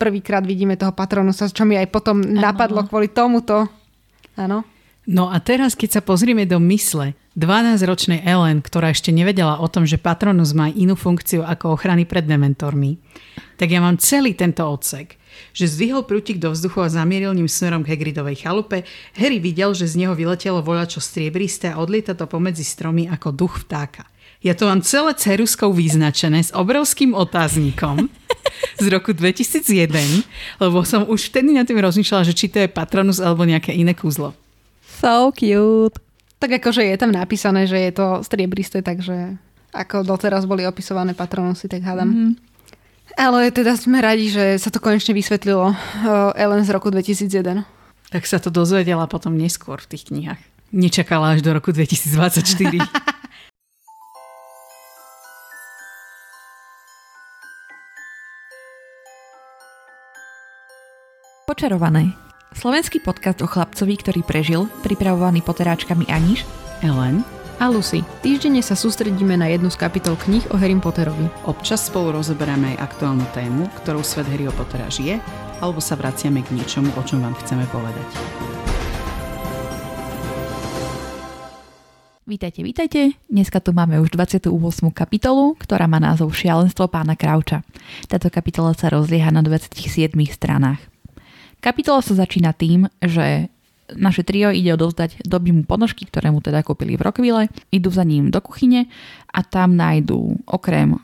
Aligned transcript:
prvýkrát 0.00 0.40
vidíme 0.40 0.80
toho 0.80 0.96
patronusa, 0.96 1.52
čo 1.52 1.68
mi 1.68 1.76
aj 1.76 1.92
potom 1.92 2.24
ano. 2.24 2.40
napadlo 2.40 2.88
kvôli 2.88 3.12
tomuto. 3.12 3.68
Áno. 4.40 4.64
No 5.04 5.28
a 5.28 5.36
teraz, 5.44 5.76
keď 5.76 6.00
sa 6.00 6.02
pozrieme 6.04 6.48
do 6.48 6.56
mysle 6.72 7.12
12-ročnej 7.36 8.24
Ellen, 8.24 8.64
ktorá 8.64 8.88
ešte 8.88 9.12
nevedela 9.12 9.60
o 9.60 9.68
tom, 9.68 9.84
že 9.84 10.00
Patronus 10.00 10.56
má 10.56 10.72
inú 10.72 10.96
funkciu 10.96 11.44
ako 11.44 11.76
ochrany 11.76 12.08
pred 12.08 12.24
dementormi, 12.24 12.96
tak 13.60 13.68
ja 13.68 13.84
mám 13.84 14.00
celý 14.00 14.32
tento 14.32 14.64
odsek 14.64 15.20
že 15.50 15.70
zdvihol 15.70 16.06
prútik 16.06 16.38
do 16.38 16.52
vzduchu 16.52 16.84
a 16.84 16.92
zamieril 16.92 17.34
ním 17.34 17.50
smerom 17.50 17.82
k 17.82 17.96
Hagridovej 17.96 18.46
chalupe. 18.46 18.86
Harry 19.16 19.42
videl, 19.42 19.74
že 19.74 19.88
z 19.88 20.04
neho 20.04 20.14
vyletelo 20.14 20.62
voľačo 20.62 21.02
striebriste 21.02 21.70
a 21.70 21.78
odlieta 21.80 22.14
to 22.14 22.26
pomedzi 22.30 22.62
stromy 22.62 23.10
ako 23.10 23.34
duch 23.34 23.66
vtáka. 23.66 24.06
Ja 24.40 24.56
to 24.56 24.72
mám 24.72 24.80
celé 24.80 25.12
ceruskou 25.12 25.68
vyznačené 25.68 26.40
s 26.40 26.48
obrovským 26.56 27.12
otáznikom 27.12 28.08
z 28.80 28.86
roku 28.88 29.12
2001, 29.12 30.24
lebo 30.56 30.80
som 30.80 31.04
už 31.04 31.28
vtedy 31.28 31.52
na 31.52 31.68
tým 31.68 31.76
rozmýšľala, 31.76 32.24
že 32.24 32.32
či 32.32 32.48
to 32.48 32.64
je 32.64 32.68
Patronus 32.72 33.20
alebo 33.20 33.44
nejaké 33.44 33.76
iné 33.76 33.92
kúzlo. 33.92 34.32
So 34.80 35.28
cute. 35.36 36.00
Tak 36.40 36.56
akože 36.56 36.88
je 36.88 36.96
tam 36.96 37.12
napísané, 37.12 37.68
že 37.68 37.76
je 37.76 37.92
to 37.92 38.24
striebriste, 38.24 38.80
takže 38.80 39.36
ako 39.76 40.08
doteraz 40.08 40.48
boli 40.48 40.64
opisované 40.64 41.12
Patronusy, 41.12 41.68
tak 41.68 41.84
hádam. 41.84 42.08
Mm-hmm. 42.08 42.32
Ale 43.20 43.52
teda 43.52 43.76
sme 43.76 44.00
radi, 44.00 44.32
že 44.32 44.56
sa 44.56 44.72
to 44.72 44.80
konečne 44.80 45.12
vysvetlilo 45.12 45.76
Ellen 46.32 46.64
z 46.64 46.72
roku 46.72 46.88
2001. 46.88 47.28
Tak 48.08 48.24
sa 48.24 48.40
to 48.40 48.48
dozvedela 48.48 49.04
potom 49.04 49.36
neskôr 49.36 49.84
v 49.84 49.88
tých 49.92 50.08
knihách. 50.08 50.40
Nečakala 50.72 51.36
až 51.36 51.44
do 51.44 51.52
roku 51.52 51.76
2024. 51.76 52.80
Počarované. 61.60 62.16
Slovenský 62.56 63.04
podcast 63.04 63.36
o 63.44 63.44
chlapcovi, 63.44 64.00
ktorý 64.00 64.24
prežil, 64.24 64.64
pripravovaný 64.80 65.44
poteráčkami 65.44 66.08
Aniš, 66.08 66.48
Ellen 66.80 67.20
a 67.60 67.68
Lucy. 67.68 68.00
Týždenne 68.24 68.64
sa 68.64 68.72
sústredíme 68.72 69.36
na 69.36 69.44
jednu 69.52 69.68
z 69.68 69.76
kapitol 69.76 70.16
kníh 70.16 70.40
o 70.48 70.56
Harry 70.56 70.72
Potterovi. 70.80 71.28
Občas 71.44 71.84
spolu 71.84 72.16
rozoberáme 72.16 72.72
aj 72.72 72.88
aktuálnu 72.88 73.28
tému, 73.36 73.68
ktorou 73.76 74.00
svet 74.00 74.24
Harryho 74.32 74.56
Pottera 74.56 74.88
žije, 74.88 75.20
alebo 75.60 75.84
sa 75.84 76.00
vraciame 76.00 76.40
k 76.40 76.56
niečomu, 76.56 76.96
o 76.96 77.02
čom 77.04 77.20
vám 77.20 77.36
chceme 77.44 77.68
povedať. 77.68 78.08
Vítajte, 82.24 82.64
vítajte. 82.64 83.00
Dneska 83.28 83.60
tu 83.60 83.76
máme 83.76 84.00
už 84.00 84.16
28. 84.16 84.48
kapitolu, 84.96 85.60
ktorá 85.60 85.84
má 85.84 86.00
názov 86.00 86.32
Šialenstvo 86.32 86.88
pána 86.88 87.20
Krauča. 87.20 87.60
Táto 88.08 88.32
kapitola 88.32 88.72
sa 88.72 88.88
rozlieha 88.88 89.28
na 89.28 89.44
27 89.44 90.16
stranách. 90.32 90.89
Kapitola 91.60 92.00
sa 92.00 92.16
začína 92.16 92.56
tým, 92.56 92.88
že 93.04 93.52
naše 93.96 94.22
trio 94.22 94.54
ide 94.54 94.74
odovzdať 94.74 95.26
mu 95.50 95.66
ponožky, 95.66 96.06
ktoré 96.06 96.30
mu 96.30 96.38
teda 96.40 96.62
kúpili 96.62 96.94
v 96.94 97.04
Rockville, 97.04 97.50
idú 97.74 97.90
za 97.90 98.06
ním 98.06 98.30
do 98.30 98.38
kuchyne 98.38 98.86
a 99.30 99.42
tam 99.42 99.74
nájdú 99.74 100.46
okrem 100.46 100.98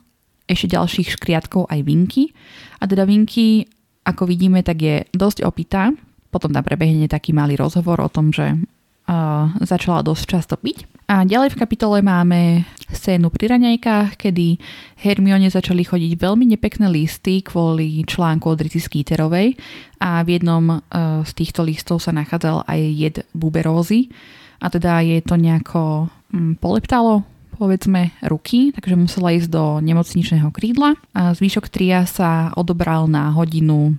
ešte 0.47 0.79
ďalších 0.79 1.19
škriatkov 1.19 1.67
aj 1.67 1.83
vinky. 1.83 2.31
A 2.79 2.87
teda 2.87 3.03
vinky, 3.03 3.67
ako 4.07 4.31
vidíme, 4.31 4.63
tak 4.63 4.79
je 4.79 4.97
dosť 5.11 5.43
opitá. 5.43 5.91
Potom 6.31 6.55
tam 6.55 6.63
prebehne 6.63 7.11
taký 7.11 7.35
malý 7.35 7.59
rozhovor 7.59 7.99
o 7.99 8.13
tom, 8.13 8.31
že 8.31 8.55
uh, 8.55 9.51
začala 9.63 10.07
dosť 10.07 10.25
často 10.31 10.55
piť. 10.55 10.87
A 11.07 11.23
ďalej 11.23 11.55
v 11.55 11.61
kapitole 11.63 12.03
máme 12.03 12.67
scénu 12.91 13.31
pri 13.31 13.55
raňajkách, 13.55 14.19
kedy 14.19 14.59
Hermione 14.99 15.47
začali 15.47 15.87
chodiť 15.87 16.19
veľmi 16.19 16.43
nepekné 16.51 16.91
listy 16.91 17.47
kvôli 17.47 18.03
článku 18.03 18.51
od 18.51 18.59
Rity 18.59 18.83
Skeeterovej 18.83 19.55
a 20.03 20.27
v 20.27 20.29
jednom 20.35 20.65
uh, 20.67 20.81
z 21.23 21.31
týchto 21.31 21.63
listov 21.63 22.03
sa 22.03 22.11
nachádzal 22.11 22.67
aj 22.67 22.81
jed 22.91 23.17
buberózy. 23.39 24.11
A 24.59 24.67
teda 24.67 24.99
je 25.07 25.23
to 25.23 25.39
nejako 25.39 26.11
um, 26.35 26.59
poleptalo 26.59 27.23
povedzme 27.55 28.11
ruky, 28.27 28.75
takže 28.75 28.99
musela 28.99 29.31
ísť 29.33 29.49
do 29.49 29.79
nemocničného 29.79 30.51
krídla. 30.51 30.99
A 31.15 31.33
zvyšok 31.39 31.71
tria 31.71 32.03
sa 32.03 32.51
odobral 32.59 33.07
na 33.07 33.31
hodinu 33.31 33.95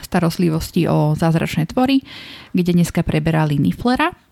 starostlivosti 0.00 0.88
o 0.88 1.12
zázračné 1.14 1.70
tvory, 1.70 2.02
kde 2.56 2.74
dneska 2.74 3.04
preberali 3.06 3.60
Niflera 3.60 4.23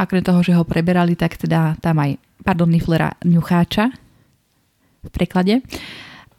Okrem 0.00 0.24
toho, 0.24 0.40
že 0.40 0.56
ho 0.56 0.64
preberali, 0.64 1.12
tak 1.12 1.36
teda 1.36 1.76
tam 1.84 2.00
aj, 2.00 2.16
pardon, 2.40 2.72
Niflera 2.72 3.12
ňucháča 3.20 3.92
v 5.04 5.08
preklade. 5.12 5.60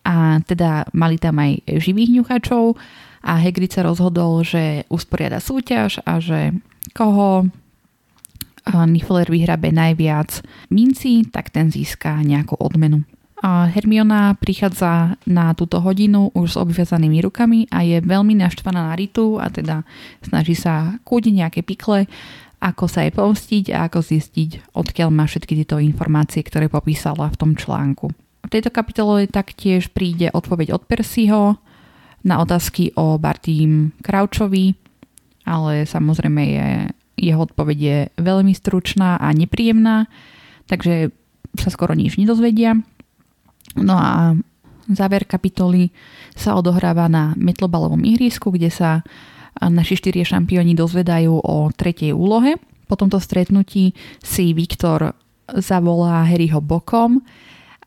A 0.01 0.41
teda 0.41 0.89
mali 0.97 1.21
tam 1.21 1.37
aj 1.37 1.61
živých 1.77 2.09
ňucháčov 2.17 2.73
a 3.21 3.37
Hagrid 3.37 3.69
sa 3.69 3.85
rozhodol, 3.85 4.41
že 4.41 4.89
usporiada 4.89 5.37
súťaž 5.37 6.01
a 6.09 6.17
že 6.17 6.57
koho 6.97 7.45
Nifler 8.65 9.29
vyhrabe 9.29 9.69
najviac 9.69 10.41
minci, 10.73 11.25
tak 11.29 11.53
ten 11.53 11.69
získa 11.69 12.17
nejakú 12.21 12.57
odmenu. 12.57 13.05
A 13.41 13.65
Hermiona 13.65 14.37
prichádza 14.37 15.17
na 15.25 15.57
túto 15.57 15.81
hodinu 15.81 16.29
už 16.37 16.53
s 16.53 16.57
obviazanými 16.61 17.25
rukami 17.25 17.65
a 17.73 17.81
je 17.81 17.97
veľmi 17.97 18.37
naštvaná 18.37 18.89
na 18.89 18.93
Ritu 18.93 19.41
a 19.41 19.49
teda 19.49 19.81
snaží 20.21 20.53
sa 20.53 21.01
kúdiť 21.01 21.33
nejaké 21.41 21.61
pikle 21.65 22.05
ako 22.61 22.85
sa 22.85 23.01
jej 23.01 23.13
pomstiť 23.13 23.73
a 23.73 23.89
ako 23.89 24.05
zistiť, 24.05 24.77
odkiaľ 24.77 25.09
má 25.09 25.25
všetky 25.25 25.57
tieto 25.65 25.81
informácie, 25.81 26.45
ktoré 26.45 26.69
popísala 26.69 27.27
v 27.33 27.39
tom 27.41 27.51
článku. 27.57 28.13
V 28.45 28.49
tejto 28.53 28.69
kapitole 28.69 29.25
taktiež 29.25 29.89
príde 29.89 30.29
odpoveď 30.29 30.77
od 30.77 30.85
Percyho 30.85 31.57
na 32.21 32.35
otázky 32.37 32.93
o 32.93 33.17
Bartým 33.17 33.97
Kraučovi, 34.05 34.77
ale 35.49 35.89
samozrejme 35.89 36.41
je, 36.45 36.67
jeho 37.17 37.41
odpoveď 37.49 37.77
je 37.81 37.97
veľmi 38.21 38.53
stručná 38.53 39.17
a 39.17 39.33
nepríjemná, 39.33 40.05
takže 40.69 41.09
sa 41.57 41.69
skoro 41.73 41.97
nič 41.97 42.21
nedozvedia. 42.21 42.77
No 43.73 43.95
a 43.97 44.37
záver 44.85 45.25
kapitoly 45.25 45.89
sa 46.37 46.53
odohráva 46.53 47.09
na 47.09 47.33
metlobalovom 47.37 48.05
ihrisku, 48.05 48.53
kde 48.53 48.69
sa 48.69 49.01
naši 49.59 49.99
štyrie 49.99 50.23
šampióni 50.23 50.77
dozvedajú 50.77 51.33
o 51.41 51.69
tretej 51.73 52.15
úlohe. 52.15 52.55
Po 52.87 52.95
tomto 52.95 53.19
stretnutí 53.19 53.95
si 54.19 54.51
Viktor 54.55 55.15
zavolá 55.51 56.23
Harryho 56.27 56.63
bokom 56.63 57.19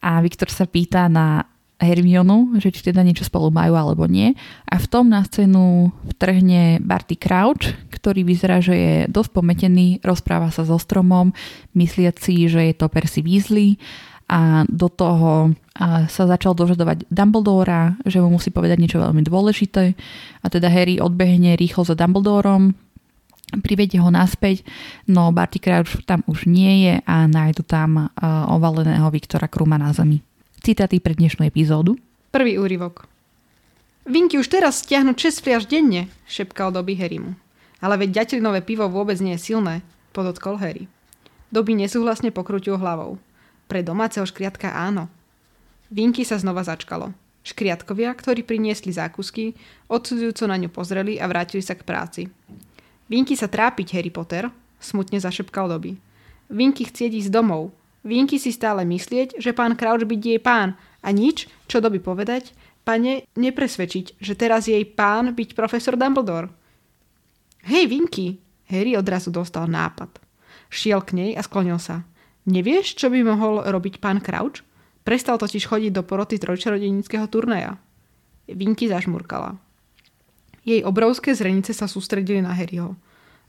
a 0.05 0.21
Viktor 0.21 0.53
sa 0.53 0.69
pýta 0.69 1.09
na 1.09 1.49
Hermionu, 1.81 2.57
že 2.63 2.71
či 2.71 2.87
teda 2.87 3.03
niečo 3.03 3.27
spolu 3.27 3.51
majú 3.51 3.75
alebo 3.75 4.07
nie. 4.07 4.33
A 4.65 4.79
v 4.79 4.87
tom 4.87 5.11
na 5.11 5.27
scénu 5.27 5.91
vtrhne 6.17 6.79
Barty 6.81 7.19
Crouch, 7.19 7.75
ktorý 7.91 8.23
vyzerá, 8.23 8.63
že 8.63 8.75
je 8.75 8.95
dosť 9.11 9.31
pometený, 9.35 9.99
rozpráva 10.01 10.55
sa 10.55 10.63
so 10.63 10.79
stromom, 10.79 11.35
mysliac 11.75 12.17
si, 12.23 12.47
že 12.47 12.73
je 12.73 12.75
to 12.79 12.87
Percy 12.87 13.21
Weasley 13.27 13.77
a 14.35 14.67
do 14.67 14.91
toho 14.91 15.55
sa 16.11 16.25
začal 16.27 16.59
dožadovať 16.59 17.07
Dumbledora, 17.07 17.95
že 18.03 18.19
mu 18.19 18.35
musí 18.35 18.51
povedať 18.51 18.83
niečo 18.83 18.99
veľmi 18.99 19.23
dôležité 19.23 19.95
a 20.43 20.47
teda 20.51 20.67
Harry 20.67 20.99
odbehne 20.99 21.55
rýchlo 21.55 21.87
za 21.87 21.95
Dumbledorom, 21.95 22.75
privedie 23.63 24.03
ho 24.03 24.11
naspäť, 24.11 24.67
no 25.07 25.31
Barty 25.31 25.63
Crouch 25.63 26.03
tam 26.03 26.27
už 26.27 26.51
nie 26.51 26.91
je 26.91 26.95
a 27.07 27.31
nájdu 27.31 27.63
tam 27.63 28.11
ovaleného 28.51 29.07
Viktora 29.15 29.47
Kruma 29.47 29.79
na 29.79 29.95
zemi. 29.95 30.19
Citáty 30.59 30.99
pre 30.99 31.15
dnešnú 31.15 31.47
epizódu. 31.47 31.95
Prvý 32.35 32.59
úryvok. 32.59 33.07
Vinky 34.11 34.35
už 34.41 34.51
teraz 34.51 34.83
stiahnu 34.83 35.15
6 35.15 35.45
fliaž 35.45 35.71
denne, 35.71 36.11
šepkal 36.27 36.75
Dobby 36.75 36.99
Harrymu. 36.99 37.39
Ale 37.79 38.01
veď 38.01 38.25
ďatelinové 38.25 38.65
pivo 38.65 38.91
vôbec 38.91 39.21
nie 39.23 39.37
je 39.39 39.55
silné, 39.55 39.87
podotkol 40.11 40.59
Harry. 40.59 40.91
Dobby 41.55 41.79
nesúhlasne 41.79 42.35
pokrutil 42.35 42.81
hlavou. 42.81 43.21
Pre 43.75 43.83
domáceho 43.83 44.23
škriatka 44.23 44.71
áno. 44.71 45.11
Vinky 45.91 46.23
sa 46.23 46.39
znova 46.39 46.63
začkalo. 46.63 47.11
Škriatkovia, 47.43 48.15
ktorí 48.15 48.47
priniesli 48.47 48.95
zákusky, 48.95 49.59
odsudzujúco 49.91 50.47
na 50.47 50.55
ňu 50.63 50.71
pozreli 50.71 51.19
a 51.19 51.27
vrátili 51.27 51.59
sa 51.59 51.75
k 51.75 51.83
práci. 51.83 52.31
Vinky 53.11 53.35
sa 53.35 53.51
trápiť, 53.51 53.99
Harry 53.99 54.15
Potter, 54.15 54.47
smutne 54.79 55.19
zašepkal 55.19 55.67
Dobby. 55.67 55.99
Vinky 56.55 56.87
chcieť 56.87 57.19
ísť 57.19 57.35
domov. 57.35 57.75
Vinky 58.07 58.39
si 58.39 58.55
stále 58.55 58.87
myslieť, 58.87 59.43
že 59.43 59.51
pán 59.51 59.75
Crouch 59.75 60.07
byť 60.07 60.21
jej 60.23 60.39
pán 60.39 60.79
a 61.03 61.11
nič, 61.11 61.51
čo 61.67 61.83
Dobby 61.83 61.99
povedať, 61.99 62.55
pane 62.87 63.27
nepresvedčiť, 63.35 64.23
že 64.23 64.39
teraz 64.39 64.71
jej 64.71 64.87
pán 64.87 65.35
byť 65.35 65.59
profesor 65.59 65.99
Dumbledore. 65.99 66.47
Hej, 67.67 67.91
Vinky! 67.91 68.39
Harry 68.71 68.95
odrazu 68.95 69.35
dostal 69.35 69.67
nápad. 69.67 70.23
Šiel 70.71 71.03
k 71.03 71.11
nej 71.19 71.31
a 71.35 71.43
sklonil 71.43 71.83
sa. 71.83 72.07
Nevieš, 72.45 73.01
čo 73.01 73.09
by 73.09 73.25
mohol 73.25 73.65
robiť 73.65 74.01
pán 74.01 74.21
Crouch? 74.21 74.61
Prestal 75.05 75.37
totiž 75.37 75.69
chodiť 75.69 75.93
do 75.93 76.03
poroty 76.05 76.41
trojčarodenického 76.41 77.29
turnaja. 77.29 77.77
Vinky 78.49 78.89
zažmurkala. 78.89 79.57
Jej 80.65 80.81
obrovské 80.85 81.37
zrenice 81.37 81.77
sa 81.77 81.85
sústredili 81.85 82.41
na 82.41 82.57
Harryho. 82.57 82.97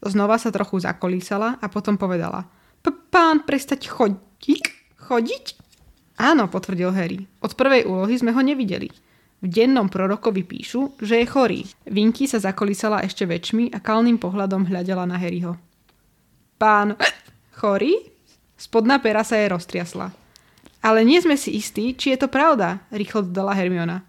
Znova 0.04 0.36
sa 0.36 0.52
trochu 0.52 0.84
zakolísala 0.84 1.60
a 1.64 1.66
potom 1.72 1.96
povedala. 1.96 2.48
Pán, 3.16 3.48
prestať 3.48 3.88
chodiť? 3.88 4.64
Chodiť? 5.00 5.46
Áno, 6.20 6.52
potvrdil 6.52 6.92
Harry. 6.92 7.24
Od 7.40 7.56
prvej 7.56 7.88
úlohy 7.88 8.20
sme 8.20 8.36
ho 8.36 8.44
nevideli. 8.44 8.92
V 9.40 9.48
dennom 9.48 9.88
prorokovi 9.88 10.44
píšu, 10.44 11.00
že 11.00 11.24
je 11.24 11.28
chorý. 11.28 11.64
Vinky 11.88 12.28
sa 12.28 12.44
zakolísala 12.44 13.04
ešte 13.08 13.24
väčšmi 13.24 13.72
a 13.72 13.80
kalným 13.80 14.20
pohľadom 14.20 14.68
hľadela 14.68 15.08
na 15.08 15.16
Harryho. 15.16 15.56
Pán, 16.60 17.00
chorý? 17.60 18.15
Spodná 18.56 19.00
pera 19.04 19.22
sa 19.22 19.36
jej 19.36 19.52
roztriasla. 19.52 20.16
Ale 20.86 21.04
nie 21.04 21.20
sme 21.20 21.36
si 21.36 21.56
istí, 21.58 21.94
či 21.98 22.14
je 22.16 22.26
to 22.26 22.30
pravda, 22.30 22.84
rýchlo 22.94 23.26
dodala 23.26 23.58
Hermiona. 23.58 24.06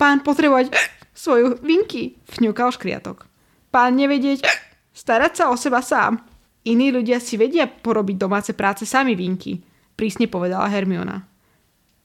Pán 0.00 0.22
potrebovať 0.24 0.72
svoju 1.12 1.60
Vinky, 1.60 2.18
vňukal 2.38 2.72
škriatok. 2.74 3.26
Pán 3.68 3.98
nevedieť, 3.98 4.46
starať 4.94 5.32
sa 5.42 5.44
o 5.50 5.58
seba 5.58 5.82
sám. 5.82 6.22
Iní 6.64 6.94
ľudia 6.94 7.20
si 7.20 7.36
vedia 7.36 7.68
porobiť 7.68 8.16
domáce 8.16 8.56
práce 8.56 8.88
sami 8.88 9.12
Vinky, 9.12 9.60
prísne 9.98 10.30
povedala 10.30 10.70
Hermiona. 10.70 11.20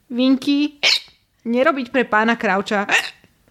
Vinky, 0.10 0.82
Nerobiť 1.48 1.88
pre 1.96 2.04
pána 2.04 2.36
Krauča 2.36 2.84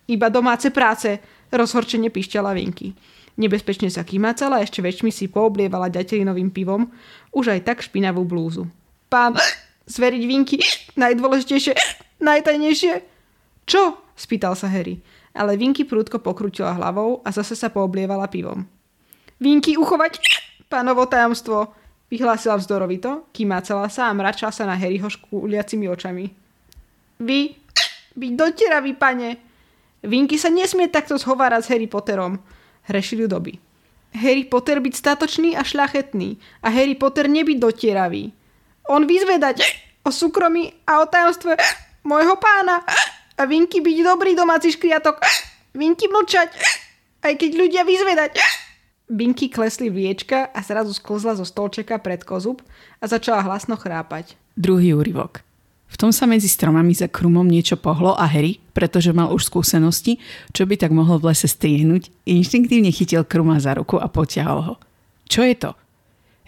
iba 0.08 0.28
domáce 0.28 0.68
práce, 0.68 1.16
rozhorčene 1.48 2.12
pišťala 2.12 2.52
Vinky. 2.52 2.92
Nebezpečne 3.38 3.86
sa 3.86 4.02
kýmacala 4.02 4.58
a 4.58 4.64
ešte 4.66 4.82
väčšmi 4.82 5.14
si 5.14 5.30
pooblievala 5.30 5.94
ďatelinovým 5.94 6.50
pivom 6.50 6.90
už 7.30 7.54
aj 7.54 7.70
tak 7.70 7.78
špinavú 7.86 8.26
blúzu. 8.26 8.66
Pán, 9.06 9.38
zveriť 9.94 10.22
Vinky, 10.26 10.58
najdôležitejšie, 11.02 11.74
najtajnejšie. 12.28 12.94
Čo? 13.62 14.02
spýtal 14.18 14.58
sa 14.58 14.66
Harry. 14.66 14.98
Ale 15.38 15.54
Vinky 15.54 15.86
prúdko 15.86 16.18
pokrutila 16.18 16.74
hlavou 16.74 17.22
a 17.22 17.30
zase 17.30 17.54
sa 17.54 17.70
pooblievala 17.70 18.26
pivom. 18.26 18.66
Vinky, 19.38 19.78
uchovať 19.78 20.18
pánovo 20.66 21.06
tajomstvo, 21.06 21.70
vyhlásila 22.10 22.58
vzdorovito, 22.58 23.30
kýmacala 23.30 23.86
sa 23.86 24.10
a 24.10 24.16
mračala 24.18 24.50
sa 24.50 24.66
na 24.66 24.74
Harryho 24.74 25.06
škúliacimi 25.06 25.86
očami. 25.86 26.26
Vy, 27.22 27.54
byť 28.18 28.32
dotieravý, 28.34 28.98
pane. 28.98 29.38
Vinky 30.02 30.34
sa 30.34 30.50
nesmie 30.50 30.90
takto 30.90 31.14
zhovárať 31.14 31.62
s 31.62 31.70
Harry 31.70 31.86
Potterom, 31.86 32.42
hrešili 32.88 33.28
doby. 33.28 33.60
Harry 34.16 34.48
Potter 34.48 34.80
byť 34.80 34.94
statočný 34.96 35.52
a 35.52 35.62
šľachetný 35.62 36.40
a 36.64 36.68
Harry 36.72 36.96
Potter 36.96 37.28
nebyť 37.28 37.58
dotieravý. 37.60 38.32
On 38.88 39.04
vyzvedať 39.04 39.60
o 40.00 40.10
súkromí 40.10 40.72
a 40.88 41.04
o 41.04 41.06
tajomstve 41.06 41.60
môjho 42.08 42.40
pána 42.40 42.80
a 43.36 43.42
Vinky 43.44 43.84
byť 43.84 43.96
dobrý 44.00 44.32
domáci 44.32 44.72
škriatok. 44.72 45.20
Vinky 45.76 46.08
mlčať, 46.08 46.48
aj 47.22 47.32
keď 47.36 47.50
ľudia 47.52 47.82
vyzvedať. 47.84 48.40
Vinky 49.08 49.52
klesli 49.52 49.92
vliečka 49.92 50.48
a 50.52 50.60
zrazu 50.64 50.96
sklzla 50.96 51.36
zo 51.36 51.44
stolčeka 51.44 52.00
pred 52.00 52.24
kozub 52.24 52.64
a 53.00 53.04
začala 53.04 53.44
hlasno 53.44 53.76
chrápať. 53.76 54.36
Druhý 54.56 54.96
úryvok. 54.96 55.47
V 55.88 55.96
tom 55.96 56.12
sa 56.12 56.28
medzi 56.28 56.52
stromami 56.52 56.92
za 56.92 57.08
krumom 57.08 57.48
niečo 57.48 57.80
pohlo 57.80 58.12
a 58.12 58.28
Harry, 58.28 58.60
pretože 58.76 59.10
mal 59.16 59.32
už 59.32 59.48
skúsenosti, 59.48 60.20
čo 60.52 60.68
by 60.68 60.76
tak 60.76 60.92
mohlo 60.92 61.16
v 61.16 61.32
lese 61.32 61.48
striehnúť, 61.48 62.28
inštinktívne 62.28 62.92
chytil 62.92 63.24
kruma 63.24 63.56
za 63.56 63.72
ruku 63.72 63.96
a 63.96 64.06
potiahol 64.06 64.60
ho. 64.62 64.74
Čo 65.24 65.48
je 65.48 65.56
to? 65.56 65.70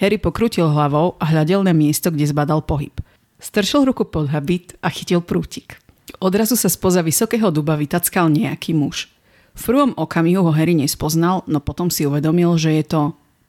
Harry 0.00 0.20
pokrutil 0.20 0.68
hlavou 0.68 1.16
a 1.20 1.24
hľadel 1.28 1.64
na 1.64 1.72
miesto, 1.72 2.12
kde 2.12 2.28
zbadal 2.28 2.64
pohyb. 2.64 2.92
Stršil 3.40 3.88
ruku 3.88 4.04
pod 4.04 4.28
habit 4.28 4.76
a 4.84 4.92
chytil 4.92 5.24
prútik. 5.24 5.80
Odrazu 6.20 6.56
sa 6.56 6.68
spoza 6.68 7.00
vysokého 7.00 7.48
duba 7.48 7.76
vytackal 7.80 8.28
nejaký 8.28 8.76
muž. 8.76 9.08
V 9.56 9.62
prvom 9.72 9.92
okamihu 9.96 10.44
ho 10.44 10.52
Harry 10.52 10.76
nespoznal, 10.76 11.44
no 11.48 11.60
potom 11.60 11.88
si 11.88 12.04
uvedomil, 12.04 12.56
že 12.60 12.76
je 12.80 12.84
to 12.84 13.00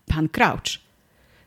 pán 0.07 0.31
Crouch. 0.31 0.79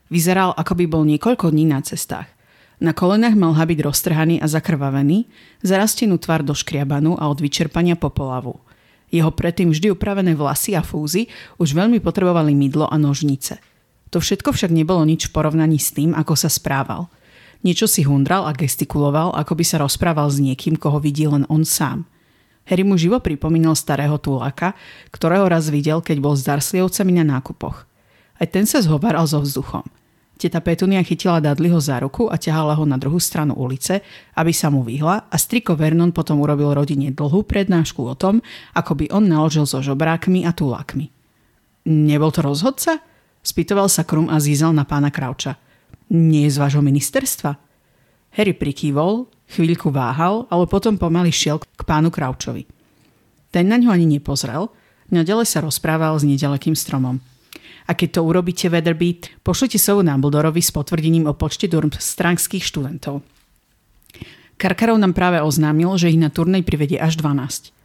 Vyzeral, 0.09 0.53
ako 0.53 0.73
by 0.77 0.85
bol 0.85 1.03
niekoľko 1.05 1.49
dní 1.49 1.65
na 1.69 1.81
cestách. 1.81 2.29
Na 2.75 2.91
kolenách 2.91 3.39
mal 3.39 3.55
habit 3.55 3.87
roztrhaný 3.87 4.43
a 4.43 4.51
zakrvavený, 4.51 5.31
zarastenú 5.63 6.19
tvár 6.19 6.43
do 6.43 6.51
škriabanu 6.51 7.15
a 7.15 7.31
od 7.31 7.39
vyčerpania 7.39 7.95
popolavu. 7.95 8.59
Jeho 9.07 9.31
predtým 9.31 9.71
vždy 9.71 9.95
upravené 9.95 10.35
vlasy 10.35 10.75
a 10.75 10.83
fúzy 10.83 11.31
už 11.55 11.71
veľmi 11.71 12.03
potrebovali 12.03 12.51
mydlo 12.51 12.91
a 12.91 12.99
nožnice. 12.99 13.63
To 14.11 14.19
všetko 14.19 14.51
však 14.51 14.75
nebolo 14.75 15.07
nič 15.07 15.31
v 15.31 15.33
porovnaní 15.39 15.79
s 15.79 15.95
tým, 15.95 16.11
ako 16.11 16.35
sa 16.35 16.51
správal. 16.51 17.07
Niečo 17.63 17.87
si 17.87 18.03
hundral 18.03 18.43
a 18.43 18.51
gestikuloval, 18.51 19.31
ako 19.39 19.55
by 19.55 19.63
sa 19.63 19.79
rozprával 19.79 20.27
s 20.27 20.43
niekým, 20.43 20.75
koho 20.75 20.99
vidí 20.99 21.23
len 21.25 21.47
on 21.47 21.63
sám. 21.63 22.03
Harry 22.67 22.83
mu 22.83 22.99
živo 22.99 23.23
pripomínal 23.23 23.77
starého 23.77 24.19
túlaka, 24.19 24.75
ktorého 25.15 25.47
raz 25.47 25.71
videl, 25.71 26.03
keď 26.03 26.17
bol 26.19 26.35
s 26.35 26.43
Darslievcami 26.43 27.23
na 27.23 27.39
nákupoch. 27.39 27.87
Aj 28.35 28.47
ten 28.51 28.67
sa 28.67 28.83
zhovaral 28.83 29.23
so 29.31 29.39
vzduchom– 29.39 29.87
Teta 30.45 30.61
Petunia 30.61 31.01
chytila 31.01 31.41
Dudleyho 31.41 31.81
za 31.81 31.97
ruku 31.97 32.29
a 32.29 32.37
ťahala 32.37 32.77
ho 32.77 32.85
na 32.85 33.01
druhú 33.01 33.17
stranu 33.17 33.57
ulice, 33.57 34.05
aby 34.37 34.53
sa 34.53 34.69
mu 34.69 34.85
vyhla 34.85 35.25
a 35.25 35.35
striko 35.41 35.73
Vernon 35.73 36.13
potom 36.13 36.37
urobil 36.37 36.69
rodine 36.69 37.09
dlhú 37.09 37.49
prednášku 37.49 38.05
o 38.05 38.13
tom, 38.13 38.45
ako 38.77 38.93
by 38.93 39.05
on 39.09 39.25
naložil 39.25 39.65
so 39.65 39.81
žobrákmi 39.81 40.45
a 40.45 40.53
túlakmi. 40.53 41.09
Nebol 41.89 42.29
to 42.29 42.45
rozhodca? 42.45 43.01
Spýtoval 43.41 43.89
sa 43.89 44.05
Krum 44.05 44.29
a 44.29 44.37
zízal 44.37 44.69
na 44.69 44.85
pána 44.85 45.09
Krauča. 45.09 45.57
Nie 46.13 46.45
je 46.45 46.53
z 46.53 46.61
vášho 46.61 46.85
ministerstva? 46.85 47.57
Harry 48.37 48.53
prikývol, 48.53 49.25
chvíľku 49.49 49.89
váhal, 49.89 50.45
ale 50.53 50.69
potom 50.69 51.01
pomaly 51.01 51.33
šiel 51.33 51.57
k 51.57 51.81
pánu 51.89 52.13
Kraučovi. 52.13 52.69
Ten 53.49 53.65
na 53.65 53.81
ňo 53.81 53.89
ani 53.89 54.05
nepozrel, 54.05 54.69
ďalej 55.09 55.49
sa 55.49 55.65
rozprával 55.65 56.13
s 56.21 56.21
nedalekým 56.21 56.77
stromom. 56.77 57.17
A 57.85 57.93
keď 57.93 58.17
to 58.17 58.21
urobíte, 58.25 58.65
Weatherby, 58.65 59.21
pošlite 59.45 59.77
sovu 59.77 60.01
Dumbledorovi 60.01 60.61
s 60.61 60.73
potvrdením 60.73 61.29
o 61.29 61.37
počte 61.37 61.69
durmstrangských 61.69 62.65
študentov. 62.65 63.21
Karkarov 64.55 64.97
nám 64.97 65.13
práve 65.13 65.43
oznámil, 65.43 65.93
že 65.99 66.09
ich 66.09 66.19
na 66.19 66.31
turnej 66.31 66.63
privedie 66.63 66.97
až 66.97 67.19
12. 67.19 67.75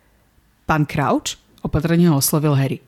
Pán 0.64 0.86
Crouch? 0.86 1.36
Opatrne 1.60 2.08
ho 2.08 2.16
oslovil 2.16 2.56
Harry. 2.56 2.78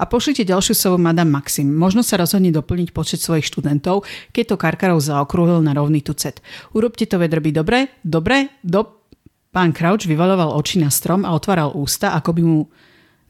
A 0.00 0.08
pošlite 0.08 0.48
ďalšiu 0.48 0.72
sovu 0.72 0.96
Madame 0.96 1.28
Maxim. 1.28 1.68
Možno 1.68 2.00
sa 2.00 2.16
rozhodne 2.16 2.48
doplniť 2.48 2.96
počet 2.96 3.20
svojich 3.20 3.44
študentov, 3.44 4.08
keď 4.32 4.44
to 4.48 4.56
Karkarov 4.56 5.04
zaokrúhil 5.04 5.60
na 5.60 5.76
rovný 5.76 6.00
tucet. 6.00 6.40
Urobte 6.72 7.04
to 7.04 7.20
Weatherby 7.20 7.52
dobre? 7.52 8.00
Dobre? 8.00 8.56
Do... 8.64 9.04
Pán 9.52 9.76
Crouch 9.76 10.08
vyvaloval 10.08 10.56
oči 10.56 10.80
na 10.80 10.88
strom 10.88 11.28
a 11.28 11.36
otváral 11.36 11.76
ústa, 11.76 12.16
ako 12.16 12.30
by 12.32 12.42
mu 12.42 12.58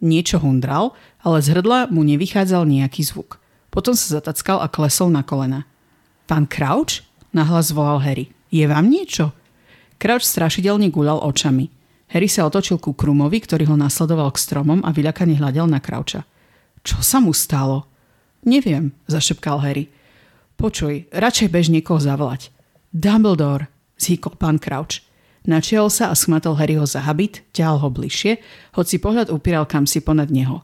niečo 0.00 0.40
hundral, 0.40 0.96
ale 1.20 1.44
z 1.44 1.56
hrdla 1.56 1.92
mu 1.92 2.04
nevychádzal 2.04 2.64
nejaký 2.64 3.04
zvuk. 3.04 3.40
Potom 3.70 3.94
sa 3.94 4.18
zatackal 4.18 4.58
a 4.60 4.66
klesol 4.66 5.14
na 5.14 5.22
kolena. 5.22 5.68
Pán 6.26 6.50
Crouch? 6.50 7.06
Nahlas 7.30 7.70
volal 7.70 8.02
Harry. 8.02 8.34
Je 8.50 8.66
vám 8.66 8.90
niečo? 8.90 9.30
Crouch 10.02 10.26
strašidelne 10.26 10.90
guľal 10.90 11.22
očami. 11.22 11.70
Harry 12.10 12.26
sa 12.26 12.42
otočil 12.50 12.82
ku 12.82 12.90
Krumovi, 12.90 13.38
ktorý 13.38 13.70
ho 13.70 13.76
nasledoval 13.78 14.34
k 14.34 14.42
stromom 14.42 14.82
a 14.82 14.90
vyľakane 14.90 15.38
hľadel 15.38 15.70
na 15.70 15.78
Croucha. 15.78 16.26
Čo 16.82 16.98
sa 17.06 17.22
mu 17.22 17.30
stalo? 17.30 17.86
Neviem, 18.42 18.90
zašepkal 19.06 19.62
Harry. 19.62 19.86
Počuj, 20.58 21.06
radšej 21.14 21.48
bež 21.52 21.70
niekoho 21.70 22.02
zavolať. 22.02 22.50
Dumbledore, 22.90 23.70
zhýkol 23.94 24.34
pán 24.34 24.58
Crouch. 24.58 25.04
Načial 25.48 25.88
sa 25.88 26.12
a 26.12 26.18
schmatol 26.18 26.60
Harryho 26.60 26.84
za 26.84 27.00
habit, 27.00 27.40
ťahal 27.56 27.80
ho 27.80 27.88
bližšie, 27.88 28.36
hoci 28.76 29.00
pohľad 29.00 29.32
upíral 29.32 29.64
kam 29.64 29.88
si 29.88 30.04
ponad 30.04 30.28
neho. 30.28 30.60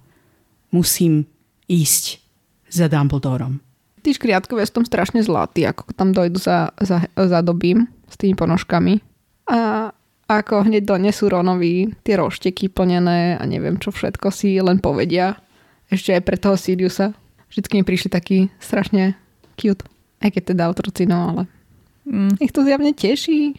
Musím 0.69 1.25
ísť 1.65 2.21
za 2.69 2.87
Dumbledorom. 2.93 3.65
Tí 4.05 4.15
škriatkovia 4.15 4.69
sú 4.69 4.83
tam 4.83 4.87
strašne 4.87 5.25
zlatí, 5.25 5.65
ako 5.65 5.91
tam 5.97 6.13
dojdu 6.13 6.39
za, 6.39 6.71
za, 6.79 7.09
za 7.09 7.41
dobím 7.43 7.89
s 8.07 8.15
tými 8.21 8.39
ponožkami. 8.39 9.03
A 9.51 9.91
ako 10.27 10.67
hneď 10.67 10.83
donesú 10.87 11.31
Ronovi 11.31 11.91
tie 12.03 12.19
rošteky 12.19 12.71
plnené 12.71 13.39
a 13.39 13.43
neviem 13.47 13.79
čo 13.79 13.95
všetko 13.95 14.31
si 14.35 14.59
len 14.59 14.83
povedia. 14.83 15.39
Ešte 15.87 16.19
aj 16.19 16.23
pre 16.27 16.37
toho 16.39 16.59
Siriusa. 16.59 17.15
Vždycky 17.47 17.79
mi 17.79 17.85
prišli 17.87 18.11
takí 18.11 18.51
strašne 18.59 19.15
cute. 19.55 19.87
Aj 20.19 20.31
keď 20.35 20.55
teda 20.55 20.67
otroci, 20.67 21.07
no 21.07 21.17
ale 21.31 21.43
mm. 22.11 22.43
ich 22.43 22.51
to 22.51 22.67
zjavne 22.67 22.91
teší. 22.91 23.55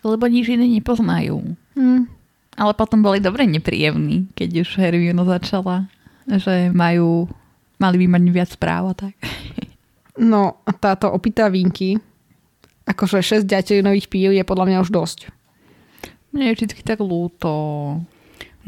Lebo 0.00 0.24
nič 0.26 0.48
iné 0.48 0.64
nepoznajú. 0.66 1.56
Mm. 1.76 2.08
Ale 2.56 2.72
potom 2.76 3.00
boli 3.00 3.22
dobre 3.22 3.46
nepríjemní, 3.48 4.28
keď 4.36 4.64
už 4.66 4.76
Hermiona 4.76 5.24
začala, 5.24 5.88
že 6.28 6.68
majú, 6.74 7.30
mali 7.80 7.96
by 8.04 8.06
mať 8.18 8.22
viac 8.28 8.52
práv 8.60 8.92
a 8.92 8.94
tak. 8.96 9.14
No, 10.20 10.60
táto 10.84 11.08
opitá 11.08 11.48
vinky, 11.48 11.96
akože 12.84 13.40
6 13.40 13.48
ďateľinových 13.48 14.10
pív 14.12 14.36
je 14.36 14.44
podľa 14.44 14.66
mňa 14.68 14.78
už 14.84 14.92
dosť. 14.92 15.18
Mne 16.36 16.52
je 16.52 16.54
vždy 16.60 16.84
tak 16.84 17.00
lúto. 17.00 17.48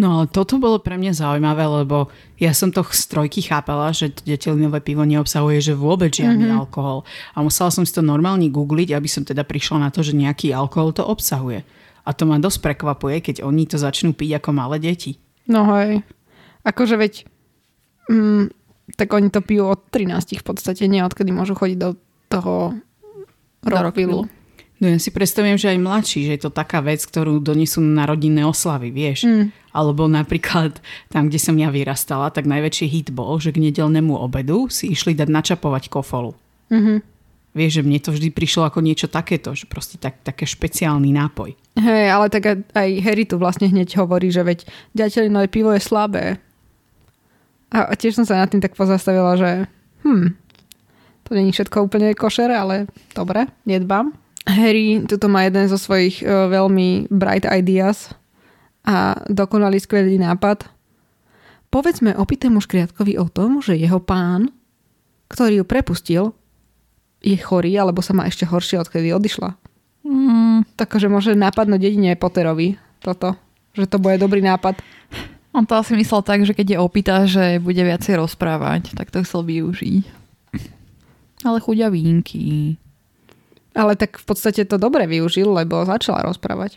No 0.01 0.19
ale 0.19 0.25
toto 0.33 0.57
bolo 0.57 0.81
pre 0.81 0.97
mňa 0.97 1.13
zaujímavé, 1.13 1.69
lebo 1.69 2.09
ja 2.41 2.57
som 2.57 2.73
to 2.73 2.81
z 2.81 3.05
trojky 3.13 3.45
chápala, 3.45 3.93
že 3.93 4.09
detelinové 4.25 4.81
pivo 4.81 5.05
neobsahuje 5.05 5.61
že 5.61 5.75
vôbec 5.77 6.17
žiadny 6.17 6.49
mm-hmm. 6.49 6.61
alkohol. 6.65 7.05
A 7.37 7.45
musela 7.45 7.69
som 7.69 7.85
si 7.85 7.93
to 7.93 8.01
normálne 8.01 8.49
googliť, 8.49 8.97
aby 8.97 9.05
som 9.05 9.21
teda 9.21 9.45
prišla 9.45 9.85
na 9.85 9.91
to, 9.93 10.01
že 10.01 10.17
nejaký 10.17 10.49
alkohol 10.57 10.97
to 10.97 11.05
obsahuje. 11.05 11.61
A 12.03 12.11
to 12.17 12.25
ma 12.25 12.41
dosť 12.41 12.65
prekvapuje, 12.65 13.21
keď 13.21 13.37
oni 13.45 13.69
to 13.69 13.77
začnú 13.77 14.17
piť 14.17 14.41
ako 14.41 14.51
malé 14.57 14.81
deti. 14.81 15.21
No 15.45 15.69
hej. 15.77 16.01
Akože 16.65 16.97
veď... 16.97 17.29
Mm, 18.09 18.51
tak 18.99 19.15
oni 19.15 19.31
to 19.31 19.41
pijú 19.41 19.73
od 19.73 19.81
13 19.95 20.43
v 20.43 20.45
podstate, 20.45 20.91
nie 20.91 21.01
odkedy 21.01 21.31
môžu 21.31 21.55
chodiť 21.55 21.79
do 21.79 21.91
toho 22.29 22.77
rockvillu. 23.63 24.27
No 24.83 24.91
ja 24.91 24.99
si 24.99 25.15
predstavujem, 25.15 25.55
že 25.55 25.71
aj 25.71 25.79
mladší, 25.79 26.21
že 26.27 26.33
je 26.35 26.43
to 26.43 26.51
taká 26.51 26.83
vec, 26.83 27.07
ktorú 27.07 27.39
donesú 27.39 27.79
na 27.79 28.03
rodinné 28.03 28.43
oslavy, 28.43 28.91
vieš. 28.91 29.31
Mm. 29.31 29.55
Alebo 29.71 30.11
napríklad 30.11 30.83
tam, 31.07 31.31
kde 31.31 31.39
som 31.39 31.55
ja 31.55 31.71
vyrastala, 31.71 32.35
tak 32.35 32.51
najväčší 32.51 32.91
hit 32.91 33.09
bol, 33.15 33.39
že 33.39 33.55
k 33.55 33.63
nedelnému 33.63 34.11
obedu 34.19 34.67
si 34.75 34.91
išli 34.91 35.15
dať 35.15 35.31
načapovať 35.31 35.87
kofolu. 35.87 36.35
Mm-hmm. 36.75 36.99
Vieš, 37.55 37.73
že 37.79 37.83
mne 37.87 37.99
to 38.03 38.11
vždy 38.11 38.35
prišlo 38.35 38.67
ako 38.67 38.83
niečo 38.83 39.07
takéto, 39.07 39.55
že 39.55 39.71
proste 39.71 40.03
tak, 40.03 40.19
také 40.27 40.51
špeciálny 40.51 41.15
nápoj. 41.15 41.55
Hej, 41.79 42.07
ale 42.11 42.27
tak 42.27 42.67
aj 42.75 42.89
Harry 43.07 43.23
tu 43.23 43.39
vlastne 43.39 43.71
hneď 43.71 44.03
hovorí, 44.03 44.35
že 44.35 44.43
veď 44.43 44.67
ďateľinové 44.99 45.47
pivo 45.47 45.71
je 45.71 45.85
slabé. 45.85 46.43
A 47.71 47.95
tiež 47.95 48.19
som 48.19 48.27
sa 48.27 48.35
nad 48.35 48.51
tým 48.51 48.59
tak 48.59 48.75
pozastavila, 48.75 49.39
že 49.39 49.71
hm, 50.03 50.35
to 51.23 51.31
není 51.39 51.55
všetko 51.55 51.87
úplne 51.87 52.19
košer, 52.19 52.51
ale 52.51 52.91
dobre, 53.15 53.47
nedbám. 53.63 54.22
Harry 54.47 55.07
tuto 55.07 55.31
má 55.31 55.47
jeden 55.47 55.71
zo 55.71 55.79
svojich 55.79 56.23
uh, 56.23 56.51
veľmi 56.51 57.13
bright 57.13 57.47
ideas 57.47 58.11
a 58.83 59.15
dokonalý 59.31 59.79
skvelý 59.79 60.19
nápad. 60.19 60.67
Povedzme 61.73 62.13
opitému 62.19 62.61
škriatkovi 62.61 63.17
o 63.17 63.31
tom, 63.31 63.63
že 63.63 63.79
jeho 63.79 64.03
pán, 64.03 64.51
ktorý 65.31 65.63
ju 65.63 65.65
prepustil, 65.65 66.25
je 67.23 67.39
chorý, 67.39 67.73
alebo 67.79 68.03
sa 68.03 68.13
má 68.13 68.27
ešte 68.27 68.45
horšie, 68.45 68.83
odkedy 68.83 69.15
odišla. 69.15 69.55
Mm. 70.03 70.67
Takže 70.75 71.07
môže 71.07 71.39
nápadnúť 71.39 71.81
jedine 71.81 72.19
Potterovi 72.19 72.77
toto, 72.99 73.39
že 73.73 73.87
to 73.87 74.03
bude 74.03 74.19
dobrý 74.19 74.43
nápad. 74.43 74.83
On 75.55 75.63
to 75.63 75.79
asi 75.79 75.95
myslel 75.95 76.27
tak, 76.27 76.43
že 76.43 76.57
keď 76.57 76.77
je 76.77 76.79
opýta, 76.83 77.17
že 77.31 77.63
bude 77.63 77.79
viacej 77.79 78.19
rozprávať, 78.19 78.99
tak 78.99 79.15
to 79.15 79.23
chcel 79.23 79.47
využiť. 79.47 80.05
Ale 81.47 81.59
chuďa 81.63 81.89
vínky. 81.95 82.77
Ale 83.73 83.97
tak 83.97 84.21
v 84.21 84.25
podstate 84.29 84.69
to 84.69 84.77
dobre 84.77 85.09
využil, 85.09 85.49
lebo 85.49 85.89
začala 85.89 86.21
rozprávať. 86.25 86.77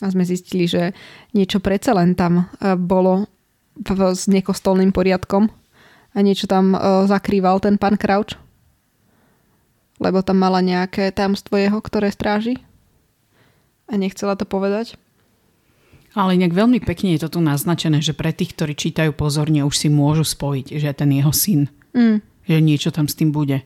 A 0.00 0.08
sme 0.08 0.24
zistili, 0.24 0.64
že 0.64 0.96
niečo 1.36 1.60
predsa 1.60 1.92
len 1.92 2.16
tam 2.16 2.48
e, 2.60 2.74
bolo 2.80 3.28
s 4.16 4.24
nekostolným 4.24 4.96
poriadkom 4.96 5.52
a 6.16 6.18
niečo 6.24 6.48
tam 6.48 6.72
e, 6.72 6.78
zakrýval 7.04 7.60
ten 7.60 7.76
pán 7.76 8.00
Crouch. 8.00 8.40
Lebo 10.00 10.24
tam 10.24 10.40
mala 10.40 10.64
nejaké 10.64 11.12
tajomstvo 11.12 11.60
jeho, 11.60 11.76
ktoré 11.84 12.08
stráži. 12.08 12.56
A 13.92 14.00
nechcela 14.00 14.32
to 14.32 14.48
povedať. 14.48 14.96
Ale 16.16 16.34
inak 16.34 16.56
veľmi 16.56 16.82
pekne 16.82 17.14
je 17.14 17.22
to 17.22 17.36
tu 17.36 17.40
naznačené, 17.44 18.02
že 18.02 18.16
pre 18.16 18.34
tých, 18.34 18.56
ktorí 18.56 18.74
čítajú 18.74 19.14
pozorne, 19.14 19.62
už 19.62 19.76
si 19.76 19.88
môžu 19.92 20.26
spojiť, 20.26 20.80
že 20.80 20.90
ten 20.96 21.12
jeho 21.12 21.30
syn. 21.30 21.70
Mm. 21.94 22.18
Že 22.48 22.56
niečo 22.64 22.90
tam 22.90 23.06
s 23.06 23.14
tým 23.14 23.30
bude. 23.30 23.62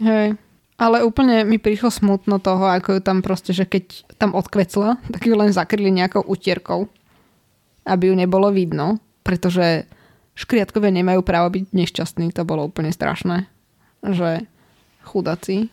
Hej. 0.00 0.38
Ale 0.80 1.04
úplne 1.04 1.44
mi 1.44 1.60
prišlo 1.60 1.92
smutno 1.92 2.40
toho, 2.40 2.64
ako 2.66 2.98
ju 2.98 3.00
tam 3.04 3.20
proste, 3.20 3.52
že 3.52 3.68
keď 3.68 4.16
tam 4.18 4.32
odkvecla, 4.32 4.98
tak 5.12 5.22
ju 5.28 5.34
len 5.36 5.52
zakryli 5.52 5.92
nejakou 5.92 6.24
utierkou, 6.24 6.88
aby 7.86 8.10
ju 8.10 8.14
nebolo 8.16 8.50
vidno, 8.50 8.98
pretože 9.22 9.86
škriatkovia 10.34 10.90
nemajú 10.90 11.20
právo 11.22 11.52
byť 11.52 11.64
nešťastní, 11.70 12.32
to 12.32 12.48
bolo 12.48 12.66
úplne 12.66 12.90
strašné. 12.90 13.46
Že 14.02 14.48
chudaci. 15.06 15.68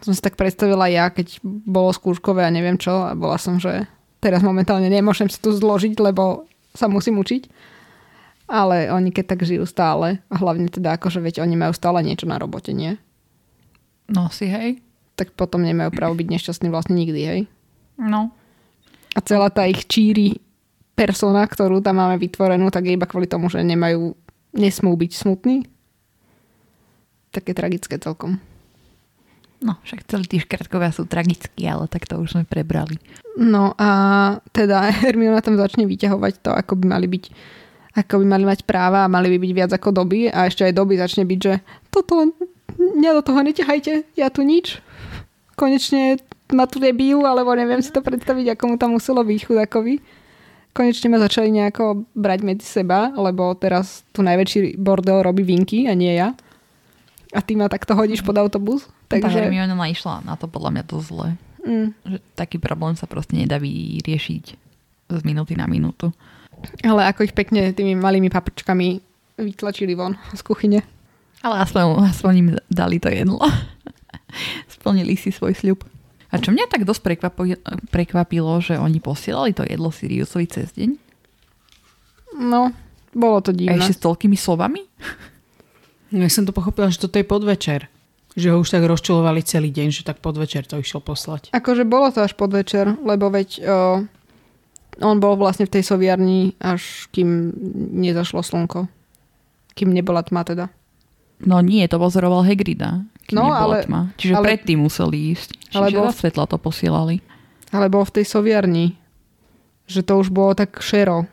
Som 0.00 0.12
si 0.16 0.24
tak 0.24 0.36
predstavila 0.36 0.88
ja, 0.88 1.12
keď 1.12 1.40
bolo 1.44 1.92
skúškové 1.92 2.44
a 2.44 2.52
neviem 2.52 2.80
čo 2.80 3.04
a 3.04 3.12
bola 3.12 3.36
som, 3.36 3.60
že 3.60 3.84
teraz 4.20 4.40
momentálne 4.40 4.88
nemôžem 4.88 5.28
si 5.28 5.40
tu 5.40 5.52
zložiť, 5.52 5.96
lebo 6.00 6.48
sa 6.72 6.88
musím 6.88 7.20
učiť. 7.20 7.48
Ale 8.50 8.90
oni 8.90 9.14
keď 9.14 9.36
tak 9.36 9.46
žijú 9.46 9.62
stále 9.62 10.18
a 10.26 10.34
hlavne 10.34 10.66
teda 10.66 10.98
akože 10.98 11.22
veď 11.22 11.44
oni 11.46 11.54
majú 11.54 11.72
stále 11.76 12.02
niečo 12.02 12.26
na 12.26 12.34
robote, 12.40 12.74
nie? 12.74 12.98
No 14.10 14.26
si, 14.34 14.50
hej. 14.50 14.82
Tak 15.14 15.38
potom 15.38 15.62
nemajú 15.62 15.94
právo 15.94 16.18
byť 16.18 16.26
nešťastní 16.26 16.68
vlastne 16.68 16.98
nikdy, 16.98 17.20
hej. 17.22 17.40
No. 17.94 18.34
A 19.14 19.18
celá 19.22 19.48
tá 19.54 19.70
ich 19.70 19.86
číri 19.86 20.42
persona, 20.98 21.46
ktorú 21.46 21.78
tam 21.80 22.02
máme 22.02 22.18
vytvorenú, 22.18 22.68
tak 22.68 22.90
je 22.90 22.98
iba 22.98 23.06
kvôli 23.06 23.30
tomu, 23.30 23.46
že 23.48 23.62
nemajú, 23.62 24.12
nesmú 24.52 24.92
byť 24.98 25.12
smutní. 25.14 25.64
Také 27.30 27.54
tragické 27.54 27.96
celkom. 27.96 28.42
No, 29.60 29.76
však 29.84 30.08
celí 30.08 30.24
tí 30.24 30.40
škrtkovia 30.40 30.88
sú 30.90 31.04
tragickí, 31.04 31.68
ale 31.68 31.84
tak 31.84 32.08
to 32.08 32.16
už 32.16 32.32
sme 32.32 32.44
prebrali. 32.48 32.96
No 33.36 33.76
a 33.76 33.90
teda 34.56 34.88
Hermiona 35.04 35.44
tam 35.44 35.60
začne 35.60 35.84
vyťahovať 35.84 36.34
to, 36.40 36.50
ako 36.50 36.80
by 36.80 36.98
mali 36.98 37.06
byť 37.06 37.24
ako 37.90 38.22
by 38.22 38.26
mali 38.38 38.44
mať 38.46 38.62
práva 38.70 39.02
a 39.02 39.10
mali 39.10 39.34
by 39.34 39.38
byť 39.42 39.52
viac 39.52 39.70
ako 39.74 39.90
doby 39.90 40.30
a 40.30 40.46
ešte 40.46 40.62
aj 40.62 40.78
doby 40.78 40.94
začne 40.94 41.26
byť, 41.26 41.40
že 41.42 41.58
toto 41.90 42.22
mňa 42.76 43.10
do 43.18 43.22
toho 43.24 43.40
neťahajte, 43.42 43.92
ja 44.14 44.28
tu 44.30 44.46
nič. 44.46 44.78
Konečne 45.56 46.20
ma 46.50 46.66
tu 46.66 46.82
nebijú, 46.82 47.22
alebo 47.26 47.54
neviem 47.54 47.82
si 47.82 47.94
to 47.94 48.02
predstaviť, 48.02 48.54
ako 48.54 48.64
mu 48.70 48.76
tam 48.78 48.94
muselo 48.96 49.22
byť 49.22 49.40
chudakovi. 49.46 50.02
Konečne 50.70 51.10
ma 51.10 51.18
začali 51.18 51.50
nejako 51.50 52.06
brať 52.14 52.40
medzi 52.46 52.66
seba, 52.66 53.10
lebo 53.14 53.54
teraz 53.58 54.06
tu 54.14 54.22
najväčší 54.22 54.78
bordel 54.78 55.26
robí 55.26 55.42
Vinky 55.42 55.90
a 55.90 55.94
nie 55.98 56.14
ja. 56.14 56.34
A 57.30 57.38
ty 57.42 57.54
ma 57.54 57.70
takto 57.70 57.94
hodíš 57.94 58.22
pod 58.22 58.38
autobus. 58.38 58.86
Takže... 59.10 59.26
Tá 59.26 59.46
Hermiona 59.46 59.74
išla 59.90 60.22
na 60.22 60.34
to 60.38 60.46
podľa 60.46 60.70
mňa 60.78 60.84
to 60.86 60.96
zle. 61.02 61.34
Mm. 61.62 61.94
Že 62.06 62.18
taký 62.38 62.56
problém 62.62 62.94
sa 62.94 63.10
proste 63.10 63.34
nedá 63.34 63.58
vyriešiť 63.58 64.44
z 65.10 65.22
minúty 65.26 65.58
na 65.58 65.66
minútu. 65.66 66.14
Ale 66.86 67.06
ako 67.06 67.26
ich 67.26 67.34
pekne 67.34 67.74
tými 67.74 67.98
malými 67.98 68.30
paprčkami 68.30 69.02
vytlačili 69.40 69.94
von 69.98 70.14
z 70.34 70.40
kuchyne. 70.44 70.80
Ale 71.40 71.56
aspoň, 71.64 71.82
aspoň 72.12 72.32
im 72.36 72.48
dali 72.68 73.00
to 73.00 73.08
jedlo. 73.08 73.40
Splnili 74.76 75.16
si 75.16 75.32
svoj 75.32 75.56
sľub. 75.56 75.80
A 76.30 76.38
čo 76.38 76.54
mňa 76.54 76.70
tak 76.70 76.86
dosť 76.86 77.02
prekvapilo, 77.02 77.58
prekvapilo, 77.90 78.62
že 78.62 78.78
oni 78.78 79.02
posielali 79.02 79.50
to 79.50 79.66
jedlo 79.66 79.90
Siriusovi 79.90 80.46
cez 80.46 80.70
deň? 80.78 80.94
No, 82.38 82.70
bolo 83.10 83.42
to 83.42 83.50
divné. 83.50 83.74
A 83.74 83.82
ešte 83.82 83.98
s 83.98 84.04
toľkými 84.06 84.38
slovami? 84.38 84.86
No, 86.14 86.22
ja 86.22 86.30
som 86.30 86.46
to 86.46 86.54
pochopila, 86.54 86.86
že 86.90 87.02
toto 87.02 87.18
je 87.18 87.26
podvečer. 87.26 87.90
Že 88.38 88.54
ho 88.54 88.56
už 88.62 88.70
tak 88.70 88.86
rozčulovali 88.86 89.42
celý 89.42 89.74
deň, 89.74 89.88
že 89.90 90.06
tak 90.06 90.22
podvečer 90.22 90.62
to 90.70 90.78
išiel 90.78 91.02
poslať. 91.02 91.50
Akože 91.50 91.82
bolo 91.82 92.14
to 92.14 92.22
až 92.22 92.38
podvečer, 92.38 92.94
lebo 93.02 93.26
veď 93.26 93.48
o, 93.58 93.66
on 95.02 95.16
bol 95.18 95.34
vlastne 95.34 95.66
v 95.66 95.74
tej 95.74 95.82
soviarni, 95.82 96.54
až 96.62 97.10
kým 97.10 97.50
nezašlo 97.98 98.46
slnko. 98.46 98.86
Kým 99.74 99.90
nebola 99.90 100.22
tma 100.22 100.46
teda. 100.46 100.70
No 101.44 101.64
nie, 101.64 101.88
to 101.88 101.96
pozoroval 101.96 102.44
Hegrida. 102.44 103.04
No, 103.30 103.54
ale, 103.54 103.86
tma. 103.86 104.10
Čiže 104.18 104.34
ale, 104.36 104.44
predtým 104.52 104.82
museli 104.82 105.32
ísť. 105.32 105.70
Čiže 105.70 105.78
ale 105.78 105.88
bol, 105.94 106.10
svetla 106.10 106.44
to 106.50 106.58
posielali. 106.58 107.22
Ale 107.70 107.86
bol 107.86 108.02
v 108.02 108.20
tej 108.20 108.26
soviarni. 108.26 108.98
Že 109.86 110.00
to 110.02 110.12
už 110.18 110.28
bolo 110.34 110.52
tak 110.58 110.82
šero. 110.82 111.24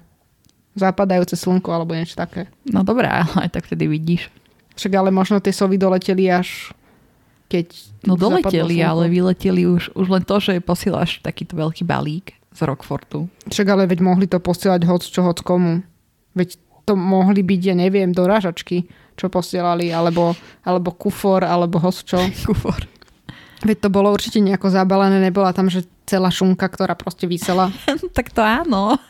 Zapadajúce 0.77 1.33
slnko 1.33 1.73
alebo 1.73 1.97
niečo 1.97 2.13
také. 2.13 2.47
No 2.69 2.85
dobré, 2.85 3.09
ale 3.25 3.49
tak 3.49 3.65
vtedy 3.65 3.89
vidíš. 3.89 4.29
Však 4.77 4.93
ale 4.93 5.09
možno 5.09 5.41
tie 5.41 5.51
sovy 5.51 5.81
doleteli 5.81 6.29
až 6.29 6.71
keď 7.47 7.67
No 8.03 8.19
doleteli, 8.19 8.83
ale 8.83 9.07
vyleteli 9.07 9.63
už, 9.63 9.95
už 9.95 10.07
len 10.11 10.23
to, 10.23 10.37
že 10.43 10.59
posielaš 10.59 11.23
takýto 11.23 11.55
veľký 11.55 11.87
balík 11.87 12.35
z 12.51 12.59
Rockfortu. 12.63 13.31
Však 13.47 13.67
ale 13.67 13.83
veď 13.87 13.99
mohli 14.03 14.27
to 14.27 14.39
posielať 14.39 14.83
hoc 14.83 15.03
čo 15.03 15.23
hoc 15.23 15.39
komu. 15.43 15.83
Veď 16.35 16.59
to 16.87 16.95
mohli 16.95 17.43
byť, 17.43 17.61
ja 17.63 17.75
neviem, 17.75 18.11
dorážačky 18.11 18.87
čo 19.17 19.33
posielali, 19.33 19.89
alebo, 19.89 20.37
alebo 20.61 20.93
kufor, 20.93 21.41
alebo 21.41 21.81
hosčo. 21.81 22.21
kufor. 22.47 22.85
Veď 23.65 23.77
to 23.83 23.89
bolo 23.89 24.13
určite 24.13 24.37
nejako 24.37 24.69
zabalené, 24.69 25.17
nebola 25.17 25.49
tam, 25.49 25.67
že 25.67 25.89
celá 26.05 26.29
šunka, 26.29 26.69
ktorá 26.69 26.93
proste 26.93 27.25
vysela. 27.25 27.73
tak 28.17 28.29
to 28.29 28.45
áno. 28.45 29.01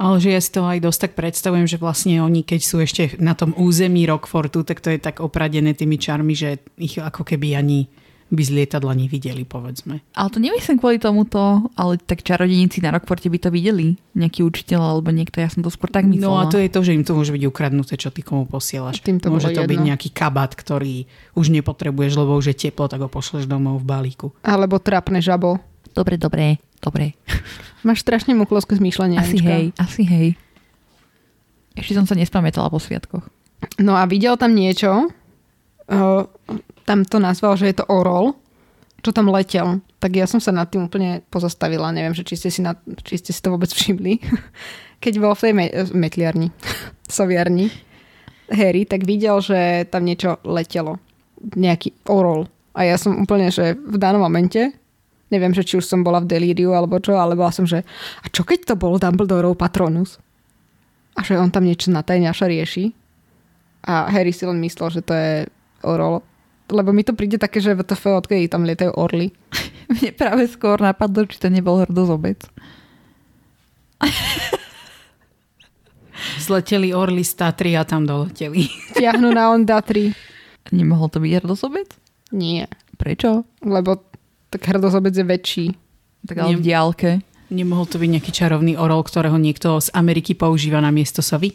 Ale 0.00 0.16
že 0.16 0.32
ja 0.32 0.40
si 0.40 0.48
to 0.48 0.64
aj 0.64 0.80
dosť 0.80 1.00
tak 1.04 1.12
predstavujem, 1.12 1.68
že 1.68 1.76
vlastne 1.76 2.24
oni, 2.24 2.40
keď 2.40 2.60
sú 2.64 2.80
ešte 2.80 3.20
na 3.20 3.36
tom 3.36 3.52
území 3.52 4.08
Rockfortu, 4.08 4.64
tak 4.64 4.80
to 4.80 4.88
je 4.88 4.96
tak 4.96 5.20
opradené 5.20 5.76
tými 5.76 6.00
čarmi, 6.00 6.32
že 6.32 6.64
ich 6.80 6.96
ako 6.96 7.26
keby 7.26 7.52
ani 7.52 7.90
by 8.30 8.42
z 8.46 8.50
lietadla 8.54 8.94
nevideli, 8.94 9.42
povedzme. 9.42 10.06
Ale 10.14 10.28
to 10.30 10.38
nemyslím 10.38 10.78
kvôli 10.78 11.02
tomuto, 11.02 11.66
ale 11.74 11.98
tak 11.98 12.22
čarodejníci 12.22 12.78
na 12.78 12.94
Rockforte 12.94 13.26
by 13.26 13.38
to 13.42 13.50
videli. 13.50 13.98
Nejaký 14.14 14.46
učiteľ 14.46 14.80
alebo 14.80 15.10
niekto, 15.10 15.42
ja 15.42 15.50
som 15.50 15.66
to 15.66 15.70
skôr 15.70 15.90
tak 15.90 16.06
myslela. 16.06 16.30
No 16.30 16.38
a 16.38 16.46
to 16.46 16.62
je 16.62 16.70
to, 16.70 16.80
že 16.86 16.94
im 16.94 17.02
to 17.02 17.18
môže 17.18 17.34
byť 17.34 17.42
ukradnuté, 17.50 17.98
čo 17.98 18.14
ty 18.14 18.22
komu 18.22 18.46
posielaš. 18.46 19.02
Tým 19.02 19.18
to 19.18 19.34
môže 19.34 19.50
to 19.50 19.66
jedno. 19.66 19.70
byť 19.74 19.80
nejaký 19.82 20.08
kabát, 20.14 20.54
ktorý 20.54 21.10
už 21.34 21.50
nepotrebuješ, 21.50 22.12
lebo 22.14 22.38
už 22.38 22.54
je 22.54 22.70
teplo, 22.70 22.86
tak 22.86 23.02
ho 23.02 23.10
pošleš 23.10 23.50
domov 23.50 23.82
v 23.82 23.90
balíku. 23.90 24.30
Alebo 24.46 24.78
trapné 24.78 25.18
žabo. 25.18 25.58
Dobre, 25.90 26.14
dobre, 26.14 26.62
dobre. 26.78 27.18
Máš 27.86 28.06
strašne 28.06 28.38
muklovské 28.38 28.78
zmýšľanie. 28.78 29.18
Asi 29.18 29.42
Anička. 29.42 29.50
hej, 29.50 29.64
asi 29.74 30.02
hej. 30.06 30.28
Ešte 31.74 31.98
som 31.98 32.06
sa 32.06 32.14
nespamätala 32.14 32.70
po 32.70 32.78
sviatkoch. 32.78 33.26
No 33.82 33.98
a 33.98 34.06
videl 34.06 34.38
tam 34.38 34.54
niečo, 34.54 35.08
uh, 35.90 36.22
tam 36.90 37.06
to 37.06 37.22
nazval, 37.22 37.54
že 37.54 37.70
je 37.70 37.78
to 37.78 37.86
orol, 37.86 38.34
čo 38.98 39.14
tam 39.14 39.30
letel. 39.30 39.78
Tak 40.02 40.10
ja 40.10 40.26
som 40.26 40.42
sa 40.42 40.50
nad 40.50 40.66
tým 40.66 40.90
úplne 40.90 41.22
pozastavila. 41.30 41.94
Neviem, 41.94 42.18
že 42.18 42.26
či 42.26 42.34
ste 42.34 42.50
si, 42.50 42.60
na, 42.66 42.74
či 43.06 43.22
ste 43.22 43.30
si 43.30 43.38
to 43.38 43.54
vôbec 43.54 43.70
všimli. 43.70 44.18
Keď 45.04 45.14
bol 45.22 45.38
v 45.38 45.42
tej 45.46 45.52
me- 45.54 45.72
metliarni, 45.94 46.50
soviarni, 47.06 47.70
Harry, 48.50 48.82
tak 48.82 49.06
videl, 49.06 49.38
že 49.38 49.86
tam 49.86 50.02
niečo 50.02 50.42
letelo. 50.42 50.98
Nejaký 51.38 52.10
orol. 52.10 52.50
A 52.74 52.82
ja 52.82 52.98
som 52.98 53.22
úplne, 53.22 53.54
že 53.54 53.78
v 53.78 53.94
danom 53.94 54.26
momente 54.26 54.74
Neviem, 55.30 55.54
že 55.54 55.62
či 55.62 55.78
už 55.78 55.86
som 55.86 56.02
bola 56.02 56.18
v 56.18 56.26
delíriu 56.26 56.74
alebo 56.74 56.98
čo, 56.98 57.14
ale 57.14 57.38
bola 57.38 57.54
som, 57.54 57.62
že 57.62 57.86
a 58.18 58.26
čo 58.26 58.42
keď 58.42 58.66
to 58.66 58.74
bol 58.74 58.98
Dumbledoreov 58.98 59.54
patronus? 59.54 60.18
A 61.14 61.22
že 61.22 61.38
on 61.38 61.54
tam 61.54 61.62
niečo 61.62 61.94
na 61.94 62.02
tajňaša 62.02 62.46
rieši. 62.50 62.90
A 63.86 64.10
Harry 64.10 64.34
si 64.34 64.42
len 64.42 64.58
myslel, 64.58 64.90
že 64.90 65.06
to 65.06 65.14
je 65.14 65.46
orol. 65.86 66.26
Lebo 66.70 66.94
mi 66.94 67.02
to 67.02 67.12
príde 67.12 67.36
také, 67.36 67.58
že 67.58 67.74
VTF, 67.74 68.22
odkedy 68.22 68.46
tam 68.46 68.62
lietajú 68.62 68.94
orly. 68.94 69.34
Mne 69.90 70.10
práve 70.14 70.46
skôr 70.46 70.78
napadlo, 70.78 71.26
či 71.26 71.42
to 71.42 71.50
nebol 71.50 71.82
hrdozobec. 71.82 72.46
Zleteli 76.38 76.92
orly 76.94 77.24
z 77.24 77.32
Tatry 77.34 77.74
a 77.76 77.84
tam 77.84 78.06
doleteli. 78.06 78.68
Tiahnu 78.96 79.32
na 79.32 79.50
Onda 79.50 79.80
3. 79.82 80.12
Nemohol 80.70 81.08
to 81.10 81.18
byť 81.18 81.32
hrdozobec? 81.42 81.88
Nie. 82.30 82.70
Prečo? 82.94 83.42
Lebo 83.64 83.98
tak 84.52 84.62
hrdozobec 84.68 85.10
je 85.10 85.24
väčší. 85.24 85.66
Tak 86.28 86.36
ale 86.38 86.54
v 86.54 86.60
Nem- 86.60 86.64
diálke. 86.64 87.10
Nemohol 87.50 87.90
to 87.90 87.98
byť 87.98 88.10
nejaký 88.14 88.30
čarovný 88.30 88.78
orol, 88.78 89.02
ktorého 89.02 89.34
niekto 89.34 89.82
z 89.82 89.90
Ameriky 89.90 90.38
používa 90.38 90.78
na 90.78 90.94
miesto 90.94 91.18
sovy? 91.18 91.50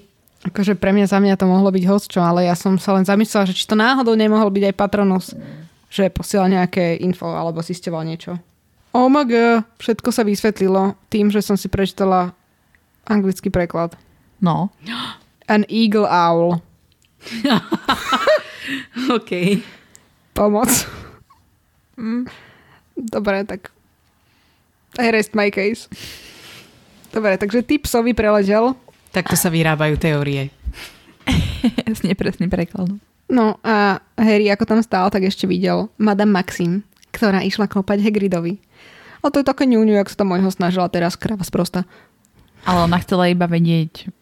Akože 0.46 0.78
pre 0.78 0.94
mňa 0.94 1.10
za 1.10 1.18
mňa 1.18 1.42
to 1.42 1.50
mohlo 1.50 1.74
byť 1.74 1.84
hostčo, 1.90 2.22
ale 2.22 2.46
ja 2.46 2.54
som 2.54 2.78
sa 2.78 2.94
len 2.94 3.02
zamyslela, 3.02 3.50
že 3.50 3.58
či 3.58 3.66
to 3.66 3.74
náhodou 3.74 4.14
nemohol 4.14 4.54
byť 4.54 4.64
aj 4.70 4.76
Patronus, 4.78 5.34
že 5.90 6.14
posielal 6.14 6.54
nejaké 6.54 7.02
info 7.02 7.34
alebo 7.34 7.66
zistoval 7.66 8.06
niečo. 8.06 8.38
Oh 8.94 9.10
my 9.10 9.26
god, 9.26 9.66
všetko 9.82 10.10
sa 10.14 10.24
vysvetlilo 10.24 10.96
tým, 11.10 11.34
že 11.34 11.42
som 11.42 11.58
si 11.58 11.66
prečítala 11.68 12.32
anglický 13.10 13.50
preklad. 13.50 13.98
No. 14.38 14.70
An 15.50 15.66
eagle 15.68 16.06
owl. 16.06 16.62
OK. 19.18 19.60
Pomoc. 20.38 20.70
Mm. 21.98 22.30
Dobre, 22.96 23.44
tak 23.44 23.74
I 24.96 25.12
rest 25.12 25.36
my 25.36 25.52
case. 25.52 25.92
Dobre, 27.12 27.36
takže 27.36 27.68
typ 27.68 27.84
sovy 27.88 28.16
preležel. 28.16 28.76
Takto 29.16 29.40
sa 29.40 29.48
vyrábajú 29.48 29.96
teórie. 29.96 30.52
S 31.96 32.04
nepresným 32.04 32.52
prekladom. 32.52 33.00
No 33.32 33.58
a 33.66 34.04
Harry, 34.20 34.52
ako 34.52 34.68
tam 34.68 34.80
stál, 34.84 35.08
tak 35.10 35.26
ešte 35.26 35.48
videl 35.50 35.90
Madame 35.98 36.36
Maxim, 36.36 36.84
ktorá 37.10 37.42
išla 37.42 37.66
klopať 37.66 38.04
Hagridovi. 38.04 38.60
O 39.26 39.34
to 39.34 39.42
je 39.42 39.48
také 39.48 39.66
ňuňu, 39.66 39.98
jak 39.98 40.12
sa 40.14 40.22
to 40.22 40.30
mojho 40.30 40.52
snažila 40.54 40.86
teraz 40.92 41.18
kráva 41.18 41.42
sprosta. 41.42 41.88
Ale 42.62 42.86
ona 42.86 43.02
chcela 43.02 43.26
iba 43.26 43.50
vedieť 43.50 44.14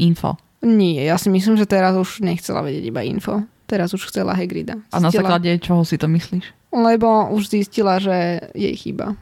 info. 0.00 0.40
Nie, 0.64 1.04
ja 1.04 1.20
si 1.20 1.28
myslím, 1.28 1.58
že 1.60 1.68
teraz 1.68 1.92
už 1.92 2.24
nechcela 2.24 2.64
vedieť 2.64 2.84
iba 2.88 3.04
info. 3.04 3.44
Teraz 3.68 3.92
už 3.92 4.08
chcela 4.08 4.32
Hagrida. 4.32 4.80
A 4.88 5.00
na 5.02 5.12
Zistila- 5.12 5.28
základe 5.36 5.50
čoho 5.60 5.82
si 5.84 6.00
to 6.00 6.08
myslíš? 6.08 6.44
Lebo 6.72 7.28
už 7.36 7.52
zistila, 7.52 8.00
že 8.00 8.40
jej 8.56 8.72
chyba. 8.76 9.12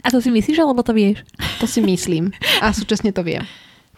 A 0.00 0.08
to 0.08 0.20
si 0.20 0.28
myslíš, 0.28 0.58
alebo 0.58 0.80
to 0.80 0.92
vieš? 0.92 1.24
To 1.58 1.66
si 1.66 1.80
myslím. 1.80 2.30
A 2.60 2.70
súčasne 2.70 3.10
to 3.10 3.24
viem. 3.24 3.44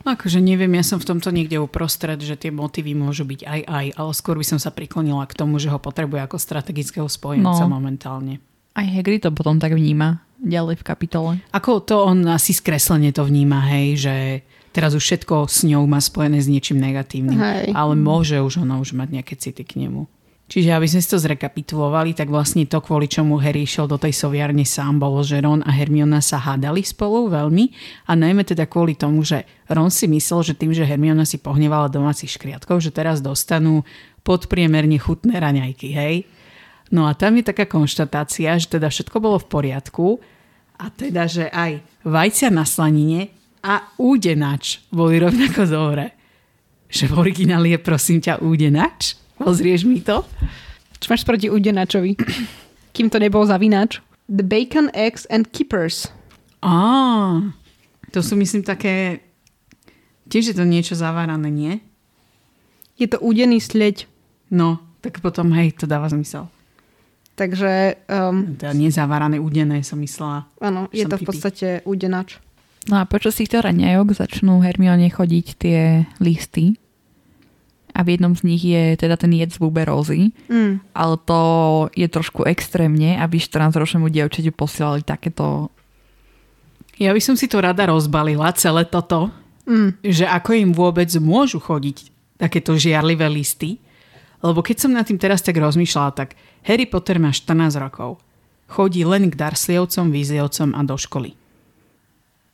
No 0.03 0.15
Akože 0.15 0.39
neviem, 0.39 0.71
ja 0.71 0.87
som 0.87 1.03
v 1.03 1.09
tomto 1.09 1.35
niekde 1.35 1.59
uprostred, 1.59 2.23
že 2.23 2.39
tie 2.39 2.55
motívy 2.55 2.95
môžu 2.95 3.27
byť 3.27 3.41
aj 3.43 3.61
aj, 3.67 3.87
ale 3.99 4.11
skôr 4.15 4.39
by 4.39 4.47
som 4.47 4.59
sa 4.63 4.71
priklonila 4.71 5.27
k 5.27 5.35
tomu, 5.35 5.59
že 5.59 5.67
ho 5.67 5.83
potrebuje 5.83 6.23
ako 6.23 6.39
strategického 6.39 7.09
spojenca 7.11 7.67
No. 7.67 7.75
momentálne. 7.75 8.39
Aj 8.77 8.87
Hagrid 8.87 9.27
to 9.27 9.35
potom 9.35 9.59
tak 9.59 9.75
vníma 9.75 10.23
ďalej 10.39 10.79
v 10.79 10.85
kapitole. 10.87 11.33
Ako 11.51 11.83
to 11.83 12.07
on 12.07 12.23
asi 12.29 12.55
skreslene 12.55 13.11
to 13.11 13.27
vníma, 13.27 13.67
hej, 13.67 13.87
že 13.99 14.15
teraz 14.71 14.95
už 14.95 15.03
všetko 15.03 15.49
s 15.49 15.65
ňou 15.65 15.83
má 15.89 15.99
spojené 15.99 16.39
s 16.39 16.47
niečím 16.47 16.79
negatívnym. 16.79 17.41
Hej. 17.41 17.73
Ale 17.75 17.97
môže 17.97 18.39
už 18.39 18.63
ona 18.63 18.79
už 18.79 18.95
mať 18.95 19.09
nejaké 19.11 19.35
city 19.35 19.65
k 19.67 19.81
nemu. 19.81 20.07
Čiže 20.47 20.79
aby 20.79 20.87
sme 20.87 21.03
si 21.03 21.11
to 21.11 21.19
zrekapitulovali, 21.19 22.15
tak 22.15 22.31
vlastne 22.31 22.63
to, 22.71 22.79
kvôli 22.79 23.11
čomu 23.11 23.43
Harry 23.43 23.67
išiel 23.67 23.91
do 23.91 23.99
tej 23.99 24.15
soviarne 24.15 24.63
sám, 24.63 25.03
bolo, 25.03 25.27
že 25.27 25.43
Ron 25.43 25.67
a 25.67 25.75
Hermiona 25.75 26.23
sa 26.23 26.39
hádali 26.39 26.87
spolu 26.87 27.27
veľmi 27.27 27.75
a 28.07 28.15
najmä 28.15 28.47
teda 28.47 28.71
kvôli 28.71 28.95
tomu, 28.95 29.27
že 29.27 29.43
Ron 29.67 29.91
si 29.91 30.07
myslel, 30.07 30.47
že 30.47 30.55
tým, 30.55 30.71
že 30.71 30.87
Hermiona 30.87 31.27
si 31.27 31.43
pohnevala 31.43 31.91
domácich 31.91 32.39
škriatkov, 32.39 32.79
že 32.79 32.95
teraz 32.95 33.19
dostanú 33.19 33.83
podpriemerne 34.23 34.95
chutné 35.03 35.35
raňajky, 35.43 35.91
hej? 35.91 36.31
No 36.95 37.11
a 37.11 37.19
tam 37.19 37.35
je 37.43 37.51
taká 37.51 37.67
konštatácia, 37.67 38.55
že 38.63 38.71
teda 38.71 38.87
všetko 38.87 39.19
bolo 39.19 39.43
v 39.43 39.51
poriadku 39.51 40.23
a 40.79 40.95
teda, 40.95 41.27
že 41.27 41.51
aj 41.51 41.83
vajcia 42.07 42.55
na 42.55 42.63
slanine 42.63 43.35
a 43.67 43.83
údenač 43.99 44.87
boli 44.95 45.19
rovnako 45.19 45.67
dobre. 45.67 46.15
Že 46.87 47.11
v 47.11 47.15
origináli 47.19 47.75
je 47.75 47.81
prosím 47.83 48.23
ťa 48.23 48.39
údenač? 48.47 49.26
Pozrieš 49.37 49.85
mi 49.85 50.01
to? 50.01 50.25
Čo 50.97 51.07
máš 51.13 51.23
proti 51.23 51.53
Udenačovi? 51.53 52.17
Kým 52.93 53.13
to 53.13 53.21
nebol 53.21 53.45
zavináč? 53.45 54.01
The 54.27 54.43
bacon, 54.43 54.89
eggs 54.97 55.29
and 55.29 55.53
keepers. 55.53 56.09
Á, 56.65 56.75
to 58.11 58.25
sú 58.25 58.35
myslím 58.35 58.65
také... 58.65 59.21
Tiež 60.27 60.51
je 60.51 60.57
to 60.59 60.67
niečo 60.67 60.99
zavárané, 60.99 61.47
nie? 61.53 61.73
Je 62.99 63.07
to 63.07 63.23
údený 63.23 63.63
sleď. 63.63 64.11
No, 64.51 64.83
tak 64.99 65.23
potom 65.23 65.55
hej, 65.55 65.77
to 65.79 65.87
dáva 65.87 66.11
zmysel. 66.11 66.51
Takže 67.37 68.01
um, 68.09 68.57
Teda 68.57 68.73
nezavárané, 68.73 69.37
údené 69.37 69.85
som 69.85 70.01
myslela. 70.01 70.49
áno, 70.59 70.89
je 70.91 71.05
to 71.05 71.21
v 71.21 71.23
pipi. 71.23 71.29
podstate 71.29 71.67
údenač. 71.85 72.41
No 72.89 72.97
a 72.99 73.05
počas 73.05 73.37
týchto 73.37 73.61
raňajok 73.61 74.17
začnú 74.17 74.65
Hermione 74.65 75.13
chodiť 75.13 75.47
tie 75.61 76.09
listy. 76.19 76.81
A 77.97 78.05
v 78.05 78.21
jednom 78.21 78.37
z 78.37 78.45
nich 78.45 78.61
je 78.61 79.01
teda 79.01 79.17
ten 79.17 79.33
jed 79.33 79.49
z 79.49 79.57
buberózy. 79.57 80.37
Mm. 80.53 80.85
Ale 80.93 81.17
to 81.25 81.41
je 81.97 82.05
trošku 82.13 82.45
extrémne, 82.45 83.17
aby 83.17 83.41
14-ročnému 83.41 84.13
dievčaťu 84.13 84.53
posielali 84.53 85.01
takéto... 85.01 85.73
Ja 87.01 87.17
by 87.17 87.21
som 87.25 87.41
si 87.41 87.49
to 87.49 87.65
rada 87.65 87.89
rozbalila, 87.89 88.53
celé 88.53 88.85
toto, 88.85 89.33
Mm. 89.67 89.99
že 89.99 90.23
ako 90.31 90.51
im 90.55 90.71
vôbec 90.71 91.11
môžu 91.19 91.59
chodiť 91.59 92.15
takéto 92.39 92.79
žiarlivé 92.79 93.27
listy. 93.27 93.83
Lebo 94.39 94.63
keď 94.63 94.77
som 94.79 94.95
nad 94.95 95.03
tým 95.03 95.19
teraz 95.19 95.43
tak 95.43 95.59
rozmýšľala, 95.59 96.11
tak 96.15 96.39
Harry 96.63 96.87
Potter 96.87 97.19
má 97.19 97.35
14 97.35 97.75
rokov. 97.83 98.23
Chodí 98.71 99.03
len 99.03 99.27
k 99.27 99.35
Dursleyovcom, 99.35 100.15
Weasleyovcom 100.15 100.71
a 100.71 100.81
do 100.87 100.95
školy. 100.95 101.35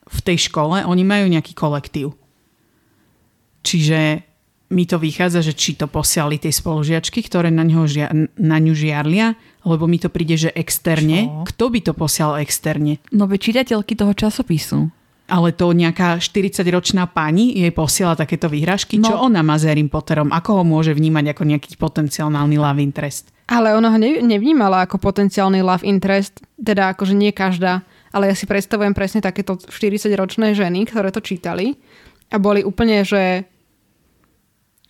V 0.08 0.18
tej 0.24 0.48
škole 0.48 0.88
oni 0.88 1.04
majú 1.04 1.28
nejaký 1.28 1.52
kolektív. 1.52 2.16
Čiže 3.60 4.24
mi 4.72 4.88
to 4.88 4.96
vychádza, 4.96 5.44
že 5.44 5.52
či 5.52 5.76
to 5.76 5.84
posiali 5.86 6.40
tie 6.40 6.48
spolužiačky, 6.48 7.20
ktoré 7.20 7.52
na, 7.52 7.62
ňo 7.62 7.84
žia, 7.84 8.08
na 8.40 8.56
ňu 8.56 8.72
žiarlia, 8.72 9.36
lebo 9.68 9.84
mi 9.84 10.00
to 10.00 10.08
príde, 10.08 10.40
že 10.40 10.50
externe. 10.56 11.28
Čo? 11.28 11.52
Kto 11.52 11.64
by 11.68 11.80
to 11.84 11.92
posial 11.92 12.40
externe? 12.40 12.98
Nové 13.12 13.36
čitateľky 13.36 13.92
toho 13.92 14.16
časopisu. 14.16 14.88
Ale 15.30 15.54
to 15.54 15.70
nejaká 15.70 16.18
40-ročná 16.18 17.08
pani 17.08 17.54
jej 17.54 17.70
posiela 17.70 18.18
takéto 18.18 18.50
výhražky. 18.50 18.98
No. 18.98 19.06
Čo 19.06 19.16
ona 19.30 19.40
má 19.44 19.56
s 19.56 19.64
Harrym 19.64 19.88
Potterom? 19.88 20.34
Ako 20.34 20.60
ho 20.60 20.64
môže 20.66 20.92
vnímať 20.92 21.36
ako 21.36 21.42
nejaký 21.46 21.78
potenciálny 21.78 22.56
love 22.58 22.82
interest? 22.82 23.30
Ale 23.48 23.76
ona 23.76 23.92
ho 23.92 23.98
ne, 24.00 24.18
nevnímala 24.24 24.84
ako 24.84 24.98
potenciálny 24.98 25.60
love 25.62 25.86
interest, 25.86 26.42
teda 26.58 26.96
akože 26.96 27.14
nie 27.14 27.30
každá, 27.32 27.84
ale 28.12 28.28
ja 28.28 28.34
si 28.36 28.44
predstavujem 28.44 28.92
presne 28.92 29.24
takéto 29.24 29.56
40-ročné 29.56 30.52
ženy, 30.52 30.84
ktoré 30.84 31.08
to 31.08 31.24
čítali 31.24 31.80
a 32.32 32.36
boli 32.40 32.64
úplne, 32.64 33.04
že, 33.04 33.44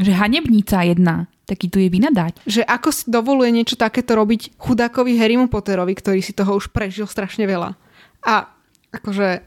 Že 0.00 0.12
hanebnica 0.16 0.78
jedna. 0.84 1.16
Taký 1.42 1.66
tu 1.68 1.82
je 1.82 1.90
vynadať. 1.90 2.46
že 2.46 2.62
ako 2.62 2.88
si 2.94 3.04
dovoluje 3.10 3.50
niečo 3.50 3.74
takéto 3.74 4.14
robiť 4.14 4.56
chudákovi 4.56 5.18
Harrymu 5.18 5.50
Potterovi, 5.50 5.92
ktorý 5.92 6.22
si 6.22 6.32
toho 6.32 6.56
už 6.56 6.70
prežil 6.70 7.04
strašne 7.04 7.44
veľa. 7.44 7.74
A 8.22 8.46
akože 8.94 9.42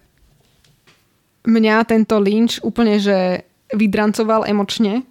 mňa 1.47 1.87
tento 1.87 2.19
lynč 2.19 2.59
úplne, 2.61 2.99
že 2.99 3.47
vydrancoval 3.73 4.45
emočne. 4.45 5.07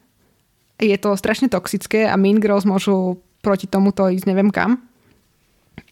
Je 0.79 0.95
to 1.01 1.17
strašne 1.17 1.49
toxické 1.49 2.07
a 2.07 2.15
Mean 2.21 2.39
Girls 2.39 2.69
môžu 2.69 3.19
proti 3.41 3.65
tomuto 3.67 4.07
ísť 4.07 4.27
neviem 4.29 4.53
kam. 4.53 4.85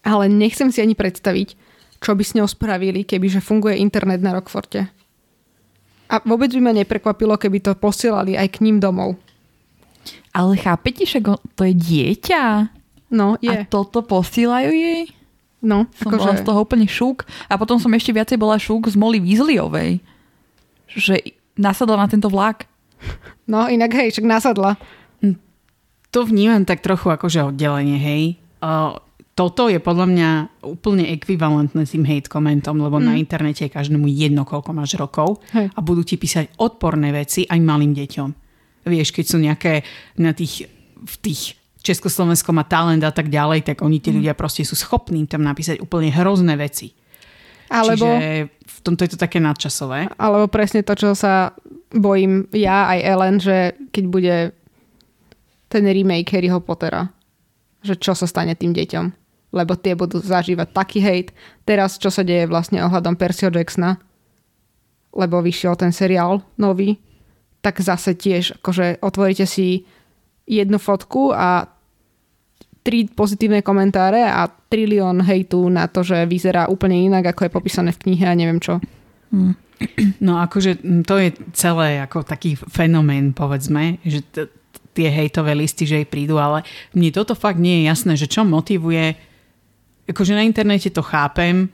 Ale 0.07 0.31
nechcem 0.31 0.71
si 0.71 0.83
ani 0.83 0.95
predstaviť, 0.95 1.55
čo 2.03 2.13
by 2.15 2.23
s 2.23 2.35
ňou 2.35 2.47
spravili, 2.47 3.07
kebyže 3.07 3.43
funguje 3.43 3.79
internet 3.79 4.23
na 4.23 4.35
Rockforte. 4.35 4.91
A 6.13 6.21
vôbec 6.29 6.53
by 6.53 6.61
ma 6.61 6.73
neprekvapilo, 6.77 7.41
keby 7.41 7.59
to 7.65 7.73
posielali 7.79 8.37
aj 8.37 8.59
k 8.59 8.63
ním 8.69 8.83
domov. 8.83 9.17
Ale 10.33 10.57
chápete, 10.57 11.05
že 11.05 11.21
to 11.57 11.63
je 11.69 11.75
dieťa? 11.77 12.73
No, 13.13 13.37
Je. 13.45 13.53
A 13.53 13.69
toto 13.69 14.01
posílajú 14.01 14.73
jej? 14.73 15.13
No, 15.63 15.87
Som 15.95 16.11
akože... 16.11 16.21
bola 16.21 16.35
z 16.41 16.43
toho 16.43 16.59
úplne 16.65 16.89
šúk. 16.89 17.29
A 17.47 17.55
potom 17.55 17.79
som 17.79 17.93
ešte 17.95 18.11
viacej 18.11 18.41
bola 18.41 18.59
šúk 18.59 18.91
z 18.91 18.97
Molly 18.99 19.23
Weasleyovej. 19.23 20.03
Že 20.91 21.23
nasadla 21.55 22.03
na 22.03 22.09
tento 22.11 22.27
vlak. 22.27 22.67
No, 23.47 23.69
inak 23.69 23.93
hej, 23.95 24.17
však 24.17 24.27
nasadla. 24.27 24.81
To 26.13 26.29
vnímam 26.29 26.69
tak 26.69 26.85
trochu 26.85 27.09
akože 27.09 27.53
oddelenie, 27.53 27.97
hej. 27.97 28.23
Uh, 28.61 29.01
toto 29.33 29.73
je 29.73 29.81
podľa 29.81 30.07
mňa 30.13 30.31
úplne 30.69 31.09
ekvivalentné 31.09 31.89
s 31.89 31.97
tým 31.97 32.05
hate 32.05 32.29
komentom, 32.29 32.77
lebo 32.77 33.01
mm. 33.01 33.05
na 33.09 33.17
internete 33.17 33.65
je 33.65 33.73
každému 33.73 34.05
jedno, 34.13 34.45
koľko 34.45 34.77
máš 34.77 34.93
rokov 35.01 35.41
Hej. 35.57 35.73
a 35.73 35.79
budú 35.81 36.05
ti 36.05 36.21
písať 36.21 36.61
odporné 36.61 37.17
veci 37.17 37.49
aj 37.49 37.59
malým 37.65 37.97
deťom. 37.97 38.29
Vieš, 38.83 39.15
keď 39.15 39.25
sú 39.27 39.37
nejaké 39.39 39.87
na 40.19 40.35
tých, 40.35 40.67
v 41.03 41.17
tých 41.23 41.55
Československo 41.83 42.55
má 42.55 42.63
talent 42.63 43.03
a 43.03 43.11
tak 43.11 43.27
ďalej, 43.27 43.67
tak 43.67 43.83
oni 43.83 43.99
tí 43.99 44.15
ľudia 44.15 44.39
proste 44.39 44.63
sú 44.63 44.79
schopní 44.79 45.27
tam 45.27 45.43
napísať 45.43 45.83
úplne 45.83 46.15
hrozné 46.15 46.55
veci. 46.55 46.95
Alebo, 47.73 48.05
Čiže 48.05 48.53
v 48.53 48.79
tomto 48.85 49.03
je 49.03 49.11
to 49.17 49.19
také 49.19 49.41
nadčasové. 49.41 50.13
alebo 50.21 50.45
presne 50.47 50.85
to, 50.85 50.93
čo 50.93 51.17
sa 51.17 51.57
bojím 51.89 52.45
ja 52.53 52.93
aj 52.93 52.99
Ellen, 53.01 53.37
že 53.41 53.73
keď 53.91 54.05
bude 54.13 54.37
ten 55.73 55.85
remake 55.89 56.29
Harryho 56.29 56.61
Pottera, 56.61 57.09
že 57.81 57.97
čo 57.97 58.13
sa 58.13 58.29
stane 58.29 58.53
tým 58.53 58.77
deťom. 58.77 59.07
Lebo 59.53 59.77
tie 59.77 59.97
budú 59.97 60.21
zažívať 60.21 60.69
taký 60.73 61.01
hejt. 61.01 61.29
Teraz, 61.69 62.01
čo 62.01 62.09
sa 62.09 62.25
deje 62.25 62.49
vlastne 62.49 62.81
ohľadom 62.85 63.17
Percyho 63.17 63.53
Jacksona, 63.53 64.01
lebo 65.13 65.45
vyšiel 65.45 65.77
ten 65.77 65.93
seriál 65.93 66.41
nový, 66.57 66.97
tak 67.63 67.79
zase 67.79 68.19
tiež, 68.19 68.59
akože 68.59 69.01
otvoríte 69.01 69.47
si 69.47 69.87
jednu 70.45 70.83
fotku 70.83 71.31
a 71.31 71.71
tri 72.83 73.07
pozitívne 73.07 73.63
komentáre 73.63 74.27
a 74.27 74.51
trilión 74.51 75.23
hejtu 75.23 75.71
na 75.71 75.87
to, 75.87 76.03
že 76.03 76.27
vyzerá 76.27 76.67
úplne 76.67 76.99
inak, 76.99 77.31
ako 77.31 77.47
je 77.47 77.55
popísané 77.55 77.91
v 77.95 78.03
knihe 78.11 78.27
a 78.27 78.35
neviem 78.35 78.59
čo. 78.59 78.83
No 80.19 80.43
akože 80.43 80.83
mm, 80.83 81.03
to 81.07 81.15
je 81.23 81.29
celé 81.55 82.03
ako 82.03 82.27
taký 82.27 82.59
fenomén, 82.59 83.31
povedzme, 83.31 84.03
že 84.03 84.23
t- 84.27 84.51
tie 84.93 85.09
hejtové 85.09 85.57
listy, 85.57 85.89
že 85.89 86.03
jej 86.03 86.09
prídu, 86.09 86.37
ale 86.37 86.67
mne 86.93 87.15
toto 87.15 87.33
fakt 87.39 87.63
nie 87.63 87.83
je 87.83 87.89
jasné, 87.89 88.13
že 88.19 88.29
čo 88.29 88.43
motivuje, 88.45 89.15
akože 90.11 90.37
na 90.37 90.45
internete 90.45 90.91
to 90.91 91.01
chápem, 91.01 91.71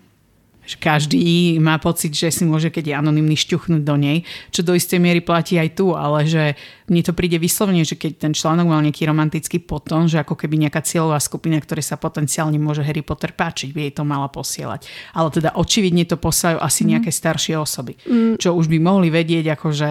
že 0.68 0.76
každý 0.76 1.56
má 1.56 1.80
pocit, 1.80 2.12
že 2.12 2.28
si 2.28 2.44
môže, 2.44 2.68
keď 2.68 2.92
je 2.92 2.94
anonymný, 3.00 3.40
šťuchnúť 3.40 3.80
do 3.80 3.96
nej, 3.96 4.28
čo 4.52 4.60
do 4.60 4.76
istej 4.76 5.00
miery 5.00 5.24
platí 5.24 5.56
aj 5.56 5.80
tu, 5.80 5.96
ale 5.96 6.28
že 6.28 6.60
mne 6.92 7.00
to 7.00 7.16
príde 7.16 7.40
vyslovene, 7.40 7.88
že 7.88 7.96
keď 7.96 8.28
ten 8.28 8.32
článok 8.36 8.68
mal 8.68 8.84
nejaký 8.84 9.08
romantický 9.08 9.64
potom, 9.64 10.04
že 10.04 10.20
ako 10.20 10.36
keby 10.36 10.68
nejaká 10.68 10.84
cieľová 10.84 11.16
skupina, 11.24 11.56
ktoré 11.56 11.80
sa 11.80 11.96
potenciálne 11.96 12.60
môže 12.60 12.84
Harry 12.84 13.00
Potter 13.00 13.32
páčiť, 13.32 13.72
by 13.72 13.80
jej 13.88 13.92
to 13.96 14.04
mala 14.04 14.28
posielať. 14.28 14.84
Ale 15.16 15.32
teda 15.32 15.56
očividne 15.56 16.04
to 16.04 16.20
posielajú 16.20 16.60
asi 16.60 16.84
nejaké 16.84 17.08
staršie 17.08 17.56
osoby, 17.56 17.96
čo 18.36 18.52
už 18.52 18.68
by 18.68 18.76
mohli 18.76 19.08
vedieť, 19.08 19.56
akože 19.56 19.88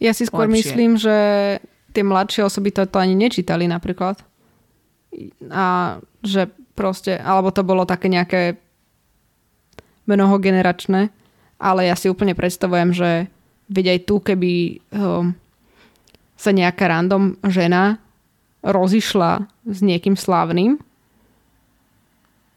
Ja 0.00 0.16
si 0.16 0.24
skôr 0.24 0.48
Lepšie. 0.48 0.72
myslím, 0.72 0.96
že 0.96 1.16
tie 1.92 2.00
mladšie 2.06 2.48
osoby 2.48 2.72
to, 2.72 2.88
to 2.88 2.96
ani 2.96 3.12
nečítali 3.12 3.68
napríklad. 3.68 4.24
A 5.52 5.98
že 6.24 6.48
proste, 6.78 7.18
alebo 7.18 7.50
to 7.50 7.66
bolo 7.66 7.82
také 7.82 8.06
nejaké 8.06 8.56
mnohogeneračné, 10.08 11.12
ale 11.60 11.80
ja 11.86 11.94
si 11.94 12.08
úplne 12.08 12.32
predstavujem, 12.32 12.96
že 12.96 13.10
veď 13.68 13.86
aj 13.94 14.00
tu, 14.08 14.16
keby 14.24 14.52
um, 14.96 15.36
sa 16.38 16.50
nejaká 16.50 16.88
random 16.88 17.36
žena 17.44 18.00
rozišla 18.64 19.44
s 19.68 19.78
niekým 19.84 20.16
slávnym, 20.16 20.80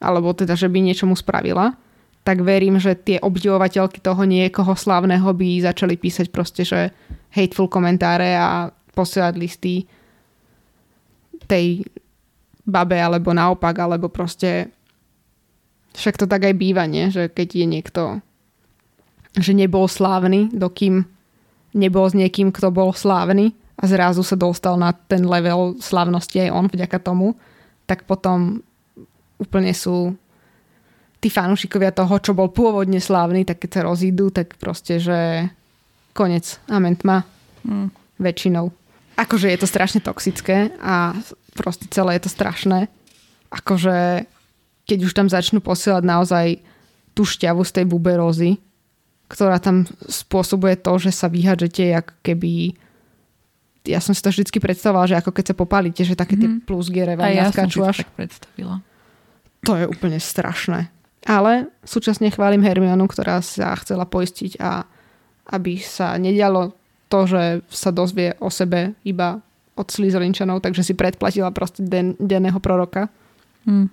alebo 0.02 0.34
teda, 0.34 0.58
že 0.58 0.72
by 0.72 0.82
niečomu 0.82 1.14
spravila, 1.14 1.78
tak 2.22 2.42
verím, 2.46 2.78
že 2.78 2.98
tie 2.98 3.18
obdivovateľky 3.22 4.02
toho 4.02 4.22
niekoho 4.26 4.74
slávneho 4.78 5.30
by 5.34 5.66
začali 5.66 5.98
písať 5.98 6.30
proste, 6.30 6.62
že 6.66 6.94
hateful 7.34 7.70
komentáre 7.70 8.38
a 8.38 8.70
posielať 8.94 9.34
listy 9.38 9.86
tej 11.50 11.86
babe, 12.66 12.98
alebo 12.98 13.34
naopak, 13.34 13.74
alebo 13.82 14.10
proste 14.10 14.70
však 15.96 16.16
to 16.20 16.26
tak 16.28 16.48
aj 16.48 16.56
býva, 16.56 16.88
nie? 16.88 17.12
že 17.12 17.28
keď 17.28 17.48
je 17.56 17.68
niekto 17.68 18.02
že 19.32 19.56
nebol 19.56 19.88
slávny, 19.88 20.52
dokým 20.52 21.08
nebol 21.72 22.04
s 22.04 22.16
niekým, 22.16 22.52
kto 22.52 22.68
bol 22.68 22.92
slávny 22.92 23.56
a 23.80 23.88
zrazu 23.88 24.28
sa 24.28 24.36
dostal 24.36 24.76
na 24.76 24.92
ten 24.92 25.24
level 25.24 25.80
slávnosti 25.80 26.48
aj 26.48 26.50
on 26.52 26.66
vďaka 26.68 27.00
tomu, 27.00 27.40
tak 27.88 28.04
potom 28.04 28.60
úplne 29.40 29.72
sú 29.72 30.14
tí 31.24 31.32
fanúšikovia 31.32 31.96
toho, 31.96 32.20
čo 32.20 32.36
bol 32.36 32.52
pôvodne 32.52 33.00
slávny, 33.00 33.48
tak 33.48 33.64
keď 33.64 33.70
sa 33.72 33.82
rozídu, 33.88 34.34
tak 34.34 34.58
proste, 34.60 35.00
že 35.00 35.48
konec, 36.12 36.60
amen 36.68 36.98
tma. 36.98 37.24
Mm. 37.64 37.94
Väčšinou. 38.22 38.70
Akože 39.18 39.50
je 39.50 39.60
to 39.62 39.70
strašne 39.70 40.02
toxické 40.02 40.74
a 40.82 41.14
proste 41.54 41.86
celé 41.90 42.18
je 42.18 42.26
to 42.26 42.32
strašné. 42.34 42.90
Akože 43.54 44.26
keď 44.92 45.08
už 45.08 45.14
tam 45.16 45.32
začnú 45.32 45.64
posielať 45.64 46.04
naozaj 46.04 46.48
tú 47.16 47.24
šťavu 47.24 47.64
z 47.64 47.72
tej 47.72 47.86
buberózy, 47.88 48.60
ktorá 49.28 49.64
tam 49.64 49.88
spôsobuje 50.12 50.76
to, 50.76 51.00
že 51.00 51.16
sa 51.16 51.32
vyhadžete, 51.32 51.80
jak 51.88 52.12
keby 52.20 52.76
ja 53.82 53.98
som 53.98 54.12
si 54.12 54.22
to 54.22 54.30
vždy 54.30 54.60
predstavovala, 54.60 55.10
že 55.10 55.18
ako 55.18 55.32
keď 55.32 55.46
sa 55.48 55.56
popálite, 55.56 56.04
že 56.04 56.14
také 56.14 56.36
tie 56.36 56.46
Mhm. 56.52 56.68
vám 57.16 57.32
ja 57.32 57.48
to 57.48 57.88
až. 57.88 57.98
tak 58.04 58.12
predstavila. 58.14 58.76
To 59.64 59.74
je 59.80 59.86
úplne 59.88 60.20
strašné. 60.20 60.92
Ale 61.24 61.70
súčasne 61.86 62.30
chválim 62.30 62.62
Hermionu, 62.62 63.06
ktorá 63.08 63.42
sa 63.42 63.74
chcela 63.78 64.06
poistiť 64.06 64.58
a 64.58 64.86
aby 65.50 65.78
sa 65.82 66.18
nedialo 66.18 66.74
to, 67.10 67.26
že 67.26 67.44
sa 67.70 67.90
dozvie 67.90 68.34
o 68.42 68.50
sebe 68.50 68.94
iba 69.06 69.38
od 69.78 69.88
Slytherinčanov, 69.88 70.62
takže 70.62 70.84
si 70.84 70.94
predplatila 70.94 71.50
proste 71.50 71.82
den, 71.86 72.14
denného 72.18 72.58
proroka. 72.62 73.10
Hm. 73.66 73.90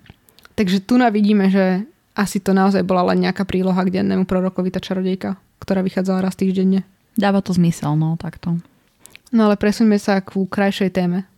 Takže 0.59 0.83
tu 0.83 0.99
na 0.99 1.07
vidíme, 1.07 1.47
že 1.55 1.87
asi 2.19 2.43
to 2.43 2.51
naozaj 2.51 2.83
bola 2.83 3.15
len 3.15 3.23
nejaká 3.23 3.47
príloha 3.47 3.79
k 3.87 4.03
dennému 4.03 4.27
prorokovi, 4.27 4.75
tá 4.75 4.83
čarodejka, 4.83 5.39
ktorá 5.63 5.87
vychádzala 5.87 6.27
raz 6.27 6.35
týždenne. 6.35 6.83
Dáva 7.15 7.39
to 7.39 7.55
zmysel, 7.55 7.95
no 7.95 8.19
takto. 8.19 8.59
No 9.31 9.47
ale 9.47 9.55
presuňme 9.55 10.03
sa 10.03 10.19
ku 10.19 10.51
krajšej 10.51 10.99
téme. 10.99 11.31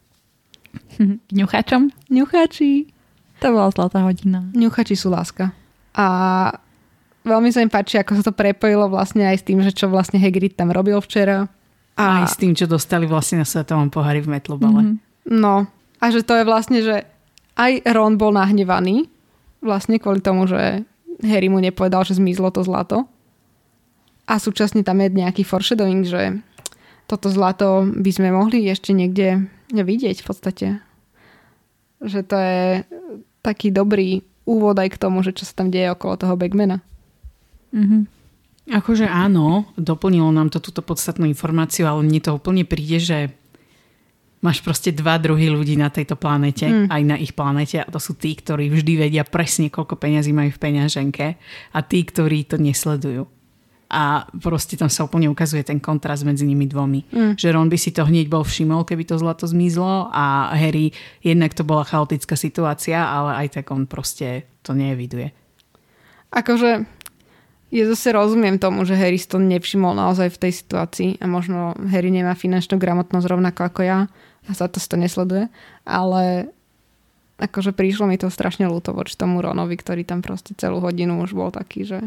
K 1.28 1.32
ňuchačom? 1.36 1.90
Ňuchači. 2.08 2.88
To 3.44 3.46
bola 3.50 3.68
zlatá 3.74 4.00
hodina. 4.06 4.46
Ňuchači 4.56 4.94
sú 4.94 5.10
láska. 5.10 5.52
A 5.96 6.06
veľmi 7.26 7.50
sa 7.50 7.64
im 7.64 7.72
páči, 7.72 7.98
ako 7.98 8.20
sa 8.20 8.24
to 8.30 8.32
prepojilo 8.32 8.86
vlastne 8.88 9.26
aj 9.26 9.42
s 9.42 9.44
tým, 9.44 9.58
že 9.60 9.74
čo 9.74 9.90
vlastne 9.90 10.22
Hagrid 10.22 10.54
tam 10.54 10.70
robil 10.70 10.96
včera. 11.02 11.50
aj 11.98 12.24
A, 12.24 12.30
s 12.30 12.38
tým, 12.38 12.54
čo 12.54 12.70
dostali 12.70 13.04
vlastne 13.04 13.42
na 13.42 13.46
svetovom 13.48 13.90
pohári 13.90 14.22
v 14.24 14.38
Metlobale. 14.38 14.80
Mhm. 14.80 14.94
no, 15.28 15.66
a 16.00 16.04
že 16.08 16.24
to 16.24 16.32
je 16.38 16.44
vlastne, 16.48 16.78
že 16.80 17.04
aj 17.60 17.84
Ron 17.92 18.16
bol 18.16 18.32
nahnevaný 18.32 19.12
vlastne 19.60 20.00
kvôli 20.00 20.24
tomu, 20.24 20.48
že 20.48 20.88
Harry 21.20 21.52
mu 21.52 21.60
nepovedal, 21.60 22.08
že 22.08 22.16
zmizlo 22.16 22.48
to 22.48 22.64
zlato. 22.64 23.04
A 24.24 24.40
súčasne 24.40 24.80
tam 24.80 25.04
je 25.04 25.12
nejaký 25.12 25.44
foreshadowing, 25.44 26.08
že 26.08 26.40
toto 27.04 27.28
zlato 27.28 27.84
by 27.84 28.10
sme 28.14 28.32
mohli 28.32 28.64
ešte 28.70 28.96
niekde 28.96 29.50
vidieť 29.74 30.22
v 30.22 30.26
podstate. 30.26 30.66
Že 32.00 32.20
to 32.24 32.36
je 32.38 32.64
taký 33.44 33.68
dobrý 33.74 34.24
úvod 34.48 34.78
aj 34.80 34.96
k 34.96 35.00
tomu, 35.00 35.20
že 35.20 35.36
čo 35.36 35.44
sa 35.44 35.60
tam 35.60 35.68
deje 35.68 35.92
okolo 35.92 36.16
toho 36.16 36.34
Bagmana. 36.38 36.80
Mhm. 37.76 38.08
Akože 38.70 39.10
áno, 39.10 39.66
doplnilo 39.74 40.30
nám 40.30 40.54
to 40.54 40.62
túto 40.62 40.78
podstatnú 40.78 41.26
informáciu, 41.26 41.90
ale 41.90 42.06
mne 42.06 42.22
to 42.22 42.38
úplne 42.38 42.62
príde, 42.62 43.02
že 43.02 43.34
máš 44.40 44.64
proste 44.64 44.88
dva 44.88 45.20
druhy 45.20 45.52
ľudí 45.52 45.76
na 45.76 45.92
tejto 45.92 46.16
planete, 46.16 46.64
Mm. 46.64 46.86
aj 46.88 47.02
na 47.04 47.16
ich 47.20 47.36
planete 47.36 47.76
a 47.80 47.88
to 47.88 48.00
sú 48.00 48.16
tí, 48.16 48.32
ktorí 48.32 48.72
vždy 48.72 48.96
vedia 48.96 49.24
presne, 49.24 49.68
koľko 49.68 50.00
peňazí 50.00 50.32
majú 50.32 50.48
v 50.56 50.62
peňaženke 50.64 51.26
a 51.72 51.78
tí, 51.84 52.00
ktorí 52.04 52.48
to 52.48 52.56
nesledujú. 52.56 53.28
A 53.90 54.22
proste 54.38 54.78
tam 54.78 54.86
sa 54.86 55.02
úplne 55.02 55.26
ukazuje 55.26 55.66
ten 55.66 55.82
kontrast 55.82 56.22
medzi 56.22 56.46
nimi 56.46 56.70
dvomi. 56.70 57.10
Mm. 57.10 57.34
Že 57.34 57.48
Ron 57.50 57.68
by 57.68 57.74
si 57.74 57.90
to 57.90 58.06
hneď 58.06 58.30
bol 58.30 58.46
všimol, 58.46 58.86
keby 58.86 59.02
to 59.02 59.18
zlato 59.18 59.50
zmizlo 59.50 60.06
a 60.14 60.54
Harry, 60.54 60.94
jednak 61.26 61.52
to 61.58 61.66
bola 61.66 61.82
chaotická 61.82 62.38
situácia, 62.38 63.02
ale 63.02 63.44
aj 63.44 63.60
tak 63.60 63.66
on 63.74 63.90
proste 63.90 64.46
to 64.62 64.78
neeviduje. 64.78 65.34
Akože 66.30 66.86
ja 67.70 67.84
zase 67.86 68.10
rozumiem 68.10 68.58
tomu, 68.58 68.82
že 68.82 68.94
Harry 68.94 69.16
si 69.16 69.26
to 69.26 69.38
nevšimol 69.38 69.94
naozaj 69.94 70.30
v 70.30 70.40
tej 70.42 70.52
situácii 70.58 71.10
a 71.18 71.26
možno 71.26 71.72
Harry 71.90 72.10
nemá 72.10 72.34
finančnú 72.34 72.76
gramotnosť 72.76 73.26
rovnako 73.26 73.60
ako 73.66 73.80
ja 73.82 73.98
a 74.44 74.50
za 74.50 74.66
to 74.66 74.82
si 74.82 74.90
to 74.90 74.98
nesleduje, 74.98 75.46
ale 75.86 76.50
akože 77.38 77.72
prišlo 77.72 78.04
mi 78.04 78.20
to 78.20 78.28
strašne 78.28 78.66
ľúto 78.66 78.92
voči 78.92 79.16
tomu 79.16 79.40
Ronovi, 79.40 79.78
ktorý 79.78 80.04
tam 80.04 80.20
proste 80.20 80.52
celú 80.58 80.82
hodinu 80.82 81.22
už 81.22 81.32
bol 81.32 81.48
taký, 81.48 81.86
že 81.88 81.98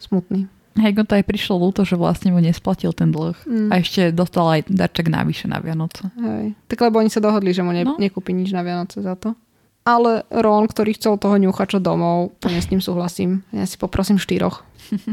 smutný. 0.00 0.48
Hej, 0.74 1.06
to 1.06 1.14
aj 1.14 1.22
prišlo 1.22 1.54
ľúto, 1.54 1.86
že 1.86 1.94
vlastne 1.94 2.34
mu 2.34 2.42
nesplatil 2.42 2.90
ten 2.90 3.14
dlh. 3.14 3.38
Mm. 3.46 3.70
A 3.70 3.78
ešte 3.78 4.10
dostal 4.10 4.58
aj 4.58 4.60
darček 4.66 5.06
navyše 5.06 5.46
na 5.46 5.62
Vianoce. 5.62 6.10
Hej. 6.18 6.58
Tak 6.66 6.82
lebo 6.82 6.98
oni 6.98 7.14
sa 7.14 7.22
dohodli, 7.22 7.54
že 7.54 7.62
mu 7.62 7.70
ne, 7.70 7.86
No. 7.86 7.94
nekúpi 7.94 8.34
nič 8.34 8.50
na 8.50 8.66
Vianoce 8.66 8.98
za 8.98 9.14
to. 9.14 9.38
Ale 9.84 10.24
Ron, 10.32 10.64
ktorý 10.64 10.96
chcel 10.96 11.20
toho 11.20 11.36
ňuchača 11.36 11.76
domov, 11.76 12.32
plne 12.40 12.56
s 12.56 12.72
ním 12.72 12.80
súhlasím. 12.80 13.44
Ja 13.52 13.68
si 13.68 13.76
poprosím 13.76 14.16
štyroch. 14.16 14.64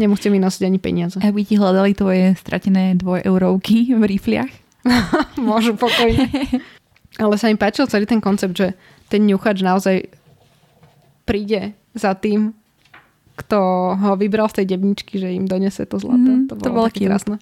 Nemusíte 0.00 0.34
mi 0.34 0.42
nosiť 0.42 0.62
ani 0.66 0.78
peniaze. 0.82 1.22
Aby 1.22 1.46
ti 1.46 1.54
hľadali 1.54 1.94
tvoje 1.94 2.34
stratené 2.34 2.98
dvojeurovky 2.98 3.94
v 3.94 4.02
rifliach. 4.02 4.52
Môžu 5.38 5.78
pokojne. 5.78 6.26
Ale 7.22 7.34
sa 7.36 7.52
im 7.52 7.60
páčil 7.60 7.86
celý 7.86 8.08
ten 8.08 8.18
koncept, 8.18 8.56
že 8.56 8.74
ten 9.12 9.22
ňuchač 9.28 9.60
naozaj 9.62 10.10
príde 11.28 11.76
za 11.92 12.16
tým, 12.16 12.56
kto 13.36 13.58
ho 13.94 14.12
vybral 14.16 14.48
z 14.48 14.64
tej 14.64 14.76
debničky, 14.76 15.20
že 15.20 15.28
im 15.30 15.44
donese 15.44 15.84
to 15.84 16.00
zlato. 16.00 16.24
Mhm, 16.24 16.50
to 16.50 16.56
to 16.56 16.72
bolo 16.72 16.74
bolo 16.82 16.88
také 16.88 17.04
krásne. 17.06 17.36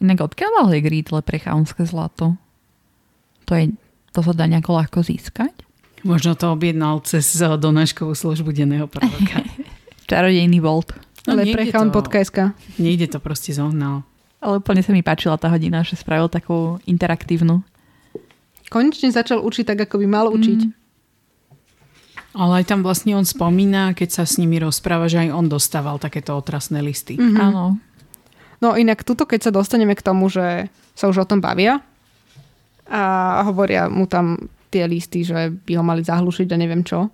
Inak 0.00 0.32
odkiaľ 0.32 0.50
mal 0.60 0.66
Hagrid 0.72 1.08
lepre 1.12 1.38
chaunské 1.40 1.84
zlato? 1.88 2.36
To 3.48 3.52
je 3.52 3.72
to 4.16 4.24
sa 4.24 4.32
dá 4.32 4.48
nejako 4.48 4.80
ľahko 4.80 5.04
získať? 5.04 5.52
Možno 6.00 6.32
to 6.32 6.48
objednal 6.48 7.04
cez 7.04 7.28
donáškovú 7.36 8.16
službu 8.16 8.56
denného 8.56 8.88
proroka. 8.88 9.44
Čarodejný 10.08 10.56
volt. 10.66 10.96
No, 11.28 11.36
Ale 11.36 11.44
KSK. 12.08 12.54
Niekde 12.80 13.12
to 13.12 13.18
proste 13.20 13.52
zohnal. 13.52 14.06
Ale 14.40 14.62
úplne 14.62 14.80
sa 14.80 14.94
mi 14.94 15.02
páčila 15.02 15.36
tá 15.36 15.50
hodina, 15.50 15.82
že 15.82 15.98
spravil 15.98 16.30
takú 16.30 16.78
interaktívnu. 16.86 17.66
Konečne 18.70 19.10
začal 19.10 19.42
učiť 19.42 19.64
tak, 19.66 19.90
ako 19.90 20.00
by 20.00 20.06
mal 20.06 20.26
učiť. 20.30 20.60
Mm. 20.64 20.72
Ale 22.36 22.52
aj 22.62 22.64
tam 22.68 22.84
vlastne 22.84 23.16
on 23.16 23.24
spomína, 23.24 23.96
keď 23.96 24.22
sa 24.22 24.24
s 24.28 24.36
nimi 24.36 24.60
rozpráva, 24.60 25.08
že 25.08 25.24
aj 25.24 25.34
on 25.34 25.48
dostával 25.48 25.96
takéto 25.96 26.36
otrasné 26.36 26.84
listy. 26.84 27.18
Mhm. 27.18 27.36
Áno. 27.36 27.80
No 28.60 28.72
inak 28.78 29.04
tuto, 29.04 29.28
keď 29.28 29.50
sa 29.50 29.52
dostaneme 29.52 29.92
k 29.92 30.04
tomu, 30.04 30.32
že 30.32 30.72
sa 30.96 31.10
už 31.10 31.24
o 31.24 31.28
tom 31.28 31.44
bavia 31.44 31.84
a 32.86 33.02
hovoria 33.42 33.86
mu 33.86 34.06
tam 34.06 34.36
tie 34.68 34.84
listy, 34.84 35.22
že 35.22 35.34
by 35.52 35.72
ho 35.74 35.82
mali 35.82 36.02
zahlušiť 36.02 36.48
a 36.48 36.56
neviem 36.56 36.82
čo, 36.82 37.10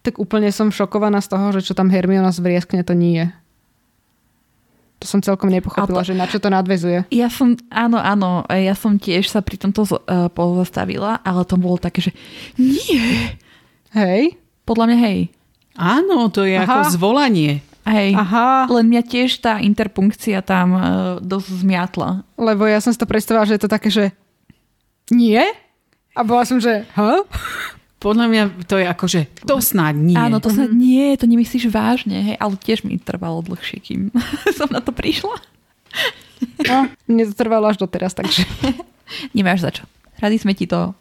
tak 0.00 0.16
úplne 0.16 0.48
som 0.48 0.68
šokovaná 0.68 1.20
z 1.20 1.28
toho, 1.30 1.46
že 1.50 1.60
čo 1.62 1.72
tam 1.72 1.88
Hermiona 1.88 2.28
zvrieskne, 2.28 2.80
to 2.80 2.92
nie. 2.92 3.24
To 4.98 5.10
som 5.10 5.20
celkom 5.20 5.48
nepochopila, 5.48 6.00
A 6.00 6.04
to- 6.04 6.08
že 6.12 6.14
na 6.14 6.24
čo 6.24 6.38
to 6.38 6.48
nadvezuje. 6.48 7.04
Ja 7.10 7.28
som, 7.28 7.56
áno, 7.68 7.96
áno, 7.96 8.44
ja 8.48 8.72
som 8.72 8.96
tiež 8.96 9.28
sa 9.28 9.40
pri 9.40 9.56
tomto 9.56 9.84
uh, 9.84 9.98
pozastavila, 10.28 11.20
ale 11.20 11.44
to 11.44 11.56
bolo 11.56 11.76
také, 11.76 12.08
že 12.08 12.12
nie, 12.56 13.32
Hej? 13.92 14.38
podľa 14.64 14.84
mňa 14.88 14.98
hej. 15.02 15.18
Áno, 15.74 16.30
to 16.30 16.46
je 16.46 16.56
Aha. 16.56 16.64
ako 16.64 16.96
zvolanie. 16.96 17.60
Hej. 17.84 18.16
Aha, 18.16 18.64
Len 18.72 18.88
mňa 18.88 19.02
tiež 19.04 19.44
tá 19.44 19.60
interpunkcia 19.60 20.40
tam 20.40 20.72
uh, 20.72 20.82
dosť 21.20 21.48
zmiatla. 21.60 22.24
lebo 22.40 22.64
ja 22.64 22.80
som 22.80 22.88
si 22.88 22.96
to 22.96 23.04
predstavila, 23.04 23.44
že 23.44 23.60
je 23.60 23.62
to 23.62 23.68
také, 23.68 23.92
že 23.92 24.04
nie? 25.12 25.42
A 26.14 26.20
bola 26.22 26.46
som, 26.46 26.62
že 26.62 26.86
ha? 26.94 27.26
Podľa 27.98 28.26
mňa 28.28 28.42
to 28.68 28.76
je 28.76 28.86
ako, 28.86 29.04
že 29.08 29.20
to 29.48 29.58
snáď 29.64 29.96
nie. 29.96 30.16
Áno, 30.16 30.36
to 30.36 30.52
sa 30.52 30.68
nie, 30.68 31.16
to 31.16 31.24
nemyslíš 31.24 31.72
vážne, 31.72 32.20
hej, 32.20 32.36
ale 32.36 32.54
tiež 32.60 32.84
mi 32.84 33.00
trvalo 33.00 33.40
dlhšie, 33.40 33.80
kým 33.80 34.00
som 34.58 34.68
na 34.68 34.84
to 34.84 34.92
prišla. 34.92 35.40
No, 36.68 36.92
mne 37.08 37.24
to 37.32 37.34
trvalo 37.34 37.72
až 37.72 37.80
doteraz, 37.80 38.12
takže... 38.12 38.44
Nemáš 39.36 39.64
za 39.64 39.70
čo. 39.72 39.84
Rady 40.20 40.36
sme 40.36 40.52
ti 40.52 40.68
to 40.68 40.92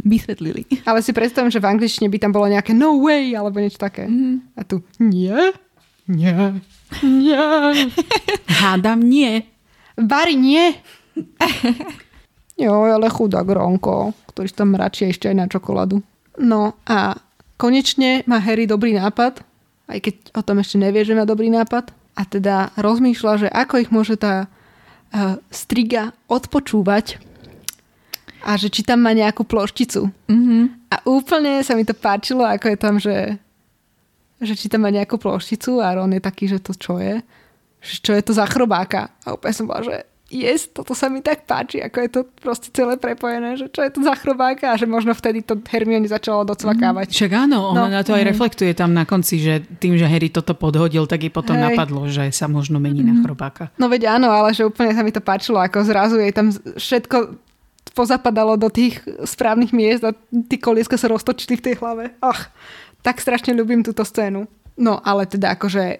vysvetlili. 0.00 0.64
Ale 0.88 1.04
si 1.04 1.12
predstavím, 1.12 1.52
že 1.52 1.60
v 1.60 1.68
angličtine 1.68 2.08
by 2.08 2.18
tam 2.22 2.32
bolo 2.32 2.48
nejaké 2.48 2.72
no 2.72 3.02
way, 3.02 3.36
alebo 3.36 3.60
niečo 3.60 3.80
také. 3.80 4.08
Mhm. 4.08 4.56
A 4.56 4.60
tu 4.64 4.80
nie, 4.96 5.36
nie, 6.08 6.32
nie. 7.04 7.44
Hádam 8.48 9.04
nie. 9.04 9.44
Bari, 10.00 10.34
nie. 10.40 10.72
Jo, 12.58 12.74
ale 12.90 13.06
chudák 13.06 13.46
Ronko, 13.46 14.10
ktorý 14.34 14.50
tam 14.50 14.74
mračí 14.74 15.06
ešte 15.06 15.30
aj 15.30 15.36
na 15.38 15.46
čokoládu. 15.46 16.02
No 16.42 16.74
a 16.90 17.14
konečne 17.54 18.26
má 18.26 18.42
Harry 18.42 18.66
dobrý 18.66 18.98
nápad, 18.98 19.46
aj 19.86 19.98
keď 20.02 20.14
o 20.34 20.42
tom 20.42 20.58
ešte 20.58 20.76
nevie, 20.78 21.06
že 21.06 21.14
má 21.14 21.22
dobrý 21.22 21.54
nápad. 21.54 21.94
A 22.18 22.26
teda 22.26 22.74
rozmýšľa, 22.74 23.46
že 23.46 23.48
ako 23.48 23.74
ich 23.78 23.90
môže 23.94 24.18
tá 24.18 24.50
uh, 24.50 25.38
striga 25.54 26.10
odpočúvať 26.26 27.22
a 28.42 28.58
že 28.58 28.74
či 28.74 28.82
tam 28.82 29.06
má 29.06 29.14
nejakú 29.14 29.46
plošticu. 29.46 30.10
Mhm. 30.26 30.90
A 30.90 30.96
úplne 31.06 31.62
sa 31.62 31.78
mi 31.78 31.86
to 31.86 31.94
páčilo, 31.94 32.42
ako 32.42 32.74
je 32.74 32.78
tam, 32.80 32.94
že, 32.98 33.38
že 34.42 34.54
či 34.58 34.66
tam 34.66 34.82
má 34.82 34.90
nejakú 34.90 35.14
plošticu 35.20 35.78
a 35.78 35.94
Ron 35.94 36.16
je 36.16 36.22
taký, 36.22 36.50
že 36.50 36.58
to 36.58 36.74
čo 36.74 36.98
je? 36.98 37.22
Že 37.78 37.96
čo 38.02 38.12
je 38.18 38.22
to 38.24 38.32
za 38.34 38.48
chrobáka? 38.48 39.14
A 39.22 39.36
úplne 39.36 39.54
som 39.54 39.68
bola, 39.68 39.84
že 39.84 40.07
yes, 40.28 40.68
toto 40.68 40.92
sa 40.92 41.08
mi 41.08 41.18
tak 41.18 41.44
páči, 41.44 41.80
ako 41.80 41.96
je 41.98 42.10
to 42.10 42.20
proste 42.36 42.68
celé 42.70 42.94
prepojené, 42.94 43.56
že 43.56 43.66
čo 43.66 43.80
je 43.80 43.90
to 43.90 44.00
za 44.00 44.12
chrobáka 44.14 44.68
a 44.68 44.76
že 44.76 44.84
možno 44.84 45.12
vtedy 45.12 45.40
to 45.40 45.56
Hermione 45.58 46.04
začalo 46.04 46.44
docvakávať. 46.44 47.08
Však 47.08 47.32
áno, 47.34 47.72
ona 47.72 47.88
No. 47.88 47.90
na 47.90 48.02
to 48.02 48.12
aj 48.12 48.24
reflektuje 48.26 48.72
tam 48.72 48.92
na 48.92 49.02
konci, 49.02 49.38
že 49.38 49.60
tým, 49.78 49.96
že 49.96 50.04
Harry 50.04 50.28
toto 50.28 50.52
podhodil, 50.52 51.04
tak 51.04 51.20
jej 51.20 51.30
potom 51.30 51.54
Hej. 51.54 51.64
napadlo, 51.72 52.04
že 52.06 52.28
sa 52.30 52.44
možno 52.44 52.76
mení 52.76 53.00
na 53.00 53.16
chrobáka. 53.18 53.72
No 53.74 53.88
veď 53.88 54.14
áno, 54.14 54.28
ale 54.28 54.52
že 54.52 54.62
úplne 54.62 54.92
sa 54.92 55.00
mi 55.00 55.10
to 55.10 55.20
páčilo, 55.20 55.56
ako 55.56 55.80
zrazu 55.82 56.16
jej 56.16 56.30
tam 56.30 56.52
všetko 56.52 57.16
pozapadalo 57.88 58.54
do 58.54 58.68
tých 58.68 59.00
správnych 59.24 59.72
miest 59.72 60.04
a 60.04 60.14
tí 60.44 60.54
kolieska 60.54 60.94
sa 60.94 61.08
roztočili 61.08 61.56
v 61.56 61.64
tej 61.66 61.74
hlave. 61.80 62.14
Ach, 62.20 62.46
tak 63.00 63.18
strašne 63.18 63.50
ľúbim 63.52 63.82
túto 63.82 64.04
scénu. 64.04 64.46
No, 64.76 65.02
ale 65.02 65.26
teda 65.26 65.58
akože 65.58 65.98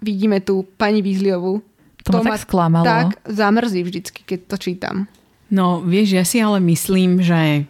vidíme 0.00 0.40
tu 0.40 0.64
pani 0.78 1.02
Weasleyovú. 1.02 1.60
To 2.12 2.24
ma 2.24 2.34
tak 2.36 2.42
sklamalo. 2.48 2.84
tak 2.84 3.08
zamrzí 3.28 3.80
vždycky, 3.84 4.20
keď 4.24 4.40
to 4.48 4.56
čítam. 4.56 4.96
No, 5.48 5.80
vieš, 5.80 6.08
ja 6.16 6.24
si 6.28 6.40
ale 6.44 6.60
myslím, 6.60 7.24
že 7.24 7.64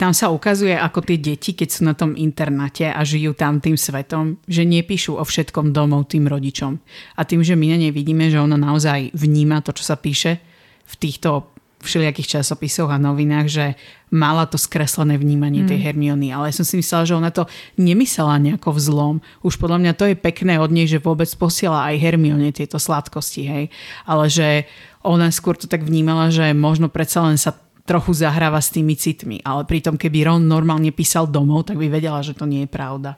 tam 0.00 0.16
sa 0.16 0.32
ukazuje, 0.32 0.72
ako 0.72 1.04
tie 1.04 1.20
deti, 1.20 1.52
keď 1.52 1.68
sú 1.68 1.84
na 1.84 1.92
tom 1.92 2.16
internáte 2.16 2.88
a 2.88 3.04
žijú 3.04 3.36
tam 3.36 3.60
tým 3.60 3.76
svetom, 3.76 4.40
že 4.48 4.64
nepíšu 4.64 5.20
o 5.20 5.24
všetkom 5.26 5.76
domov 5.76 6.08
tým 6.08 6.24
rodičom. 6.24 6.72
A 7.18 7.20
tým, 7.28 7.44
že 7.44 7.52
my 7.52 7.76
na 7.76 7.78
nej 7.84 7.92
vidíme, 7.92 8.32
že 8.32 8.40
ona 8.40 8.56
naozaj 8.56 9.12
vníma 9.12 9.60
to, 9.60 9.76
čo 9.76 9.84
sa 9.84 10.00
píše 10.00 10.40
v 10.88 10.94
týchto 10.96 11.52
všelijakých 11.80 12.40
časopisoch 12.40 12.92
a 12.92 13.00
novinách, 13.00 13.48
že 13.48 13.66
mala 14.12 14.44
to 14.44 14.60
skreslené 14.60 15.16
vnímanie 15.16 15.64
tej 15.64 15.80
Hermiony. 15.80 16.28
Ale 16.28 16.52
ja 16.52 16.54
som 16.60 16.66
si 16.68 16.76
myslela, 16.76 17.08
že 17.08 17.16
ona 17.16 17.30
to 17.32 17.48
nemyslela 17.80 18.36
nejako 18.36 18.76
v 18.76 18.80
zlom. 18.80 19.16
Už 19.40 19.56
podľa 19.56 19.78
mňa 19.80 19.92
to 19.96 20.04
je 20.12 20.16
pekné 20.18 20.60
od 20.60 20.68
nej, 20.68 20.84
že 20.84 21.00
vôbec 21.00 21.28
posiela 21.40 21.88
aj 21.88 21.96
Hermione 21.96 22.52
tieto 22.52 22.76
sladkosti, 22.76 23.42
hej. 23.48 23.64
Ale 24.04 24.28
že 24.28 24.68
ona 25.00 25.32
skôr 25.32 25.56
to 25.56 25.64
tak 25.64 25.80
vnímala, 25.80 26.28
že 26.28 26.52
možno 26.52 26.92
predsa 26.92 27.24
len 27.24 27.40
sa 27.40 27.56
trochu 27.88 28.12
zahráva 28.12 28.60
s 28.60 28.70
tými 28.70 28.94
citmi. 28.94 29.40
Ale 29.42 29.64
pritom, 29.64 29.96
keby 29.96 30.28
Ron 30.28 30.44
normálne 30.44 30.92
písal 30.92 31.26
domov, 31.26 31.66
tak 31.66 31.80
by 31.80 31.88
vedela, 31.88 32.20
že 32.20 32.36
to 32.36 32.44
nie 32.44 32.68
je 32.68 32.70
pravda. 32.70 33.16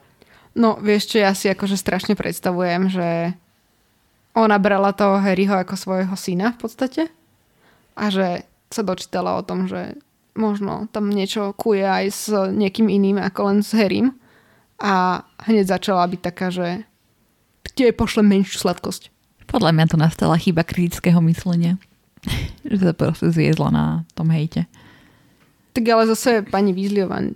No, 0.53 0.77
vieš 0.79 1.13
čo, 1.13 1.17
ja 1.21 1.33
si 1.33 1.49
akože 1.49 1.77
strašne 1.77 2.15
predstavujem, 2.15 2.93
že 2.93 3.33
ona 4.33 4.57
brala 4.57 4.93
toho 4.97 5.21
Harryho 5.21 5.57
ako 5.57 5.77
svojho 5.77 6.15
syna 6.17 6.57
v 6.57 6.59
podstate 6.61 7.03
a 7.93 8.09
že 8.09 8.49
sa 8.73 8.83
dočítala 8.83 9.37
o 9.37 9.47
tom, 9.47 9.69
že 9.69 10.01
možno 10.33 10.89
tam 10.91 11.13
niečo 11.13 11.53
kuje 11.53 11.85
aj 11.85 12.07
s 12.09 12.25
niekým 12.33 12.89
iným 12.89 13.21
ako 13.21 13.53
len 13.53 13.59
s 13.61 13.77
Harrym 13.77 14.17
a 14.81 15.23
hneď 15.45 15.79
začala 15.79 16.09
byť 16.09 16.21
taká, 16.25 16.49
že 16.49 16.89
kde 17.63 17.93
pošle 17.95 18.25
menšiu 18.25 18.59
sladkosť. 18.65 19.13
Podľa 19.47 19.71
mňa 19.77 19.85
to 19.93 19.97
nastala 20.01 20.41
chyba 20.41 20.65
kritického 20.65 21.21
myslenia. 21.29 21.77
že 22.69 22.79
sa 22.79 22.93
proste 22.95 23.31
zviezla 23.31 23.69
na 23.71 23.85
tom 24.15 24.31
hejte. 24.31 24.71
Tak 25.73 25.85
ale 25.89 26.05
zase 26.07 26.45
pani 26.47 26.77
Weasleyová 26.77 27.33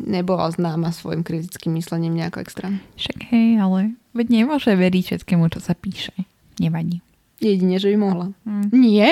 nebola 0.00 0.48
známa 0.52 0.92
svojim 0.92 1.24
kritickým 1.24 1.76
myslením 1.76 2.16
nejako 2.16 2.40
extra. 2.44 2.72
Však 2.96 3.32
hej, 3.32 3.60
ale 3.60 3.96
veď 4.16 4.26
nemôže 4.44 4.72
veriť 4.72 5.04
všetkému, 5.12 5.48
čo 5.52 5.60
sa 5.60 5.76
píše. 5.76 6.14
Nevadí. 6.60 7.04
Jedine, 7.40 7.80
že 7.80 7.92
by 7.92 7.96
mohla. 7.96 8.26
Mm. 8.44 8.68
Nie? 8.76 9.10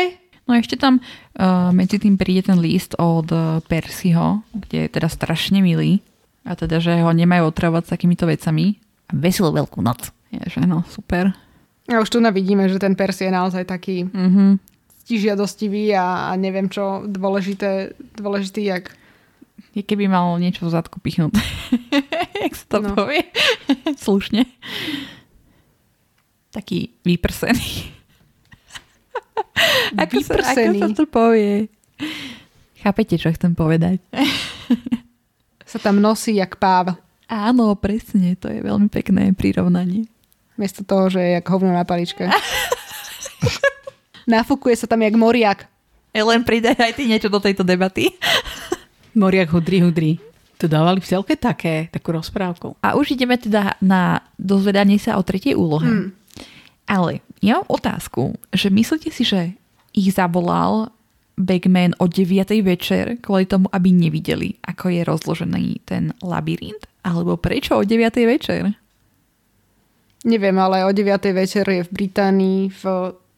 No 0.48 0.56
a 0.56 0.58
ešte 0.58 0.74
tam 0.74 0.96
uh, 0.98 1.68
medzi 1.70 2.00
tým 2.00 2.16
príde 2.16 2.40
ten 2.42 2.56
list 2.56 2.96
od 2.96 3.28
uh, 3.28 3.61
Percyho, 3.62 4.40
kde 4.50 4.78
je 4.82 4.90
teda 4.90 5.06
strašne 5.06 5.61
milý. 5.61 6.00
A 6.42 6.56
teda, 6.56 6.80
že 6.80 6.96
ho 6.96 7.12
nemajú 7.12 7.44
otravovať 7.46 7.84
s 7.84 7.92
takýmito 7.92 8.24
vecami. 8.24 8.80
A 9.06 9.12
veselú 9.12 9.52
veľkú 9.52 9.78
noc. 9.78 10.08
Je, 10.28 10.40
že 10.48 10.61
no, 10.61 10.80
super. 10.88 11.37
A 11.84 12.00
už 12.00 12.08
tu 12.08 12.20
vidíme, 12.20 12.64
že 12.64 12.76
ten 12.76 12.92
Percy 12.92 13.28
je 13.28 13.32
naozaj 13.32 13.64
taký 13.64 14.08
Mhm. 14.08 14.56
stižiadostivý 15.04 15.92
a, 15.92 16.28
a 16.28 16.37
neviem 16.37 16.68
čo 16.68 17.00
dôležité, 17.02 17.92
dôležitý, 18.14 18.61
jak 18.66 18.92
Je 19.72 19.80
keby 19.80 20.04
mal 20.04 20.37
niečo 20.37 20.64
v 20.64 20.72
zadku 20.72 20.96
pichnuté. 20.98 21.40
Jak 22.40 22.52
sa 22.54 22.66
to 22.68 22.78
No. 22.80 22.92
povie? 22.94 23.24
Slušne. 24.00 24.44
Taký 26.50 26.92
vyprsený. 27.04 27.97
Ako, 29.96 30.16
sa, 30.20 30.35
ako 30.42 30.72
sa 30.77 30.88
to 30.92 31.05
povie? 31.09 31.72
Chápete, 32.79 33.16
čo 33.16 33.33
chcem 33.33 33.55
povedať? 33.55 34.03
sa 35.70 35.79
tam 35.81 36.01
nosí 36.01 36.37
jak 36.37 36.57
páv. 36.57 36.96
Áno, 37.29 37.77
presne, 37.77 38.35
to 38.40 38.48
je 38.48 38.64
veľmi 38.64 38.88
pekné 38.88 39.37
prirovnanie. 39.37 40.09
Miesto 40.57 40.83
toho, 40.83 41.12
že 41.12 41.20
je 41.20 41.31
jak 41.38 41.46
hovno 41.46 41.70
na 41.70 41.85
paličke. 41.85 42.27
Nafúkuje 44.29 44.77
sa 44.77 44.88
tam 44.88 45.05
jak 45.05 45.16
moriak. 45.16 45.68
Len 46.12 46.42
pridaj 46.42 46.77
aj 46.77 46.92
ty 46.96 47.07
niečo 47.07 47.31
do 47.31 47.38
tejto 47.38 47.62
debaty. 47.62 48.11
Moriak 49.20 49.55
hudri 49.55 49.85
hudri. 49.85 50.12
To 50.59 50.66
dávali 50.66 50.98
v 50.98 51.07
telke 51.07 51.38
také, 51.38 51.87
takú 51.94 52.11
rozprávku. 52.11 52.74
A 52.83 52.98
už 52.98 53.14
ideme 53.14 53.38
teda 53.38 53.79
na 53.79 54.27
dozvedanie 54.35 54.98
sa 54.98 55.14
o 55.14 55.22
tretej 55.22 55.55
úlohe. 55.55 55.87
Hmm. 55.87 56.09
Ale 56.88 57.22
ja 57.38 57.62
mám 57.62 57.68
otázku, 57.70 58.35
že 58.51 58.72
myslíte 58.72 59.14
si, 59.14 59.22
že 59.22 59.55
ich 59.90 60.11
zavolal 60.11 60.90
Bagman 61.35 61.94
o 61.96 62.05
9. 62.05 62.27
večer 62.61 63.16
kvôli 63.18 63.44
tomu, 63.44 63.70
aby 63.70 63.88
nevideli, 63.88 64.59
ako 64.61 64.90
je 64.90 65.01
rozložený 65.03 65.64
ten 65.85 66.11
labyrint? 66.18 66.83
Alebo 67.01 67.37
prečo 67.37 67.74
o 67.74 67.83
9. 67.83 67.94
večer? 68.27 68.74
Neviem, 70.20 70.57
ale 70.57 70.83
o 70.83 70.90
9. 70.90 71.07
večer 71.33 71.62
je 71.64 71.83
v 71.83 71.90
Británii 71.90 72.61
v 72.74 72.83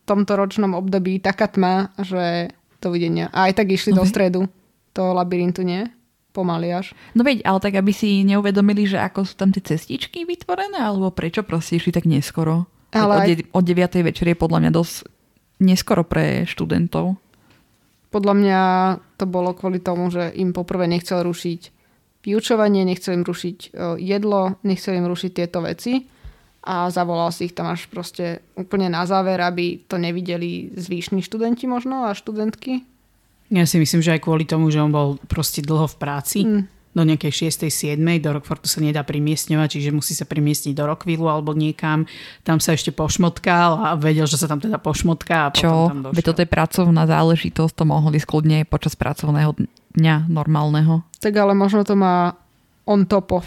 tomto 0.03 0.33
ročnom 0.35 0.73
období 0.75 1.21
taká 1.21 1.47
tma, 1.47 1.93
že 1.97 2.49
dovidenia. 2.81 3.29
A 3.31 3.47
aj 3.47 3.53
tak 3.55 3.69
išli 3.69 3.93
No 3.93 4.01
do 4.01 4.05
ve- 4.05 4.11
stredu. 4.11 4.41
toho 4.91 5.13
labyrintu, 5.13 5.63
nie? 5.63 5.87
Pomaly 6.33 6.73
až. 6.73 6.97
No 7.13 7.21
veď, 7.21 7.45
ale 7.45 7.59
tak 7.61 7.75
aby 7.75 7.91
si 7.91 8.25
neuvedomili, 8.25 8.87
že 8.87 8.99
ako 8.99 9.23
sú 9.23 9.35
tam 9.37 9.51
tie 9.51 9.61
cestičky 9.61 10.25
vytvorené, 10.25 10.79
alebo 10.79 11.11
prečo 11.11 11.43
proste 11.43 11.77
išli 11.77 11.91
tak 11.91 12.07
neskoro. 12.07 12.67
Ale 12.91 13.03
Ale 13.05 13.15
od, 13.15 13.27
de- 13.29 13.47
od 13.53 13.65
9. 13.65 14.03
večer 14.03 14.27
je 14.27 14.35
podľa 14.37 14.59
mňa 14.61 14.71
dosť 14.73 14.95
neskoro 15.61 16.03
pre 16.03 16.49
študentov. 16.49 17.17
Podľa 18.11 18.35
mňa 18.35 18.61
to 19.21 19.25
bolo 19.31 19.55
kvôli 19.55 19.79
tomu, 19.79 20.11
že 20.11 20.35
im 20.35 20.51
poprvé 20.51 20.91
nechcel 20.91 21.23
rušiť 21.23 21.61
vyučovanie, 22.27 22.83
nechcel 22.83 23.21
im 23.21 23.25
rušiť 23.25 23.59
e, 23.61 23.69
jedlo, 24.03 24.59
nechcel 24.67 24.99
im 24.99 25.07
rušiť 25.07 25.31
tieto 25.31 25.63
veci 25.63 26.05
a 26.61 26.93
zavolal 26.93 27.33
si 27.33 27.49
ich 27.49 27.57
tam 27.57 27.73
až 27.73 27.89
proste 27.89 28.45
úplne 28.59 28.93
na 28.93 29.09
záver, 29.09 29.41
aby 29.41 29.81
to 29.89 29.97
nevideli 29.97 30.75
zvýšni 30.77 31.25
študenti 31.25 31.65
možno 31.65 32.05
a 32.05 32.13
študentky. 32.13 32.85
Ja 33.51 33.65
si 33.65 33.81
myslím, 33.81 34.05
že 34.05 34.15
aj 34.19 34.25
kvôli 34.27 34.45
tomu, 34.45 34.69
že 34.69 34.83
on 34.83 34.93
bol 34.93 35.17
proste 35.27 35.65
dlho 35.65 35.89
v 35.89 35.97
práci, 35.97 36.41
Mm. 36.45 36.80
Do 36.91 37.07
nejakej 37.07 37.55
6. 37.55 37.71
7. 37.71 37.99
do 38.19 38.35
Rockfortu 38.35 38.67
sa 38.67 38.83
nedá 38.83 39.07
premiestňovať, 39.07 39.79
čiže 39.79 39.95
musí 39.95 40.11
sa 40.11 40.27
premiestniť 40.27 40.75
do 40.75 40.91
Rockvillu 40.91 41.31
alebo 41.31 41.55
niekam. 41.55 42.03
Tam 42.43 42.59
sa 42.59 42.75
ešte 42.75 42.91
pošmotkal 42.91 43.71
a 43.79 43.89
vedel, 43.95 44.27
že 44.27 44.35
sa 44.35 44.51
tam 44.51 44.59
teda 44.59 44.83
pošmotká 44.83 45.47
a 45.47 45.49
potom 45.55 45.63
Čo? 45.63 45.75
tam 45.87 46.01
došiel. 46.11 46.17
Veď 46.19 46.25
toto 46.27 46.41
je 46.43 46.51
pracovná 46.51 47.03
záležitosť, 47.07 47.73
to 47.79 47.85
mohli 47.87 48.19
skľudne 48.19 48.55
aj 48.63 48.67
počas 48.67 48.99
pracovného 48.99 49.55
dňa 49.95 50.27
normálneho. 50.27 51.07
Tak 51.23 51.35
ale 51.39 51.55
možno 51.55 51.87
to 51.87 51.95
má 51.95 52.35
on 52.87 53.07
top 53.07 53.39
of 53.39 53.47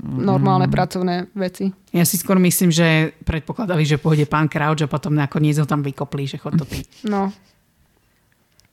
normálne 0.00 0.64
Mm. 0.64 0.72
pracovné 0.72 1.16
veci. 1.36 1.68
Ja 1.92 2.08
si 2.08 2.16
skôr 2.16 2.40
myslím, 2.40 2.72
že 2.72 3.12
predpokladali, 3.20 3.84
že 3.84 4.00
pôjde 4.00 4.24
pán 4.24 4.48
Crouch 4.48 4.80
a 4.80 4.88
potom 4.88 5.12
nakoniec 5.12 5.60
ho 5.60 5.68
tam 5.68 5.84
vykopli, 5.84 6.24
že 6.24 6.40
chod 6.40 6.56
to 6.56 6.64
ty. 6.64 6.84
No, 7.04 7.28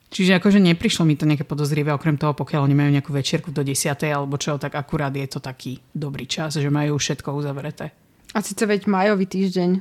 Čiže 0.08 0.40
akože 0.40 0.64
neprišlo 0.64 1.04
mi 1.04 1.20
to 1.20 1.28
nejaké 1.28 1.44
podozrivé, 1.44 1.92
okrem 1.92 2.16
toho, 2.16 2.32
pokiaľ 2.32 2.64
oni 2.64 2.76
majú 2.76 2.90
nejakú 2.96 3.12
večierku 3.12 3.52
do 3.52 3.60
10. 3.60 3.92
alebo 4.08 4.40
čo, 4.40 4.56
tak 4.56 4.74
akurát 4.74 5.12
je 5.12 5.28
to 5.28 5.44
taký 5.44 5.84
dobrý 5.92 6.24
čas, 6.24 6.56
že 6.56 6.70
majú 6.72 6.96
všetko 6.96 7.36
uzavreté. 7.36 7.92
a 8.32 8.40
síce 8.40 8.64
veď 8.64 8.88
majový 8.88 9.28
týždeň. 9.28 9.72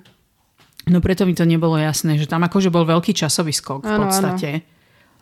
No 0.87 0.99
preto 1.03 1.27
mi 1.27 1.35
to 1.35 1.43
nebolo 1.43 1.75
jasné, 1.79 2.15
že 2.15 2.31
tam 2.31 2.47
akože 2.47 2.71
bol 2.71 2.87
veľký 2.87 3.11
časový 3.11 3.51
skok 3.51 3.83
v 3.83 3.91
Áno, 3.91 4.07
podstate. 4.07 4.63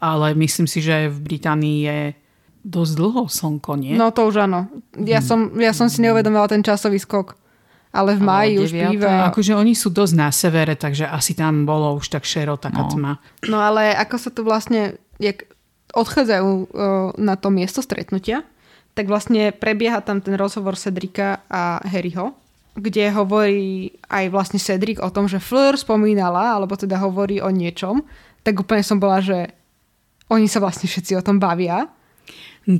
Ale 0.01 0.37
myslím 0.37 0.69
si, 0.69 0.85
že 0.85 1.09
v 1.09 1.19
Británii 1.25 1.79
je 1.85 1.99
dosť 2.65 2.93
dlho 2.97 3.25
slnko, 3.29 3.73
nie? 3.81 3.97
No 3.97 4.13
to 4.13 4.29
už 4.29 4.45
áno. 4.45 4.69
Ja 5.01 5.25
som, 5.25 5.57
ja 5.57 5.73
som 5.73 5.89
si 5.89 6.05
neuvedomila 6.05 6.49
ten 6.49 6.61
časový 6.61 7.01
skok. 7.01 7.37
Ale 7.95 8.19
v 8.19 8.23
máji 8.27 8.55
už 8.59 8.75
býva... 8.75 9.31
Akože 9.31 9.55
oni 9.55 9.79
sú 9.79 9.95
dosť 9.95 10.15
na 10.19 10.35
severe, 10.35 10.75
takže 10.75 11.07
asi 11.07 11.39
tam 11.39 11.63
bolo 11.63 11.95
už 11.95 12.11
tak 12.11 12.27
šero, 12.27 12.59
taká 12.59 12.83
No. 12.83 12.91
tma. 12.91 13.13
No 13.47 13.63
ale 13.63 13.95
ako 13.95 14.17
sa 14.19 14.31
tu 14.35 14.43
vlastne, 14.43 14.99
jak 15.23 15.47
odchádzajú 15.95 16.49
uh, 16.51 16.67
na 17.15 17.39
to 17.39 17.55
miesto 17.55 17.79
stretnutia, 17.79 18.43
tak 18.99 19.07
vlastne 19.07 19.55
prebieha 19.55 20.03
tam 20.03 20.19
ten 20.19 20.35
rozhovor 20.35 20.75
Cedrika 20.75 21.47
a 21.47 21.79
Harryho, 21.87 22.35
kde 22.75 23.15
hovorí 23.15 23.95
aj 24.11 24.25
vlastne 24.35 24.59
Cedric 24.59 24.99
o 24.99 25.11
tom, 25.15 25.31
že 25.31 25.39
Fleur 25.39 25.79
spomínala, 25.79 26.59
alebo 26.59 26.75
teda 26.75 26.99
hovorí 26.99 27.39
o 27.39 27.47
niečom, 27.55 28.03
tak 28.43 28.59
úplne 28.59 28.83
som 28.83 28.99
bola, 28.99 29.23
že 29.23 29.55
oni 30.35 30.51
sa 30.51 30.59
vlastne 30.59 30.91
všetci 30.91 31.15
o 31.15 31.23
tom 31.23 31.39
bavia. 31.39 31.87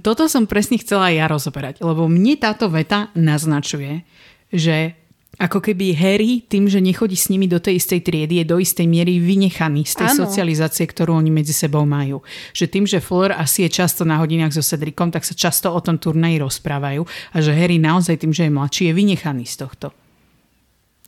Toto 0.03 0.27
som 0.27 0.49
presne 0.51 0.81
chcela 0.83 1.13
aj 1.13 1.15
ja 1.15 1.27
rozoberať, 1.31 1.75
lebo 1.87 2.11
mne 2.11 2.35
táto 2.35 2.67
veta 2.67 3.13
naznačuje, 3.15 4.03
že 4.51 4.97
ako 5.39 5.59
keby 5.59 5.95
Harry 5.99 6.47
tým, 6.47 6.71
že 6.71 6.79
nechodí 6.79 7.19
s 7.19 7.31
nimi 7.31 7.51
do 7.51 7.59
tej 7.59 7.83
istej 7.83 8.07
triedy, 8.07 8.43
je 8.43 8.47
do 8.47 8.63
istej 8.63 8.87
miery 8.87 9.19
vynechaný 9.19 9.83
z 9.83 10.05
tej 10.05 10.09
Áno. 10.15 10.27
socializácie, 10.27 10.87
ktorú 10.87 11.19
oni 11.19 11.35
medzi 11.35 11.51
sebou 11.51 11.83
majú. 11.83 12.23
Že 12.55 12.67
tým, 12.71 12.85
že 12.87 13.03
Fleur 13.03 13.35
asi 13.35 13.67
je 13.67 13.71
často 13.71 14.07
na 14.07 14.23
hodinách 14.23 14.55
so 14.55 14.63
Cedricom, 14.63 15.11
tak 15.11 15.27
sa 15.27 15.35
často 15.35 15.75
o 15.75 15.81
tom 15.83 15.99
turnaji 15.99 16.39
rozprávajú 16.39 17.03
a 17.35 17.37
že 17.43 17.51
Harry 17.51 17.83
naozaj 17.83 18.23
tým, 18.23 18.31
že 18.31 18.47
je 18.47 18.53
mladší, 18.55 18.83
je 18.91 18.95
vynechaný 18.95 19.45
z 19.47 19.67
tohto. 19.67 19.91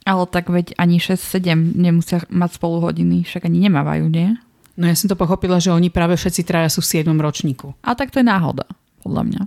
Ale 0.07 0.23
tak 0.31 0.51
veď 0.51 0.79
ani 0.79 1.03
6-7 1.03 1.75
nemusia 1.75 2.23
mať 2.31 2.51
spolu 2.63 2.79
hodiny, 2.79 3.27
však 3.27 3.51
ani 3.51 3.67
nemávajú, 3.67 4.07
nie? 4.07 4.39
No 4.79 4.87
ja 4.87 4.95
som 4.95 5.11
to 5.11 5.19
pochopila, 5.19 5.59
že 5.59 5.73
oni 5.75 5.91
práve 5.91 6.15
všetci 6.15 6.47
traja 6.47 6.71
sú 6.71 6.85
v 6.85 7.03
7. 7.03 7.11
ročníku. 7.17 7.75
A 7.83 7.99
tak 7.99 8.15
to 8.15 8.23
je 8.23 8.27
náhoda, 8.29 8.69
podľa 9.03 9.23
mňa. 9.27 9.43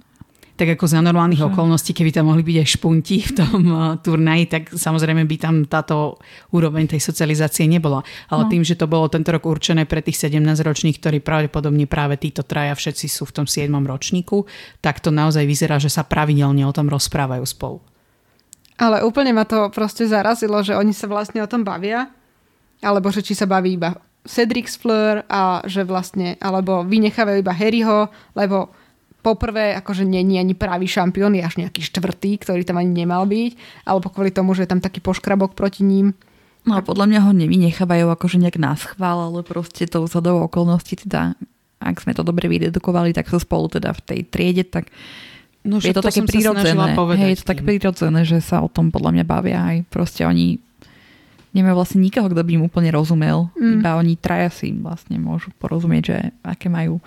Tak 0.59 0.75
ako 0.75 0.91
za 0.91 0.99
normálnych 0.99 1.39
okolností, 1.39 1.95
keby 1.95 2.11
tam 2.11 2.27
mohli 2.27 2.43
byť 2.43 2.57
aj 2.59 2.67
špunti 2.67 3.17
v 3.23 3.31
tom 3.31 3.59
uh, 3.71 3.95
turnaji, 3.95 4.43
tak 4.51 4.75
samozrejme 4.75 5.23
by 5.23 5.35
tam 5.39 5.55
táto 5.63 6.19
úroveň 6.51 6.83
tej 6.91 6.99
socializácie 6.99 7.63
nebola. 7.63 8.03
Ale 8.27 8.43
No. 8.43 8.51
tým, 8.51 8.67
že 8.67 8.75
to 8.75 8.83
bolo 8.83 9.07
tento 9.07 9.31
rok 9.31 9.47
určené 9.47 9.87
pre 9.87 10.03
tých 10.03 10.19
17 10.19 10.43
ročných, 10.59 10.99
ktorí 10.99 11.23
pravdepodobne 11.23 11.87
práve 11.87 12.19
títo 12.19 12.43
traja 12.43 12.75
všetci 12.75 13.07
sú 13.07 13.23
v 13.23 13.39
tom 13.39 13.45
7 13.47 13.71
ročníku, 13.71 14.43
tak 14.83 14.99
to 14.99 15.15
naozaj 15.15 15.47
vyzerá, 15.47 15.79
že 15.79 15.87
sa 15.87 16.03
pravidelne 16.03 16.67
o 16.67 16.75
tom 16.75 16.91
rozprávajú 16.91 17.47
spolu. 17.47 17.79
Ale 18.75 18.99
úplne 19.07 19.31
ma 19.31 19.47
to 19.47 19.71
proste 19.71 20.11
zarazilo, 20.11 20.59
že 20.59 20.75
oni 20.75 20.91
sa 20.91 21.07
vlastne 21.07 21.39
o 21.39 21.47
tom 21.47 21.63
bavia, 21.63 22.11
alebo 22.83 23.11
že 23.15 23.23
či 23.23 23.31
sa 23.31 23.47
baví 23.47 23.79
iba 23.79 23.95
Cedric 24.27 24.67
Fleur 24.75 25.23
a 25.31 25.63
že 25.63 25.87
vlastne, 25.87 26.35
alebo 26.43 26.83
vynechávajú 26.83 27.37
iba 27.39 27.55
Harryho, 27.55 28.11
lebo 28.35 28.75
poprvé, 29.19 29.75
akože 29.75 30.07
není 30.07 30.39
ani 30.39 30.55
pravý 30.55 30.87
šampión, 30.87 31.35
je 31.35 31.43
až 31.43 31.59
nejaký 31.59 31.83
štvrtý, 31.83 32.39
ktorý 32.41 32.63
tam 32.63 32.79
ani 32.79 33.03
nemal 33.03 33.27
byť, 33.27 33.83
alebo 33.85 34.07
kvôli 34.11 34.31
tomu, 34.31 34.55
že 34.55 34.65
je 34.65 34.71
tam 34.71 34.81
taký 34.81 35.03
poškrabok 35.03 35.53
proti 35.53 35.83
ním. 35.83 36.15
No 36.67 36.75
a 36.75 36.83
podľa 36.83 37.07
mňa 37.07 37.19
ho 37.23 37.31
nevynechávajú 37.31 38.11
akože 38.11 38.37
nejak 38.39 38.57
na 38.59 38.75
schvál, 38.75 39.31
ale 39.31 39.41
proste 39.47 39.87
tou 39.87 40.03
zhodou 40.07 40.43
okolností 40.43 40.99
teda, 41.07 41.35
ak 41.79 42.03
sme 42.03 42.11
to 42.11 42.23
dobre 42.23 42.51
vydedukovali, 42.51 43.15
tak 43.15 43.31
sú 43.31 43.39
spolu 43.39 43.71
teda 43.71 43.95
v 43.95 44.01
tej 44.03 44.19
triede, 44.27 44.63
tak 44.67 44.91
No, 45.59 45.75
je 45.83 45.91
to, 45.91 45.99
také 45.99 46.23
prirodzené. 46.23 46.95
Hej, 47.19 47.29
je 47.35 47.39
to 47.43 47.47
tak 47.51 47.67
prirodzené, 47.67 48.23
že 48.23 48.39
sa 48.39 48.63
o 48.63 48.71
tom 48.71 48.95
podľa 48.95 49.11
mňa 49.11 49.25
bavia 49.27 49.59
aj 49.59 49.91
proste 49.91 50.23
oni 50.23 50.55
nemajú 51.51 51.75
vlastne 51.75 51.99
nikoho, 51.99 52.31
kto 52.31 52.41
by 52.47 52.51
im 52.55 52.63
úplne 52.63 52.89
rozumel. 52.95 53.51
Mm. 53.59 53.83
Iba 53.83 53.99
oni 53.99 54.15
traja 54.15 54.47
si 54.53 54.71
vlastne 54.71 55.19
môžu 55.19 55.51
porozumieť, 55.59 56.03
že 56.05 56.17
aké 56.47 56.71
majú 56.71 57.03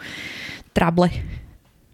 trable 0.77 1.09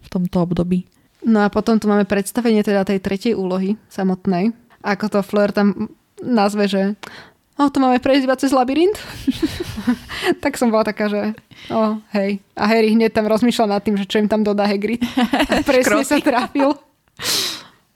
tomto 0.09 0.37
období. 0.43 0.85
No 1.25 1.43
a 1.43 1.51
potom 1.51 1.75
tu 1.75 1.91
máme 1.91 2.07
predstavenie 2.07 2.63
teda 2.63 2.87
tej 2.87 3.03
tretej 3.03 3.33
úlohy 3.35 3.75
samotnej. 3.91 4.55
Ako 4.79 5.11
to 5.11 5.19
Fleur 5.19 5.51
tam 5.51 5.91
nazve, 6.23 6.71
že 6.71 6.81
o, 7.59 7.67
to 7.67 7.83
máme 7.83 7.99
prejsť 7.99 8.23
iba 8.23 8.39
cez 8.39 8.55
labyrint. 8.55 8.95
tak 10.43 10.55
som 10.55 10.71
bola 10.71 10.87
taká, 10.87 11.11
že 11.11 11.35
o, 11.67 11.99
hej. 12.15 12.39
A 12.55 12.63
Harry 12.71 12.95
hneď 12.95 13.11
tam 13.11 13.27
rozmýšľal 13.27 13.67
nad 13.67 13.83
tým, 13.83 13.99
že 13.99 14.07
čo 14.07 14.23
im 14.23 14.31
tam 14.31 14.47
dodá 14.47 14.63
Hagrid. 14.63 15.03
A 15.03 15.59
presne 15.67 16.07
sa 16.07 16.23
trafil. 16.23 16.71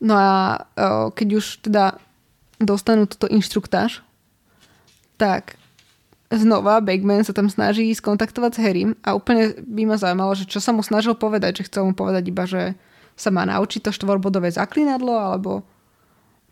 No 0.04 0.20
a 0.20 0.32
o, 0.76 1.16
keď 1.16 1.28
už 1.40 1.64
teda 1.64 1.96
dostanú 2.60 3.08
túto 3.08 3.32
inštruktáž, 3.32 4.04
tak 5.16 5.56
znova 6.34 6.82
Bagman 6.82 7.22
sa 7.22 7.36
tam 7.36 7.52
snaží 7.52 7.90
skontaktovať 7.94 8.52
s 8.56 8.62
Harrym 8.62 8.92
a 9.06 9.14
úplne 9.14 9.54
by 9.62 9.84
ma 9.86 9.96
zaujímalo, 10.00 10.34
že 10.34 10.50
čo 10.50 10.58
sa 10.58 10.74
mu 10.74 10.82
snažil 10.82 11.14
povedať, 11.14 11.62
že 11.62 11.68
chcel 11.70 11.90
mu 11.90 11.94
povedať 11.94 12.24
iba, 12.30 12.44
že 12.50 12.74
sa 13.14 13.30
má 13.30 13.46
naučiť 13.46 13.86
to 13.86 13.92
štvorbodové 13.94 14.50
zaklinadlo, 14.50 15.14
alebo 15.14 15.62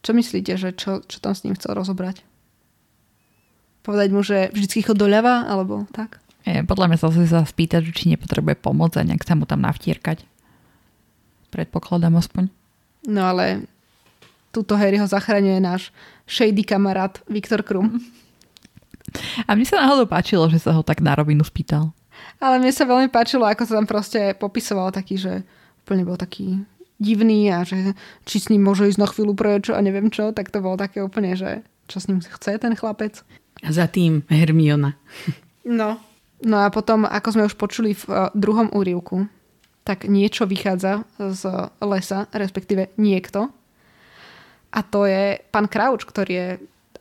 čo 0.05 0.13
myslíte, 0.13 0.57
že 0.57 0.69
čo, 0.73 1.01
čo 1.05 1.17
tam 1.21 1.33
s 1.33 1.45
ním 1.45 1.57
chcel 1.57 1.73
rozobrať? 1.73 2.21
Povedať 3.81 4.09
mu, 4.13 4.21
že 4.21 4.53
vždycky 4.53 4.85
chod 4.85 4.97
doľava, 4.97 5.49
alebo 5.49 5.89
tak? 5.89 6.21
Je, 6.45 6.65
podľa 6.65 6.89
mňa 6.89 6.97
sa 6.97 7.09
sa 7.13 7.41
spýtať, 7.45 7.89
že 7.89 7.93
či 7.93 8.13
nepotrebuje 8.13 8.61
pomoc 8.61 8.97
a 8.97 9.05
nejak 9.05 9.25
sa 9.25 9.37
mu 9.37 9.45
tam 9.45 9.61
navtierkať. 9.61 10.25
Predpokladám 11.53 12.17
aspoň. 12.17 12.49
No 13.09 13.25
ale 13.29 13.65
túto 14.53 14.77
Harryho 14.77 15.05
zachraňuje 15.05 15.57
náš 15.61 15.89
shady 16.29 16.65
kamarát 16.65 17.21
Viktor 17.29 17.65
Krum. 17.65 17.97
A 19.47 19.55
mne 19.55 19.67
sa 19.67 19.83
náhodou 19.83 20.07
páčilo, 20.07 20.47
že 20.47 20.61
sa 20.61 20.71
ho 20.75 20.81
tak 20.81 21.03
na 21.03 21.15
rovinu 21.15 21.43
spýtal. 21.43 21.91
Ale 22.37 22.61
mne 22.61 22.71
sa 22.71 22.87
veľmi 22.87 23.09
páčilo, 23.09 23.47
ako 23.47 23.63
sa 23.65 23.73
tam 23.81 23.87
proste 23.89 24.33
popisoval 24.37 24.93
taký, 24.93 25.17
že 25.17 25.33
úplne 25.83 26.05
bol 26.05 26.15
taký 26.15 26.61
divný 27.01 27.49
a 27.49 27.65
že 27.65 27.97
či 28.29 28.37
s 28.37 28.49
ním 28.53 28.61
môže 28.61 28.85
ísť 28.85 29.01
na 29.01 29.09
chvíľu 29.09 29.33
preč 29.33 29.73
a 29.73 29.81
neviem 29.81 30.13
čo, 30.13 30.29
tak 30.29 30.53
to 30.53 30.61
bolo 30.61 30.77
také 30.77 31.01
úplne, 31.01 31.33
že 31.33 31.65
čo 31.89 31.97
s 31.97 32.07
ním 32.07 32.21
chce 32.21 32.61
ten 32.61 32.77
chlapec. 32.77 33.25
A 33.65 33.69
za 33.73 33.89
tým 33.89 34.21
Hermiona. 34.29 34.95
No. 35.65 35.97
No 36.41 36.57
a 36.57 36.73
potom, 36.73 37.05
ako 37.05 37.29
sme 37.37 37.45
už 37.45 37.53
počuli 37.53 37.93
v 37.93 38.05
eh, 38.09 38.29
druhom 38.33 38.73
úrivku, 38.73 39.29
tak 39.85 40.05
niečo 40.05 40.45
vychádza 40.45 41.05
z 41.17 41.69
lesa, 41.81 42.29
respektíve 42.33 42.93
niekto. 43.01 43.49
A 44.71 44.79
to 44.85 45.09
je 45.09 45.41
pán 45.49 45.65
Crouch, 45.67 46.05
ktorý 46.05 46.31
je 46.33 46.47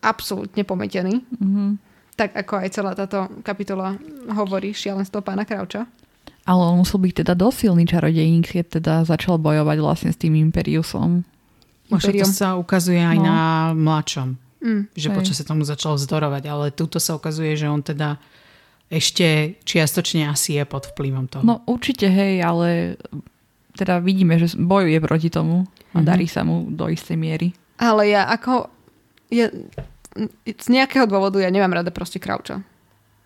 absolútne 0.01 0.65
pometený. 0.65 1.23
Mm-hmm. 1.23 1.71
Tak 2.21 2.37
ako 2.37 2.53
aj 2.59 2.69
celá 2.69 2.93
táto 2.93 3.17
kapitola 3.41 3.97
hovorí 4.31 4.71
šialenstvo 4.71 5.21
pána 5.21 5.43
Croucha. 5.43 5.89
Ale 6.45 6.61
on 6.63 6.77
musel 6.79 6.99
byť 6.99 7.25
teda 7.25 7.33
dosť 7.33 7.57
silný 7.63 7.85
čarodejník, 7.85 8.47
keď 8.51 8.65
teda 8.77 8.95
začal 9.05 9.37
bojovať 9.37 9.79
vlastne 9.79 10.11
s 10.11 10.19
tým 10.19 10.37
Imperiusom. 10.37 11.25
Možno 11.89 12.07
to 12.07 12.13
Imperium. 12.15 12.29
sa 12.31 12.49
ukazuje 12.55 13.01
aj 13.01 13.17
No. 13.17 13.25
na 13.25 13.39
mladšom. 13.73 14.29
Mm. 14.61 14.83
Že 14.93 15.09
Hej. 15.09 15.17
počas 15.17 15.37
sa 15.37 15.45
tomu 15.47 15.65
začal 15.65 15.97
vzdorovať, 15.97 16.45
ale 16.45 16.67
túto 16.71 16.97
sa 16.97 17.17
ukazuje, 17.17 17.57
že 17.57 17.65
on 17.65 17.81
teda 17.81 18.21
ešte 18.87 19.57
čiastočne 19.63 20.27
asi 20.27 20.59
je 20.59 20.65
pod 20.65 20.85
vplyvom 20.87 21.25
toho. 21.25 21.41
No 21.41 21.65
určite 21.65 22.05
hej, 22.05 22.43
ale 22.43 22.99
teda 23.73 23.97
vidíme, 23.99 24.37
že 24.37 24.53
bojuje 24.53 24.99
proti 24.99 25.29
tomu 25.29 25.65
a 25.93 25.99
Mhm. 25.99 26.05
darí 26.05 26.27
sa 26.27 26.43
mu 26.43 26.69
do 26.69 26.85
istej 26.87 27.17
miery. 27.17 27.49
Ale 27.77 28.11
ja 28.11 28.29
ako... 28.29 28.69
Ja, 29.31 29.47
z 30.45 30.67
nejakého 30.69 31.07
dôvodu 31.07 31.39
ja 31.39 31.51
nemám 31.51 31.81
rada 31.83 31.95
proste 31.95 32.19
Krauča. 32.19 32.63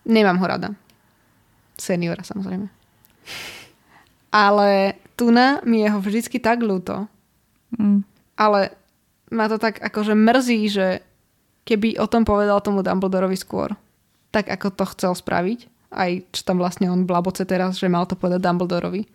Nemám 0.04 0.36
ho 0.36 0.46
rada. 0.46 0.68
Seniora 1.80 2.20
samozrejme. 2.20 2.68
Ale 4.34 4.98
Tuna 5.16 5.62
mi 5.64 5.80
je 5.80 5.88
ho 5.88 5.98
vždycky 6.02 6.42
tak 6.42 6.60
ľúto. 6.60 7.08
Mm. 7.78 8.04
Ale 8.34 8.74
ma 9.32 9.46
to 9.48 9.56
tak 9.56 9.80
akože 9.80 10.12
mrzí, 10.12 10.60
že 10.68 10.86
keby 11.64 11.96
o 11.98 12.06
tom 12.06 12.28
povedal 12.28 12.60
tomu 12.60 12.84
Dumbledorovi 12.84 13.38
skôr, 13.38 13.72
tak 14.34 14.50
ako 14.50 14.74
to 14.74 14.84
chcel 14.94 15.12
spraviť, 15.16 15.90
aj 15.94 16.10
čo 16.34 16.42
tam 16.44 16.60
vlastne 16.60 16.90
on 16.90 17.08
blaboce 17.08 17.46
teraz, 17.46 17.80
že 17.80 17.88
mal 17.88 18.04
to 18.04 18.18
povedať 18.18 18.42
Dumbledorovi, 18.42 19.06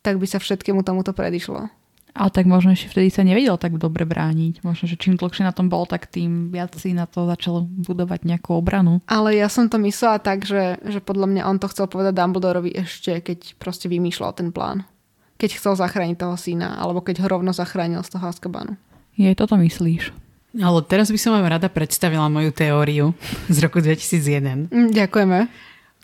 tak 0.00 0.22
by 0.22 0.26
sa 0.26 0.38
všetkému 0.38 0.86
tomuto 0.86 1.10
predišlo. 1.10 1.68
Ale 2.16 2.32
tak 2.32 2.48
možno 2.48 2.72
ešte 2.72 2.88
vtedy 2.88 3.12
sa 3.12 3.20
nevedel 3.20 3.60
tak 3.60 3.76
dobre 3.76 4.08
brániť. 4.08 4.64
Možno, 4.64 4.88
že 4.88 4.96
čím 4.96 5.20
dlhšie 5.20 5.44
na 5.44 5.52
tom 5.52 5.68
bol, 5.68 5.84
tak 5.84 6.08
tým 6.08 6.48
viac 6.48 6.72
si 6.72 6.96
na 6.96 7.04
to 7.04 7.28
začal 7.28 7.68
budovať 7.68 8.24
nejakú 8.24 8.56
obranu. 8.56 9.04
Ale 9.04 9.36
ja 9.36 9.52
som 9.52 9.68
to 9.68 9.76
myslela 9.84 10.16
tak, 10.16 10.48
že, 10.48 10.80
že 10.80 11.04
podľa 11.04 11.28
mňa 11.28 11.42
on 11.44 11.60
to 11.60 11.68
chcel 11.68 11.84
povedať 11.84 12.16
Dumbledorovi 12.16 12.72
ešte, 12.72 13.20
keď 13.20 13.60
proste 13.60 13.92
vymýšľal 13.92 14.32
ten 14.32 14.48
plán. 14.48 14.88
Keď 15.36 15.60
chcel 15.60 15.76
zachrániť 15.76 16.16
toho 16.16 16.40
syna, 16.40 16.80
alebo 16.80 17.04
keď 17.04 17.20
ho 17.20 17.28
rovno 17.28 17.52
zachránil 17.52 18.00
z 18.00 18.16
toho 18.16 18.32
Azkabanu. 18.32 18.80
Je, 19.20 19.28
toto 19.36 19.60
myslíš? 19.60 20.16
Ale 20.56 20.80
teraz 20.88 21.12
by 21.12 21.20
som 21.20 21.36
vám 21.36 21.52
rada 21.52 21.68
predstavila 21.68 22.32
moju 22.32 22.48
teóriu 22.48 23.12
z 23.52 23.56
roku 23.60 23.84
2001. 23.84 24.72
Mm, 24.72 24.88
ďakujeme. 24.96 25.38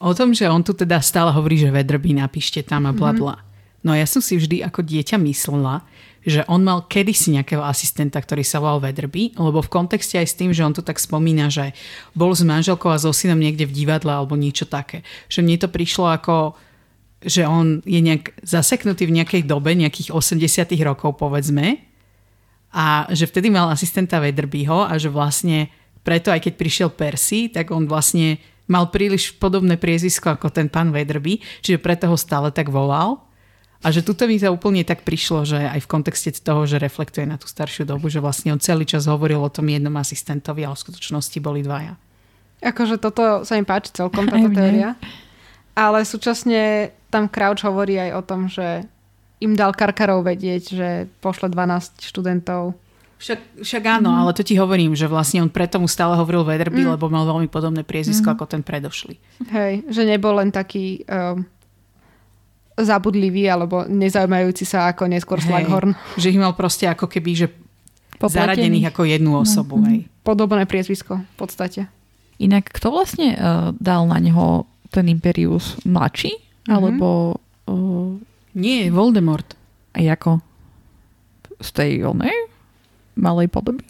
O 0.05 0.13
tom, 0.13 0.37
že 0.37 0.51
on 0.51 0.61
tu 0.61 0.77
teda 0.77 1.01
stále 1.01 1.33
hovorí, 1.33 1.57
že 1.57 1.73
Vedrby 1.73 2.13
napíšte 2.13 2.61
tam 2.61 2.85
a 2.85 2.93
bla 2.93 3.17
bla. 3.17 3.35
No 3.83 3.95
ja 3.95 4.07
som 4.07 4.22
si 4.22 4.39
vždy 4.39 4.62
ako 4.62 4.87
dieťa 4.87 5.18
myslela, 5.18 5.83
že 6.22 6.47
on 6.47 6.62
mal 6.62 6.87
kedysi 6.87 7.35
nejakého 7.35 7.66
asistenta, 7.66 8.22
ktorý 8.22 8.47
sa 8.47 8.62
volal 8.62 8.78
Vedrby, 8.78 9.35
lebo 9.35 9.59
v 9.59 9.72
kontexte 9.74 10.22
aj 10.22 10.26
s 10.30 10.39
tým, 10.39 10.55
že 10.55 10.62
on 10.62 10.70
tu 10.70 10.78
tak 10.78 11.03
spomína, 11.03 11.51
že 11.51 11.74
bol 12.14 12.30
s 12.30 12.47
manželkou 12.47 12.95
a 12.95 13.03
so 13.03 13.11
synom 13.11 13.43
niekde 13.43 13.66
v 13.66 13.74
divadle 13.74 14.14
alebo 14.14 14.39
niečo 14.39 14.70
také. 14.70 15.03
Že 15.26 15.43
mne 15.43 15.57
to 15.59 15.68
prišlo 15.68 16.14
ako, 16.14 16.55
že 17.26 17.43
on 17.43 17.83
je 17.83 17.99
nejak 17.99 18.39
zaseknutý 18.47 19.11
v 19.11 19.18
nejakej 19.18 19.43
dobe, 19.51 19.74
nejakých 19.74 20.14
80 20.14 20.70
rokov 20.87 21.18
povedzme, 21.18 21.91
a 22.72 23.05
že 23.12 23.28
vtedy 23.28 23.53
mal 23.53 23.68
asistenta 23.68 24.16
Vedrbyho 24.16 24.89
a 24.89 24.97
že 24.97 25.12
vlastne 25.12 25.68
preto 26.03 26.33
aj 26.33 26.41
keď 26.49 26.55
prišiel 26.57 26.89
Percy, 26.89 27.53
tak 27.53 27.68
on 27.68 27.85
vlastne 27.85 28.41
mal 28.64 28.89
príliš 28.89 29.37
podobné 29.37 29.76
priezvisko 29.76 30.35
ako 30.35 30.49
ten 30.49 30.72
pán 30.72 30.89
Vedrby, 30.89 31.39
čiže 31.61 31.78
preto 31.78 32.09
ho 32.09 32.16
stále 32.16 32.49
tak 32.49 32.72
volal. 32.72 33.20
A 33.83 33.91
že 33.91 34.07
tuto 34.07 34.30
mi 34.30 34.39
to 34.39 34.47
úplne 34.47 34.87
tak 34.87 35.03
prišlo, 35.03 35.43
že 35.43 35.59
aj 35.59 35.83
v 35.83 35.91
kontexte 35.91 36.30
toho, 36.39 36.62
že 36.70 36.78
reflektuje 36.78 37.26
na 37.26 37.35
tú 37.35 37.51
staršiu 37.51 37.83
dobu, 37.83 38.07
že 38.07 38.22
vlastne 38.22 38.55
on 38.55 38.62
celý 38.62 38.87
čas 38.87 39.11
hovoril 39.11 39.43
o 39.43 39.51
tom 39.51 39.66
jednom 39.66 39.93
asistentovi 39.99 40.62
a 40.62 40.70
v 40.70 40.78
skutočnosti 40.78 41.39
boli 41.43 41.66
dvaja. 41.66 41.99
Akože 42.62 43.03
toto 43.03 43.43
sa 43.43 43.59
mi 43.59 43.66
páči 43.66 43.91
celkom, 43.91 44.30
táto 44.30 44.47
teória. 44.55 44.95
Ale 45.74 46.07
súčasne 46.07 46.95
tam 47.11 47.26
Crouch 47.26 47.66
hovorí 47.66 47.99
aj 47.99 48.11
o 48.14 48.22
tom, 48.22 48.47
že 48.47 48.87
im 49.43 49.59
dal 49.59 49.74
Karkarov 49.74 50.22
vedieť, 50.22 50.62
že 50.70 50.89
pošle 51.18 51.51
12 51.51 52.07
študentov. 52.07 52.78
Však, 53.18 53.62
však 53.62 53.83
áno, 53.87 54.14
ale 54.14 54.35
to 54.35 54.43
ti 54.43 54.59
hovorím, 54.59 54.95
že 54.95 55.07
vlastne 55.07 55.43
on 55.43 55.51
preto 55.51 55.78
mu 55.78 55.87
stále 55.87 56.18
hovoril 56.18 56.43
Vedrby, 56.43 56.83
lebo 56.83 57.07
mal 57.07 57.22
veľmi 57.26 57.47
podobné 57.47 57.87
priezvisko 57.87 58.35
ako 58.35 58.51
ten 58.51 58.62
predošlý. 58.66 59.14
Hej, 59.51 59.87
že 59.91 60.03
nebol 60.03 60.35
len 60.39 60.51
taký 60.51 61.07
um, 61.07 61.47
zabudlivý 62.83 63.49
alebo 63.49 63.87
nezaujímajúci 63.87 64.64
sa 64.66 64.91
ako 64.93 65.09
neskôr 65.11 65.39
Hej. 65.39 65.49
Slughorn. 65.49 65.95
Že 66.18 66.30
ich 66.35 66.41
mal 66.41 66.53
proste 66.55 66.87
ako 66.87 67.07
keby, 67.09 67.30
že 67.35 67.47
Popletených. 68.18 68.35
zaradených 68.39 68.87
ako 68.93 69.03
jednu 69.09 69.30
osobu. 69.35 69.83
Hej. 69.89 70.07
Podobné 70.22 70.66
priezvisko 70.68 71.22
v 71.22 71.35
podstate. 71.35 71.91
Inak 72.39 72.70
kto 72.70 72.95
vlastne 72.95 73.35
uh, 73.35 73.70
dal 73.78 74.07
na 74.07 74.18
neho 74.18 74.66
ten 74.91 75.07
Imperius 75.11 75.78
mladší? 75.83 76.35
Alebo 76.70 77.39
uh, 77.66 78.14
Nie, 78.55 78.91
Voldemort. 78.95 79.59
aj 79.99 80.05
ako 80.18 80.30
z 81.62 81.68
tej 81.74 81.91
onej 82.07 82.35
malej 83.14 83.49
podoby? 83.51 83.87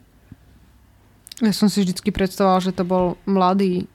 Ja 1.43 1.51
som 1.51 1.67
si 1.67 1.83
vždycky 1.83 2.15
predstavoval, 2.15 2.63
že 2.63 2.77
to 2.77 2.87
bol 2.87 3.19
mladý. 3.27 3.91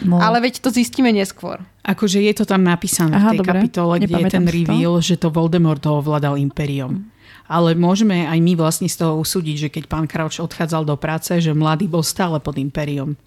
No, 0.00 0.22
Ale 0.22 0.40
veď 0.40 0.62
to 0.62 0.70
zistíme 0.70 1.10
neskôr. 1.10 1.60
Akože 1.82 2.22
je 2.22 2.32
to 2.32 2.44
tam 2.46 2.62
napísané 2.62 3.18
Aha, 3.18 3.30
v 3.30 3.30
tej 3.34 3.38
dobre. 3.42 3.50
kapitole, 3.52 3.92
kde 3.98 4.06
je 4.06 4.10
Nepamätám 4.16 4.32
ten 4.32 4.44
si 4.44 4.50
to. 4.50 4.54
reveal, 4.56 4.94
že 5.02 5.14
to 5.18 5.28
Voldemort 5.28 5.82
ho 5.84 5.98
ovládal 5.98 6.38
impériom. 6.38 7.04
Ale 7.50 7.74
môžeme 7.74 8.30
aj 8.30 8.38
my 8.38 8.54
vlastne 8.54 8.86
z 8.86 9.02
toho 9.02 9.18
usúdiť, 9.18 9.56
že 9.66 9.68
keď 9.68 9.84
pán 9.90 10.06
Crouch 10.06 10.38
odchádzal 10.38 10.86
do 10.86 10.94
práce, 10.94 11.34
že 11.42 11.50
mladý 11.50 11.90
bol 11.90 12.06
stále 12.06 12.38
pod 12.38 12.54
impériom. 12.54 13.18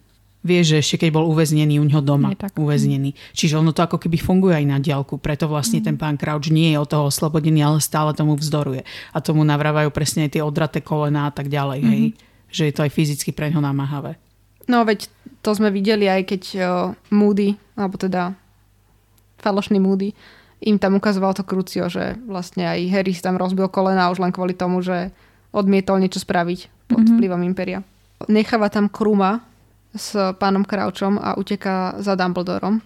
Vieš, 0.43 0.75
že 0.75 0.77
ešte 0.79 0.95
keď 1.07 1.09
bol 1.15 1.27
uväznený 1.27 1.79
u 1.79 1.87
ňoho 1.87 2.03
doma, 2.03 2.31
Je 2.31 2.39
tak. 2.39 2.51
uväznený. 2.55 3.15
Čiže 3.31 3.59
ono 3.59 3.71
to 3.71 3.83
ako 3.83 3.95
keby 3.95 4.19
funguje 4.19 4.59
aj 4.59 4.65
na 4.67 4.79
diálku, 4.79 5.15
preto 5.15 5.47
vlastne 5.47 5.79
ten 5.79 5.95
pán 5.95 6.19
Crouch 6.19 6.51
nie 6.51 6.71
je 6.71 6.79
od 6.79 6.87
toho 6.87 7.07
oslobodený, 7.07 7.63
ale 7.63 7.79
stále 7.79 8.11
tomu 8.11 8.35
vzdoruje. 8.35 8.83
A 9.11 9.17
tomu 9.23 9.43
navrávajú 9.43 9.87
presne 9.91 10.27
aj 10.27 10.35
tie 10.35 10.43
odraté 10.43 10.79
kolená 10.83 11.27
a 11.27 11.33
tak 11.35 11.47
ďalej, 11.47 11.79
hej. 11.83 12.03
Že 12.51 12.63
je 12.67 12.73
to 12.75 12.83
aj 12.83 12.91
fyzicky 12.91 13.31
pre 13.31 13.51
ňo 13.51 13.63
namáhavé. 13.63 14.19
No 14.67 14.87
veď 14.87 15.11
to 15.43 15.51
sme 15.51 15.69
videli 15.69 16.07
aj 16.07 16.21
keď 16.23 16.43
uh, 16.55 16.65
Moody, 17.11 17.59
alebo 17.75 17.99
teda 17.99 18.31
falošný 19.43 19.79
Moody, 19.83 20.15
im 20.63 20.79
tam 20.79 20.95
ukazoval 20.95 21.35
to 21.35 21.43
krucio, 21.43 21.91
že 21.91 22.15
vlastne 22.23 22.63
aj 22.63 22.87
Harry 22.87 23.11
si 23.11 23.19
tam 23.19 23.35
rozbil 23.35 23.67
kolena 23.67 24.07
už 24.07 24.23
len 24.23 24.31
kvôli 24.31 24.55
tomu, 24.55 24.79
že 24.79 25.11
odmietol 25.51 25.99
niečo 25.99 26.23
spraviť 26.23 26.87
pod 26.87 27.03
mm-hmm. 27.03 27.15
vplyvom 27.19 27.41
Imperia. 27.43 27.79
Necháva 28.31 28.71
tam 28.71 28.87
Kruma 28.87 29.43
s 29.91 30.15
pánom 30.39 30.63
Crouchom 30.63 31.19
a 31.19 31.35
uteká 31.35 31.99
za 31.99 32.15
Dumbledorom. 32.15 32.79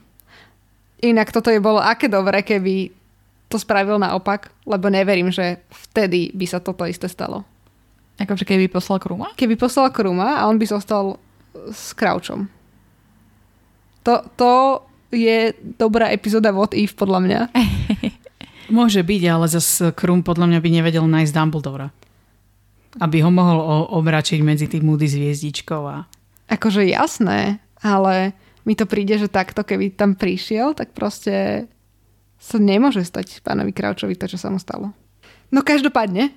Inak 1.05 1.29
toto 1.29 1.53
je 1.53 1.61
bolo 1.61 1.77
aké 1.77 2.09
dobre, 2.09 2.41
keby 2.41 2.89
to 3.47 3.61
spravil 3.61 4.01
naopak, 4.01 4.49
lebo 4.65 4.89
neverím, 4.89 5.29
že 5.29 5.61
vtedy 5.69 6.33
by 6.33 6.45
sa 6.49 6.59
toto 6.59 6.83
isté 6.83 7.05
stalo. 7.07 7.45
akože 8.17 8.43
keby 8.43 8.67
poslal 8.67 8.97
Kruma? 8.97 9.31
Keby 9.37 9.55
poslal 9.55 9.93
Kruma 9.93 10.41
a 10.41 10.49
on 10.49 10.57
by 10.57 10.65
zostal 10.65 11.21
s 11.71 11.93
Crouchom. 11.97 12.47
To, 14.07 14.23
to 14.39 14.51
je 15.11 15.51
dobrá 15.59 16.11
epizóda 16.11 16.51
What 16.55 16.75
If, 16.75 16.95
podľa 16.95 17.19
mňa. 17.23 17.39
Môže 18.77 18.99
byť, 18.99 19.21
ale 19.31 19.45
zase 19.47 19.95
Krum 19.95 20.23
podľa 20.23 20.51
mňa 20.51 20.59
by 20.59 20.69
nevedel 20.71 21.05
nájsť 21.07 21.31
Dumbledora. 21.31 21.87
Aby 22.99 23.23
ho 23.23 23.31
mohol 23.31 23.59
o- 23.59 23.87
obračiť 23.99 24.39
medzi 24.43 24.67
tým 24.67 24.83
Moody 24.87 25.07
hviezdičkou 25.07 25.83
a... 25.87 26.07
Akože 26.47 26.87
jasné, 26.87 27.59
ale 27.83 28.31
mi 28.63 28.75
to 28.75 28.87
príde, 28.87 29.15
že 29.19 29.31
takto, 29.31 29.63
keby 29.63 29.95
tam 29.95 30.15
prišiel, 30.15 30.75
tak 30.75 30.91
proste 30.91 31.67
sa 32.39 32.57
nemôže 32.59 33.03
stať 33.03 33.43
pánovi 33.43 33.71
Crouchovi 33.71 34.15
to, 34.15 34.27
čo 34.27 34.39
sa 34.39 34.51
mu 34.51 34.59
stalo. 34.59 34.91
No 35.51 35.63
každopádne, 35.63 36.31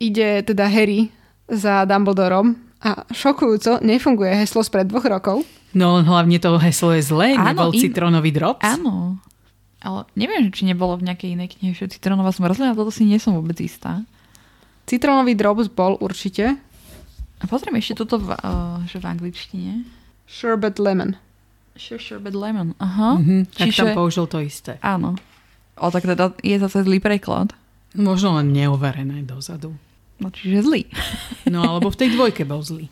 ide 0.00 0.40
teda 0.44 0.68
Harry 0.68 1.12
za 1.48 1.84
Dumbledorom 1.84 2.56
a 2.84 3.08
šokujúco 3.08 3.80
nefunguje 3.80 4.36
heslo 4.36 4.60
spred 4.60 4.86
dvoch 4.86 5.08
rokov. 5.08 5.40
No 5.72 5.98
hlavne 5.98 6.36
to 6.36 6.54
heslo 6.56 6.92
je 6.92 7.02
zlé, 7.02 7.32
Áno, 7.32 7.48
nebol 7.50 7.70
in- 7.72 7.80
citrónový 7.82 8.30
drops. 8.30 8.60
Áno. 8.62 9.18
Ale 9.80 10.04
neviem, 10.14 10.48
či 10.48 10.64
nebolo 10.64 10.96
v 10.96 11.08
nejakej 11.08 11.34
inej 11.34 11.56
knihe, 11.56 11.72
že 11.72 11.88
citronová 11.88 12.30
zmrzlina, 12.30 12.72
toto 12.72 12.88
si 12.88 13.04
nie 13.04 13.16
som 13.16 13.32
vôbec 13.32 13.56
istá. 13.58 14.04
Citrónový 14.84 15.32
drops 15.32 15.68
bol 15.68 15.96
určite. 15.98 16.56
A 17.40 17.44
pozriem 17.44 17.76
ešte 17.76 17.98
toto 17.98 18.16
v, 18.16 18.32
uh, 18.32 18.80
že 18.84 18.96
v 18.96 19.06
angličtine. 19.06 19.72
Sherbet 20.24 20.76
lemon. 20.76 21.16
Sure, 21.74 21.98
sherbet 21.98 22.32
lemon. 22.32 22.72
Aha. 22.78 23.18
Mhm, 23.18 23.50
tak 23.50 23.68
Čiže, 23.68 23.80
tam 23.82 23.98
použil 23.98 24.24
to 24.24 24.38
isté. 24.40 24.76
áno. 24.80 25.16
O, 25.74 25.90
tak 25.90 26.06
teda 26.06 26.30
je 26.38 26.54
zase 26.54 26.86
zlý 26.86 27.02
preklad. 27.02 27.50
Možno 27.92 28.38
len 28.38 28.54
neoverené 28.54 29.26
dozadu. 29.26 29.74
No, 30.22 30.30
čiže 30.30 30.62
zlý. 30.62 30.82
No 31.50 31.64
alebo 31.66 31.90
v 31.90 31.98
tej 31.98 32.14
dvojke 32.14 32.46
bol 32.46 32.62
zlý. 32.62 32.88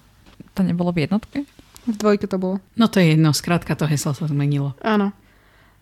To 0.58 0.66
nebolo 0.66 0.92
v 0.92 1.06
jednotke? 1.06 1.46
V 1.88 1.96
dvojke 1.98 2.30
to 2.30 2.38
bolo. 2.38 2.62
No 2.78 2.86
to 2.86 3.02
je 3.02 3.14
jedno, 3.14 3.34
skrátka 3.34 3.74
to 3.74 3.90
heslo 3.90 4.14
sa 4.14 4.30
zmenilo. 4.30 4.74
Áno. 4.82 5.10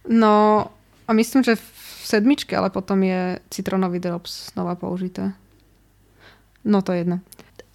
No 0.09 0.69
a 1.05 1.11
myslím, 1.13 1.45
že 1.45 1.61
v 1.61 2.03
sedmičke, 2.09 2.57
ale 2.57 2.73
potom 2.73 3.05
je 3.05 3.43
citronový 3.53 4.01
drops 4.01 4.55
znova 4.55 4.79
použité. 4.79 5.37
No 6.65 6.81
to 6.81 6.97
je 6.97 7.05
jedno. 7.05 7.21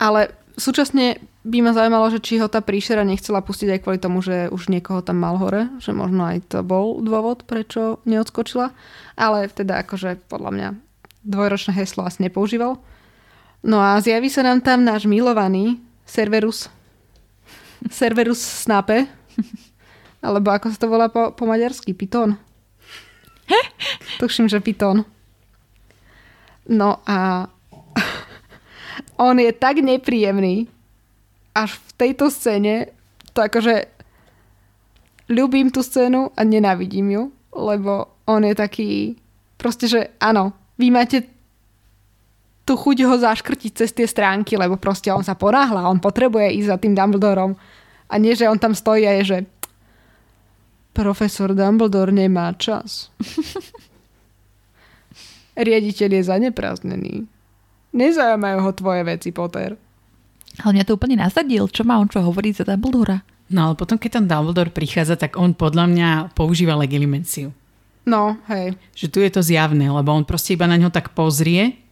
Ale 0.01 0.33
súčasne 0.57 1.21
by 1.45 1.57
ma 1.61 1.71
zaujímalo, 1.77 2.09
že 2.09 2.23
či 2.23 2.41
ho 2.41 2.49
tá 2.49 2.65
príšera 2.65 3.05
nechcela 3.05 3.45
pustiť 3.45 3.77
aj 3.77 3.81
kvôli 3.85 3.99
tomu, 4.01 4.25
že 4.25 4.49
už 4.49 4.73
niekoho 4.73 5.05
tam 5.05 5.21
mal 5.21 5.37
hore, 5.37 5.69
že 5.77 5.93
možno 5.93 6.25
aj 6.25 6.49
to 6.49 6.65
bol 6.65 6.97
dôvod, 7.05 7.45
prečo 7.45 8.01
neodskočila. 8.09 8.73
Ale 9.13 9.45
teda 9.53 9.85
akože 9.85 10.25
podľa 10.25 10.51
mňa 10.51 10.67
dvojročné 11.21 11.77
heslo 11.77 12.09
asi 12.09 12.25
nepoužíval. 12.25 12.81
No 13.65 13.81
a 13.81 13.97
zjaví 13.97 14.29
sa 14.29 14.45
nám 14.45 14.61
tam 14.61 14.85
náš 14.85 15.09
milovaný 15.09 15.81
Cerberus. 16.05 16.69
Cerberus 17.89 18.37
Snape. 18.37 19.09
Alebo 20.25 20.53
ako 20.53 20.69
sa 20.69 20.77
to 20.77 20.85
volá 20.85 21.09
po, 21.09 21.33
po 21.33 21.49
maďarsky? 21.49 21.97
Pitón. 21.97 22.37
Tuším, 24.21 24.45
že 24.45 24.61
pitón. 24.61 25.01
No 26.69 27.01
a 27.09 27.49
on 29.17 29.37
je 29.41 29.49
tak 29.53 29.81
nepríjemný, 29.81 30.69
až 31.55 31.77
v 31.77 31.89
tejto 31.97 32.29
scéne, 32.29 32.93
to 33.31 33.41
akože 33.41 33.85
ľúbim 35.29 35.69
tú 35.69 35.81
scénu 35.81 36.33
a 36.33 36.41
nenávidím 36.41 37.07
ju, 37.13 37.23
lebo 37.53 38.13
on 38.25 38.43
je 38.43 38.53
taký, 38.57 38.89
proste, 39.57 39.85
že 39.87 40.01
áno, 40.19 40.57
vy 40.75 40.89
máte 40.91 41.34
tú 42.65 42.73
chuť 42.73 42.97
ho 43.05 43.15
zaškrtiť 43.21 43.71
cez 43.77 43.93
tie 43.93 44.09
stránky, 44.09 44.57
lebo 44.57 44.75
proste 44.75 45.13
on 45.13 45.21
sa 45.21 45.37
ponáhla, 45.37 45.85
on 45.85 46.01
potrebuje 46.01 46.57
ísť 46.57 46.69
za 46.73 46.77
tým 46.81 46.97
Dumbledorom. 46.97 47.53
A 48.09 48.13
nie, 48.17 48.33
že 48.33 48.49
on 48.49 48.57
tam 48.57 48.73
stojí 48.73 49.05
a 49.05 49.21
je, 49.21 49.23
že 49.23 49.37
profesor 50.97 51.53
Dumbledore 51.53 52.09
nemá 52.09 52.57
čas. 52.57 53.13
Riediteľ 55.55 56.09
je 56.19 56.23
zaneprázdnený. 56.25 57.13
Nezaujímajú 57.95 58.57
ho 58.59 58.71
tvoje 58.75 59.01
veci, 59.07 59.29
Potter. 59.31 59.79
Ale 60.59 60.73
mňa 60.75 60.87
to 60.87 60.97
úplne 60.97 61.21
nasadil, 61.21 61.69
čo 61.71 61.87
má 61.87 62.01
on 62.01 62.09
čo 62.09 62.19
hovoriť 62.19 62.53
za 62.59 62.65
Dumbledora. 62.65 63.21
No 63.53 63.69
ale 63.69 63.73
potom, 63.77 64.01
keď 64.01 64.19
tam 64.19 64.25
Dumbledore 64.25 64.73
prichádza, 64.73 65.21
tak 65.21 65.37
on 65.37 65.53
podľa 65.53 65.85
mňa 65.85 66.09
používa 66.33 66.73
legilimenciu. 66.73 67.53
No, 68.05 68.37
hej. 68.49 68.73
Že 68.97 69.07
tu 69.09 69.17
je 69.21 69.31
to 69.33 69.41
zjavné, 69.45 69.89
lebo 69.89 70.13
on 70.13 70.25
proste 70.25 70.57
iba 70.57 70.65
na 70.65 70.77
ňo 70.77 70.89
tak 70.89 71.13
pozrie 71.13 71.84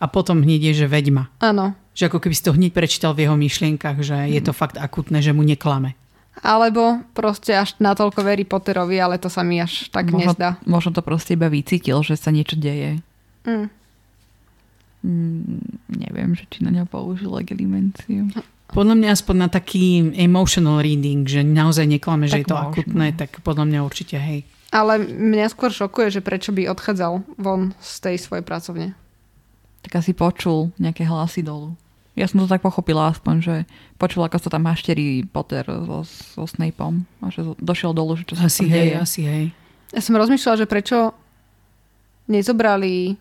a 0.00 0.04
potom 0.08 0.40
hneď 0.40 0.72
je, 0.72 0.84
že 0.84 0.86
veďma. 0.88 1.28
Áno. 1.44 1.76
Že 1.92 2.08
ako 2.08 2.18
keby 2.24 2.34
si 2.34 2.42
to 2.48 2.56
hneď 2.56 2.72
prečítal 2.72 3.12
v 3.12 3.28
jeho 3.28 3.36
myšlienkach, 3.36 4.00
že 4.00 4.16
je 4.32 4.40
to 4.40 4.56
fakt 4.56 4.80
akutné, 4.80 5.20
že 5.20 5.36
mu 5.36 5.44
neklame. 5.44 5.92
Alebo 6.40 7.04
proste 7.12 7.52
až 7.52 7.76
natoľko 7.76 8.24
verí 8.24 8.48
Potterovi, 8.48 8.96
ale 8.96 9.20
to 9.20 9.28
sa 9.28 9.44
mi 9.44 9.60
až 9.60 9.92
tak 9.92 10.08
možno, 10.08 10.32
nezdá. 10.32 10.56
Možno 10.64 10.96
to 10.96 11.04
proste 11.04 11.36
iba 11.36 11.52
vycítil, 11.52 12.00
že 12.00 12.16
sa 12.16 12.32
niečo 12.32 12.56
deje. 12.56 13.04
Mm. 13.44 13.68
Mm, 15.00 15.60
neviem, 16.00 16.30
že 16.36 16.44
či 16.48 16.64
na 16.64 16.72
ňo 16.72 16.84
použil 16.88 17.28
legilimenciu. 17.28 18.32
Podľa 18.70 18.94
mňa 18.96 19.08
aspoň 19.10 19.36
na 19.36 19.48
taký 19.50 20.14
emotional 20.14 20.78
reading, 20.78 21.26
že 21.26 21.42
naozaj 21.42 21.90
neklame, 21.90 22.30
že 22.30 22.38
Tak 22.38 22.40
je 22.40 22.46
to 22.46 22.56
možno. 22.56 22.68
akutné, 22.70 23.06
tak 23.18 23.30
podľa 23.42 23.64
mňa 23.66 23.78
určite 23.82 24.16
hej. 24.16 24.46
Ale 24.70 25.02
mňa 25.02 25.50
skôr 25.50 25.74
šokuje, 25.74 26.14
že 26.14 26.20
prečo 26.22 26.54
by 26.54 26.70
odchádzal 26.70 27.26
von 27.34 27.74
z 27.82 27.92
tej 28.06 28.16
svojej 28.22 28.46
pracovne. 28.46 28.94
Tak 29.80 30.04
asi 30.04 30.12
počul 30.12 30.70
nejaké 30.76 31.08
hlasy 31.08 31.40
dolu. 31.40 31.76
Ja 32.18 32.28
som 32.28 32.42
to 32.42 32.50
tak 32.50 32.60
pochopila 32.60 33.08
aspoň, 33.08 33.34
že 33.40 33.54
počul, 33.96 34.26
ako 34.26 34.36
sa 34.36 34.52
tam 34.52 34.66
hašterí 34.68 35.24
Potter 35.30 35.64
so, 35.64 36.04
so 36.04 36.44
Snapeom 36.44 37.06
a 37.22 37.32
že 37.32 37.46
došiel 37.56 37.96
dolu, 37.96 38.18
že 38.18 38.28
čo 38.28 38.36
sa 38.36 38.50
Asi 38.50 38.66
tam 38.66 38.76
hej, 38.76 38.88
deje. 38.92 38.96
asi 38.98 39.20
hej. 39.24 39.44
Ja 39.94 40.00
som 40.04 40.18
rozmýšľala, 40.18 40.60
že 40.60 40.68
prečo 40.68 41.16
nezobrali 42.28 43.16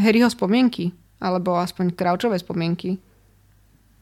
Harryho 0.00 0.26
spomienky, 0.26 0.90
alebo 1.22 1.54
aspoň 1.60 1.94
Crouchové 1.94 2.38
spomienky. 2.42 2.98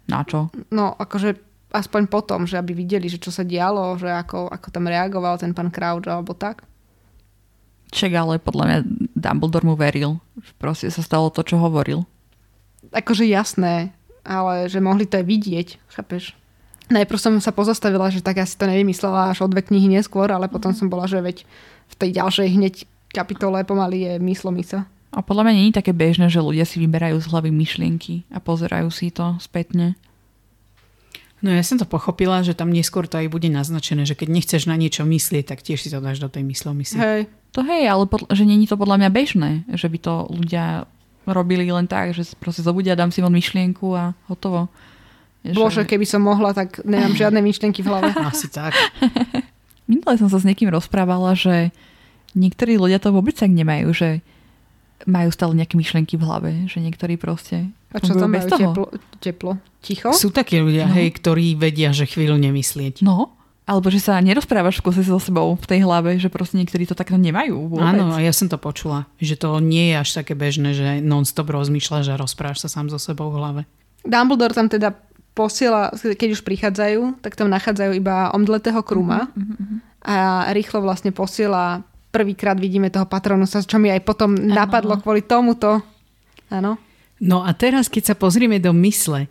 Na 0.09 0.25
čo? 0.25 0.49
No, 0.73 0.97
akože 0.97 1.37
aspoň 1.73 2.09
potom, 2.09 2.45
že 2.45 2.61
aby 2.61 2.77
videli, 2.77 3.09
že 3.09 3.21
čo 3.21 3.33
sa 3.33 3.45
dialo, 3.45 3.97
že 3.97 4.09
ako, 4.09 4.49
ako 4.53 4.69
tam 4.73 4.89
reagoval 4.89 5.41
ten 5.41 5.53
pán 5.57 5.73
Crouch 5.73 6.09
alebo 6.09 6.33
tak. 6.37 6.65
Čak 7.93 8.13
ale 8.17 8.41
podľa 8.41 8.65
mňa 8.65 8.79
Dumbledore 9.23 9.63
mu 9.63 9.79
veril. 9.79 10.19
Proste 10.59 10.91
sa 10.91 11.01
stalo 11.01 11.31
to, 11.31 11.47
čo 11.47 11.63
hovoril. 11.63 12.03
Akože 12.91 13.23
jasné, 13.25 13.95
ale 14.27 14.67
že 14.67 14.83
mohli 14.83 15.07
to 15.07 15.23
aj 15.23 15.27
vidieť, 15.27 15.69
chápeš? 15.95 16.35
Najprv 16.91 17.19
som 17.23 17.35
sa 17.39 17.55
pozastavila, 17.55 18.11
že 18.11 18.21
tak 18.21 18.43
asi 18.43 18.59
to 18.59 18.67
nevymyslela 18.67 19.33
až 19.33 19.47
o 19.47 19.49
dve 19.49 19.63
knihy 19.63 19.87
neskôr, 19.87 20.29
ale 20.29 20.51
potom 20.51 20.75
som 20.75 20.91
bola, 20.91 21.07
že 21.07 21.23
veď 21.23 21.47
v 21.89 21.95
tej 21.95 22.11
ďalšej 22.19 22.49
hneď 22.53 22.75
kapitole 23.15 23.63
pomaly 23.63 24.11
je 24.11 24.13
myslomica. 24.21 24.85
A 25.13 25.21
podľa 25.21 25.49
mňa 25.49 25.55
nie 25.57 25.67
je 25.69 25.79
také 25.79 25.93
bežné, 25.93 26.33
že 26.33 26.41
ľudia 26.41 26.65
si 26.65 26.81
vyberajú 26.81 27.21
z 27.21 27.29
hlavy 27.29 27.53
myšlienky 27.53 28.25
a 28.33 28.41
pozerajú 28.41 28.89
si 28.89 29.13
to 29.13 29.37
spätne. 29.39 29.95
No 31.43 31.51
ja 31.51 31.67
som 31.67 31.75
to 31.75 31.83
pochopila, 31.83 32.47
že 32.47 32.55
tam 32.55 32.71
neskôr 32.71 33.11
to 33.11 33.19
aj 33.19 33.27
bude 33.27 33.51
naznačené, 33.51 34.07
že 34.07 34.15
keď 34.15 34.29
nechceš 34.31 34.71
na 34.71 34.79
niečo 34.79 35.03
myslieť, 35.03 35.51
tak 35.51 35.67
tiež 35.67 35.83
si 35.83 35.91
to 35.91 35.99
dáš 35.99 36.23
do 36.23 36.31
tej 36.31 36.47
myslomysly. 36.47 36.99
Hej. 37.03 37.23
To 37.53 37.67
hej, 37.67 37.91
ale 37.91 38.07
pod, 38.07 38.31
že 38.31 38.47
není 38.47 38.71
to 38.71 38.79
podľa 38.79 39.03
mňa 39.03 39.11
bežné, 39.11 39.51
že 39.75 39.91
by 39.91 39.99
to 39.99 40.15
ľudia 40.31 40.87
robili 41.27 41.67
len 41.67 41.91
tak, 41.91 42.15
že 42.15 42.31
proste 42.39 42.63
zobudia, 42.63 42.95
dám 42.95 43.11
si 43.11 43.19
von 43.21 43.35
myšlienku 43.35 43.91
a 43.91 44.15
hotovo. 44.31 44.71
Bože, 45.43 45.83
keby 45.83 46.07
som 46.07 46.23
mohla, 46.23 46.55
tak 46.55 46.79
nemám 46.87 47.19
žiadne 47.19 47.43
myšlienky 47.43 47.83
v 47.83 47.91
hlave. 47.91 48.09
Asi 48.31 48.47
tak. 48.47 48.79
Minule 49.91 50.15
som 50.15 50.31
sa 50.31 50.39
s 50.39 50.47
niekým 50.47 50.71
rozprávala, 50.71 51.35
že 51.35 51.75
niektorí 52.39 52.79
ľudia 52.79 53.03
to 53.03 53.11
vôbec 53.11 53.35
tak 53.35 53.51
nemajú, 53.51 53.91
že 53.91 54.09
majú 55.03 55.35
stále 55.35 55.59
nejaké 55.59 55.75
myšlienky 55.75 56.15
v 56.15 56.23
hlave, 56.23 56.51
že 56.71 56.79
niektorí 56.79 57.19
proste 57.19 57.75
A 57.93 57.99
čo 58.01 58.13
tam 58.13 58.33
bez 58.33 58.45
majú? 58.45 58.51
toho. 58.51 58.65
Teplo? 58.65 58.87
Teplo? 59.21 59.53
Ticho? 59.79 60.11
Sú 60.13 60.31
takí 60.31 60.57
ľudia, 60.57 60.89
No. 60.89 60.95
hej, 60.97 61.13
ktorí 61.13 61.55
vedia, 61.55 61.93
že 61.93 62.05
chvíľu 62.05 62.41
nemyslieť. 62.41 63.05
No, 63.05 63.37
alebo 63.63 63.89
že 63.89 64.03
sa 64.03 64.19
nerozprávaš 64.19 64.83
v 64.83 64.91
kuse 64.91 65.07
so 65.07 65.23
sebou 65.23 65.55
v 65.55 65.67
tej 65.69 65.87
hlave, 65.87 66.19
že 66.19 66.27
proste 66.27 66.59
niektorí 66.59 66.83
to 66.83 66.99
takto 66.99 67.15
nemajú 67.15 67.71
vôbec. 67.71 67.95
Áno, 67.95 68.19
ja 68.19 68.35
som 68.35 68.51
to 68.51 68.59
počula, 68.59 69.07
že 69.17 69.39
to 69.39 69.63
nie 69.63 69.93
je 69.93 70.03
až 70.03 70.09
také 70.19 70.35
bežné, 70.35 70.75
že 70.75 70.99
non-stop 70.99 71.47
rozmýšľaš 71.47 72.11
a 72.11 72.19
rozprávaš 72.19 72.67
sa 72.67 72.69
sám 72.69 72.91
so 72.91 72.99
sebou 72.99 73.31
v 73.31 73.39
hlave. 73.39 73.61
Dumbledore 74.03 74.51
tam 74.51 74.67
teda 74.67 74.99
posiela, 75.33 75.95
keď 75.95 76.29
už 76.35 76.43
prichádzajú, 76.43 77.23
tak 77.23 77.39
tam 77.39 77.49
nachádzajú 77.49 77.93
iba 77.95 78.35
omdletého 78.35 78.83
kruma 78.83 79.31
a 80.03 80.51
rýchlo 80.51 80.83
vlastne 80.83 81.15
posiela 81.15 81.87
prvýkrát 82.13 82.59
vidíme 82.61 82.93
toho 82.93 83.07
patronusa, 83.09 83.65
čo 83.65 83.79
mi 83.81 83.89
aj 83.89 84.05
potom 84.05 84.35
napadlo 84.37 85.01
kvôli 85.01 85.25
tomuto. 85.25 85.81
Áno. 86.53 86.77
No 87.23 87.47
a 87.47 87.55
teraz, 87.55 87.87
keď 87.87 88.13
sa 88.13 88.15
pozrieme 88.19 88.59
do 88.59 88.75
mysle 88.75 89.31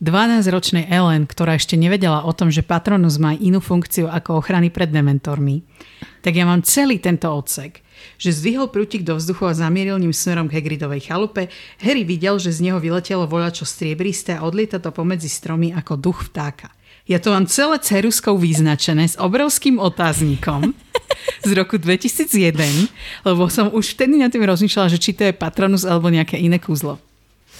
12-ročnej 0.00 0.88
Ellen, 0.88 1.28
ktorá 1.28 1.52
ešte 1.52 1.76
nevedela 1.76 2.24
o 2.24 2.32
tom, 2.32 2.48
že 2.48 2.64
Patronus 2.64 3.20
má 3.20 3.36
inú 3.36 3.60
funkciu 3.60 4.08
ako 4.08 4.40
ochrany 4.40 4.72
pred 4.72 4.88
dementormi, 4.88 5.68
tak 6.24 6.32
ja 6.32 6.48
mám 6.48 6.64
celý 6.64 6.96
tento 6.96 7.28
odsek, 7.28 7.84
že 8.16 8.32
zdvihol 8.32 8.72
prútik 8.72 9.04
do 9.04 9.20
vzduchu 9.20 9.44
a 9.44 9.52
zamieril 9.52 10.00
ním 10.00 10.16
smerom 10.16 10.48
k 10.48 10.56
Hagridovej 10.56 11.04
chalupe. 11.04 11.52
Harry 11.84 12.08
videl, 12.08 12.40
že 12.40 12.56
z 12.56 12.64
neho 12.64 12.80
vyletelo 12.80 13.28
voľačo 13.28 13.68
striebriste 13.68 14.32
a 14.32 14.42
odlieta 14.42 14.80
to 14.80 14.88
pomedzi 14.88 15.28
stromy 15.28 15.76
ako 15.76 16.00
duch 16.00 16.32
vtáka. 16.32 16.72
Ja 17.04 17.20
to 17.20 17.36
mám 17.36 17.44
celé 17.44 17.76
ceruskou 17.84 18.40
vyznačené 18.40 19.04
s 19.04 19.20
obrovským 19.20 19.76
otáznikom 19.76 20.72
z 21.46 21.50
roku 21.52 21.76
2001, 21.76 22.88
lebo 23.28 23.44
som 23.52 23.68
už 23.68 23.92
vtedy 23.92 24.16
na 24.16 24.32
tým 24.32 24.40
rozmýšľala, 24.48 24.88
že 24.88 24.96
či 24.96 25.12
to 25.12 25.28
je 25.28 25.36
Patronus 25.36 25.84
alebo 25.84 26.08
nejaké 26.08 26.40
iné 26.40 26.56
kúzlo. 26.56 26.96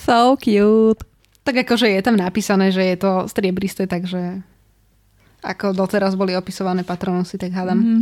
So 0.05 0.41
cute. 0.41 1.05
Tak 1.45 1.69
akože 1.69 1.93
je 1.93 2.01
tam 2.01 2.17
napísané, 2.17 2.73
že 2.73 2.81
je 2.81 2.97
to 2.97 3.29
striebristé, 3.29 3.85
takže 3.85 4.41
ako 5.45 5.77
doteraz 5.77 6.17
boli 6.17 6.33
opisované 6.33 6.81
patronusy, 6.89 7.37
tak 7.37 7.53
hádam. 7.53 7.79
Mhm. 7.85 8.01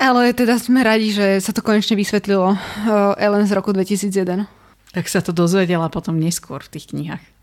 Ale 0.00 0.32
teda 0.34 0.58
sme 0.58 0.82
radi, 0.82 1.14
že 1.14 1.38
sa 1.38 1.54
to 1.54 1.62
konečne 1.62 1.94
vysvetlilo. 1.94 2.56
Uh, 2.56 3.14
Ellen 3.14 3.46
z 3.46 3.54
roku 3.54 3.70
2001. 3.70 4.48
Tak 4.90 5.06
sa 5.06 5.22
to 5.22 5.30
dozvedela 5.30 5.86
potom 5.86 6.18
neskôr 6.18 6.64
v 6.64 6.72
tých 6.74 6.90
knihách. 6.90 7.33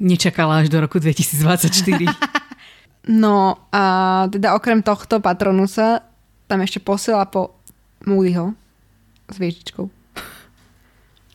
Nečakala 0.00 0.64
až 0.64 0.68
do 0.68 0.80
roku 0.80 0.98
2024. 0.98 2.06
No 3.04 3.60
a 3.68 3.84
teda 4.32 4.56
okrem 4.56 4.80
tohto 4.80 5.20
patronusa 5.20 6.00
tam 6.48 6.64
ešte 6.64 6.80
posiela 6.80 7.28
po 7.28 7.52
Moodyho 8.08 8.56
s 9.28 9.36
viežičkou. 9.36 9.92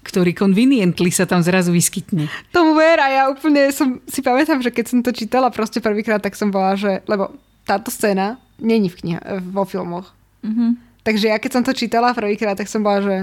ktorý 0.01 0.33
conveniently 0.33 1.13
sa 1.13 1.29
tam 1.29 1.45
zrazu 1.45 1.69
vyskytne. 1.69 2.25
Tomu 2.49 2.73
ver 2.73 2.97
a 2.97 3.07
ja 3.13 3.23
úplne 3.29 3.69
som, 3.69 4.01
si 4.09 4.25
pamätám, 4.25 4.57
že 4.65 4.73
keď 4.73 4.85
som 4.89 4.99
to 5.05 5.13
čítala 5.13 5.53
proste 5.53 5.77
prvýkrát, 5.77 6.17
tak 6.17 6.33
som 6.33 6.49
bola, 6.49 6.73
že, 6.73 7.05
lebo 7.05 7.29
táto 7.69 7.93
scéna 7.93 8.41
není 8.57 8.89
v 8.89 8.97
kniha, 8.97 9.21
vo 9.53 9.69
filmoch. 9.69 10.09
Mhm. 10.41 10.89
Takže 11.05 11.29
ja 11.29 11.37
keď 11.37 11.51
som 11.53 11.63
to 11.63 11.77
čítala 11.77 12.17
prvýkrát, 12.17 12.57
tak 12.57 12.65
som 12.65 12.81
bola, 12.81 13.05
že 13.05 13.15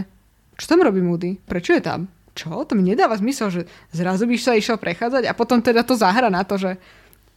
čo 0.55 0.71
tam 0.71 0.87
robí 0.87 1.03
Moody? 1.03 1.43
Prečo 1.43 1.75
je 1.75 1.83
tam? 1.83 2.07
Čo? 2.37 2.69
To 2.69 2.77
mi 2.77 2.85
nedáva 2.85 3.17
zmysel, 3.17 3.49
že 3.49 3.63
zrazu 3.97 4.29
by 4.29 4.37
sa 4.37 4.53
išiel 4.53 4.77
prechádzať 4.77 5.25
a 5.25 5.33
potom 5.33 5.65
teda 5.65 5.81
to 5.81 5.97
zahra 5.97 6.29
na 6.29 6.45
to, 6.45 6.61
že 6.61 6.77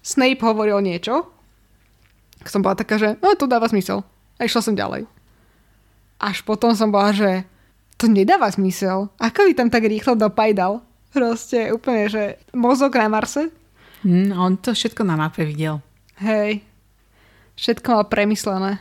Snape 0.04 0.43
hovoril 0.43 0.84
niečo. 0.84 1.32
Som 2.43 2.60
bola 2.60 2.76
taká, 2.76 3.00
že 3.00 3.16
no 3.24 3.32
to 3.39 3.47
dáva 3.47 3.72
zmysel. 3.72 4.04
A 4.36 4.43
išla 4.43 4.60
som 4.60 4.76
ďalej. 4.76 5.08
Až 6.20 6.43
potom 6.43 6.76
som 6.76 6.91
bola, 6.91 7.16
že 7.16 7.47
to 7.95 8.12
nedáva 8.12 8.52
zmysel. 8.52 9.08
Ako 9.20 9.47
by 9.47 9.52
tam 9.56 9.72
tak 9.72 9.88
rýchlo 9.88 10.20
dopajdal? 10.20 10.84
Proste 11.16 11.72
úplne, 11.72 12.12
že 12.12 12.24
mozog 12.52 12.95
na 12.95 13.08
Marse? 13.08 13.52
Hm, 14.04 14.32
on 14.36 14.60
to 14.60 14.72
všetko 14.72 15.04
na 15.04 15.20
mape 15.20 15.43
videl. 15.43 15.84
Hej. 16.20 16.64
Všetko 17.60 17.88
mal 17.91 18.06
premyslené. 18.08 18.80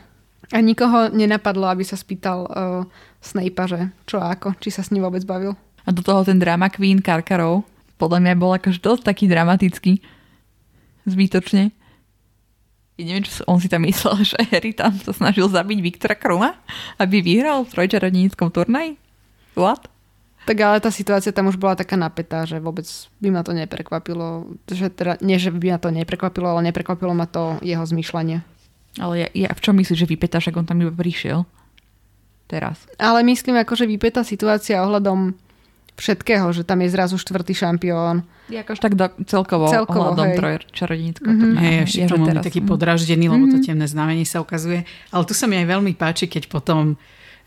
A 0.49 0.57
nikoho 0.63 1.11
nenapadlo, 1.11 1.67
aby 1.67 1.83
sa 1.83 1.99
spýtal 1.99 2.47
uh, 2.47 2.81
Snape'a, 3.19 3.67
že 3.67 3.79
čo 4.07 4.17
a 4.17 4.33
ako, 4.33 4.55
či 4.63 4.71
sa 4.71 4.81
s 4.81 4.89
ním 4.89 5.03
vôbec 5.03 5.21
bavil. 5.27 5.53
A 5.83 5.93
do 5.93 6.01
toho 6.03 6.23
ten 6.27 6.39
drama 6.39 6.67
queen 6.67 6.99
Karkarov 7.03 7.67
podľa 7.99 8.19
mňa 8.23 8.33
bol 8.39 8.55
akože 8.55 8.79
dosť 8.79 9.03
taký 9.11 9.27
dramatický. 9.27 9.99
Zbytočne. 11.03 11.75
Ja 12.95 13.03
neviem, 13.03 13.27
čo 13.27 13.43
on 13.47 13.59
si 13.59 13.67
tam 13.67 13.83
myslel, 13.83 14.23
že 14.31 14.39
Harry 14.55 14.71
tam 14.71 14.95
sa 14.95 15.11
snažil 15.11 15.51
zabiť 15.51 15.79
Viktora 15.83 16.15
Kruma, 16.15 16.55
aby 16.95 17.19
vyhral 17.19 17.67
v 17.67 17.71
trojčarodníckom 17.75 18.55
turnaji? 18.55 18.95
What? 19.59 19.91
Tak 20.47 20.57
ale 20.63 20.79
tá 20.81 20.89
situácia 20.89 21.35
tam 21.35 21.51
už 21.51 21.59
bola 21.59 21.75
taká 21.75 21.99
napätá, 21.99 22.47
že 22.47 22.57
vôbec 22.63 22.87
by 23.19 23.29
ma 23.29 23.43
to 23.43 23.51
neprekvapilo. 23.51 24.55
Že 24.65 24.87
teda, 24.95 25.13
nie, 25.19 25.35
že 25.35 25.51
by 25.51 25.75
ma 25.75 25.79
to 25.79 25.91
neprekvapilo, 25.91 26.47
ale 26.55 26.71
neprekvapilo 26.71 27.11
ma 27.11 27.27
to 27.27 27.59
jeho 27.61 27.83
zmýšľanie. 27.83 28.41
Ale 28.97 29.13
ja, 29.21 29.27
ja 29.35 29.49
v 29.51 29.61
čom 29.61 29.75
myslíš, 29.77 30.07
že 30.07 30.09
vypätá, 30.09 30.41
že 30.41 30.55
on 30.55 30.65
tam 30.65 30.81
iba 30.81 30.89
prišiel? 30.89 31.45
Teraz. 32.49 32.89
Ale 32.97 33.21
myslím, 33.29 33.61
ako, 33.61 33.77
že 33.77 33.85
vypätá 33.85 34.25
situácia 34.25 34.81
ohľadom 34.81 35.37
všetkého, 35.99 36.47
že 36.55 36.63
tam 36.63 36.79
je 36.79 36.89
zrazu 36.89 37.19
štvrtý 37.19 37.53
šampión. 37.53 38.23
Je 38.47 38.57
akož 38.57 38.79
tak 38.79 38.95
do, 38.95 39.11
celkovo, 39.27 39.67
Celkovo, 39.67 40.15
ohľadom 40.15 40.31
hej. 40.31 40.37
Mhm. 41.29 41.39
turnaja. 41.39 41.61
Hej, 41.61 41.75
ešte 41.85 41.99
tomu 42.09 42.25
teraz. 42.25 42.43
taký 42.47 42.59
Mhm. 42.63 42.69
podraždený, 42.71 43.25
lebo 43.27 43.45
to 43.51 43.57
temné 43.59 43.85
znamenie 43.85 44.25
sa 44.25 44.39
ukazuje. 44.39 44.87
Ale 45.11 45.23
tu 45.27 45.35
sa 45.35 45.45
mi 45.45 45.59
aj 45.59 45.67
veľmi 45.67 45.93
páči, 45.93 46.25
keď 46.31 46.47
potom 46.47 46.95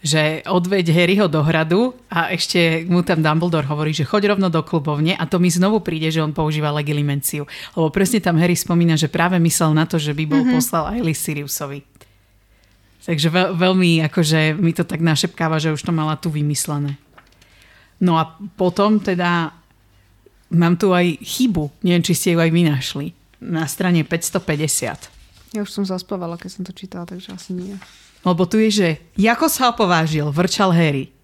že 0.03 0.43
odveď 0.51 0.91
Harryho 0.91 1.31
do 1.31 1.47
hradu 1.47 1.95
a 2.11 2.35
ešte 2.35 2.83
mu 2.91 3.07
tam 3.07 3.23
Dumbledore 3.23 3.71
hovorí, 3.71 3.95
že 3.95 4.03
choď 4.03 4.35
rovno 4.35 4.51
do 4.51 4.59
klubovne 4.67 5.15
a 5.15 5.31
to 5.31 5.39
mi 5.39 5.47
znovu 5.47 5.79
príde, 5.79 6.11
že 6.11 6.19
on 6.19 6.35
používa 6.35 6.75
legilimenciu. 6.75 7.47
Lebo 7.79 7.87
presne 7.95 8.19
tam 8.19 8.35
Harry 8.35 8.59
spomína, 8.59 8.99
že 8.99 9.07
práve 9.07 9.39
myslel 9.39 9.79
na 9.79 9.87
to, 9.87 10.03
že 10.03 10.11
by 10.11 10.27
bol 10.27 10.43
mm-hmm. 10.43 10.59
poslal 10.59 10.91
aj 10.91 10.99
Lee 11.07 11.15
Siriusovi. 11.15 11.87
Takže 13.07 13.31
veľ, 13.31 13.49
veľmi 13.55 14.03
akože 14.11 14.59
mi 14.59 14.75
to 14.75 14.83
tak 14.83 14.99
našepkáva, 14.99 15.63
že 15.63 15.71
už 15.71 15.83
to 15.87 15.95
mala 15.95 16.19
tu 16.19 16.35
vymyslené. 16.35 16.99
No 18.03 18.19
a 18.19 18.35
potom 18.59 18.99
teda 18.99 19.55
mám 20.51 20.75
tu 20.75 20.91
aj 20.91 21.23
chybu, 21.23 21.71
neviem, 21.87 22.03
či 22.03 22.13
ste 22.19 22.29
ju 22.35 22.39
aj 22.43 22.51
vy 22.51 22.63
našli, 22.67 23.07
na 23.39 23.65
strane 23.71 24.03
550. 24.03 25.55
Ja 25.55 25.61
už 25.63 25.71
som 25.71 25.87
zaspávala, 25.87 26.35
keď 26.35 26.51
som 26.51 26.63
to 26.67 26.75
čítala, 26.75 27.07
takže 27.07 27.33
asi 27.33 27.55
nie. 27.55 27.79
Lebo 28.27 28.43
tu 28.47 28.59
je, 28.59 28.71
že 28.71 28.89
Jako 29.15 29.47
sa 29.47 29.71
opovážil, 29.71 30.27
vrčal 30.35 30.75
Harry. 30.75 31.15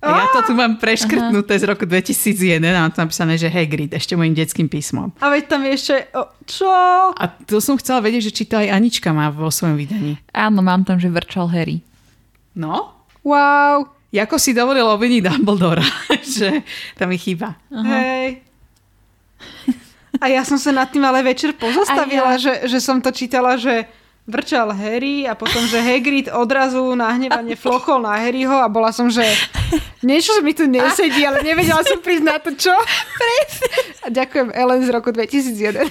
A 0.00 0.16
ja 0.16 0.26
to 0.32 0.40
tu 0.48 0.52
mám 0.56 0.80
preškrtnuté 0.80 1.60
z 1.60 1.68
roku 1.68 1.84
2001 1.84 2.56
a 2.64 2.88
mám 2.88 2.88
tu 2.88 3.04
napísané, 3.04 3.36
že 3.36 3.52
Hagrid, 3.52 3.92
ešte 3.92 4.16
mojim 4.16 4.32
detským 4.32 4.64
písmom. 4.64 5.12
A 5.20 5.28
veď 5.28 5.44
tam 5.44 5.60
je 5.60 5.70
ešte... 5.76 5.94
O, 6.16 6.24
čo? 6.48 6.72
A 7.12 7.24
to 7.44 7.60
som 7.60 7.76
chcela 7.76 8.00
vedieť, 8.00 8.32
že 8.32 8.32
či 8.32 8.48
to 8.48 8.56
aj 8.56 8.72
Anička 8.72 9.12
má 9.12 9.28
vo 9.28 9.52
svojom 9.52 9.76
vydaní. 9.76 10.16
Áno, 10.32 10.64
mám 10.64 10.88
tam, 10.88 10.96
že 10.96 11.12
vrčal 11.12 11.52
Harry. 11.52 11.84
No? 12.56 12.96
Wow. 13.20 13.92
Jako 14.10 14.38
si 14.38 14.50
dovolil 14.50 14.86
obviniť 14.90 15.22
Dumbledora, 15.22 15.86
že 16.38 16.66
tam 16.98 17.14
je 17.14 17.18
chyba. 17.18 17.54
Hej. 17.70 18.42
A 20.20 20.26
ja 20.26 20.42
som 20.42 20.58
sa 20.58 20.74
nad 20.74 20.90
tým 20.90 21.06
ale 21.06 21.22
večer 21.22 21.54
pozastavila, 21.54 22.34
A 22.34 22.40
že, 22.40 22.66
že 22.66 22.82
som 22.82 22.98
to 22.98 23.14
čítala, 23.14 23.54
že 23.54 23.86
vrčal 24.30 24.70
Harry 24.74 25.26
a 25.26 25.34
potom, 25.34 25.64
že 25.66 25.80
Hagrid 25.80 26.30
odrazu 26.30 26.94
nahnevanie 26.94 27.58
flochol 27.58 28.04
na 28.04 28.20
Harryho 28.20 28.54
a 28.62 28.68
bola 28.70 28.94
som, 28.94 29.10
že 29.10 29.24
niečo 30.06 30.38
mi 30.44 30.54
tu 30.54 30.70
nesedí, 30.70 31.24
ale 31.26 31.42
nevedela 31.42 31.82
som 31.82 31.98
prísť 31.98 32.24
na 32.24 32.36
to, 32.38 32.54
čo. 32.54 32.70
A 34.04 34.08
ďakujem 34.08 34.54
Ellen 34.54 34.82
z 34.86 34.90
roku 34.94 35.10
2001. 35.10 35.88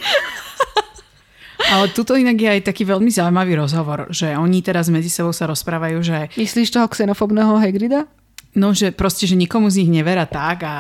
Ale 1.68 1.92
tuto 1.92 2.16
inak 2.16 2.40
je 2.40 2.50
aj 2.50 2.62
taký 2.72 2.88
veľmi 2.88 3.12
zaujímavý 3.12 3.60
rozhovor, 3.60 4.08
že 4.10 4.32
oni 4.32 4.64
teraz 4.64 4.88
medzi 4.88 5.12
sebou 5.12 5.36
sa 5.36 5.44
rozprávajú, 5.52 5.98
že 6.00 6.18
Myslíš 6.40 6.72
toho 6.72 6.88
xenofobného 6.88 7.60
Hagrida? 7.60 8.08
No, 8.56 8.72
že 8.72 8.96
proste, 8.96 9.28
že 9.28 9.36
nikomu 9.36 9.68
z 9.70 9.84
nich 9.84 9.92
nevera 10.02 10.26
tak 10.26 10.64
a 10.66 10.76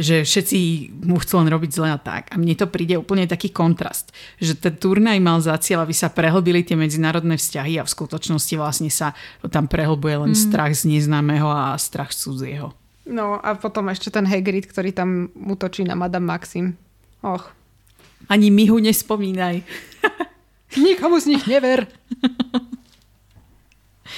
že 0.00 0.24
všetci 0.24 0.58
mu 1.04 1.20
chcú 1.20 1.44
len 1.44 1.48
robiť 1.50 1.70
zle 1.74 1.88
a 1.92 1.98
tak. 2.00 2.32
A 2.32 2.40
mne 2.40 2.56
to 2.56 2.70
príde 2.70 2.96
úplne 2.96 3.28
taký 3.28 3.52
kontrast, 3.52 4.14
že 4.40 4.56
ten 4.56 4.72
turnaj 4.72 5.18
mal 5.20 5.42
za 5.42 5.56
cieľ, 5.60 5.84
aby 5.84 5.92
sa 5.92 6.08
prehlbili 6.08 6.64
tie 6.64 6.78
medzinárodné 6.78 7.36
vzťahy 7.36 7.76
a 7.76 7.84
v 7.84 7.92
skutočnosti 7.92 8.54
vlastne 8.56 8.88
sa 8.88 9.12
tam 9.50 9.66
prehlbuje 9.68 10.28
len 10.28 10.32
mm. 10.32 10.40
strach 10.40 10.72
z 10.72 10.88
neznámeho 10.88 11.48
a 11.50 11.76
strach 11.76 12.14
z 12.14 12.30
cudzieho. 12.30 12.72
No 13.10 13.42
a 13.42 13.58
potom 13.58 13.90
ešte 13.90 14.08
ten 14.14 14.24
Hagrid, 14.24 14.70
ktorý 14.70 14.94
tam 14.94 15.34
útočí 15.34 15.82
na 15.82 15.98
Madame 15.98 16.30
Maxim. 16.30 16.78
Och, 17.20 17.50
Ani 18.30 18.52
mi 18.54 18.70
ho 18.70 18.78
nespomínaj. 18.78 19.66
nikomu 20.84 21.20
z 21.20 21.36
nich 21.36 21.44
never. 21.46 21.86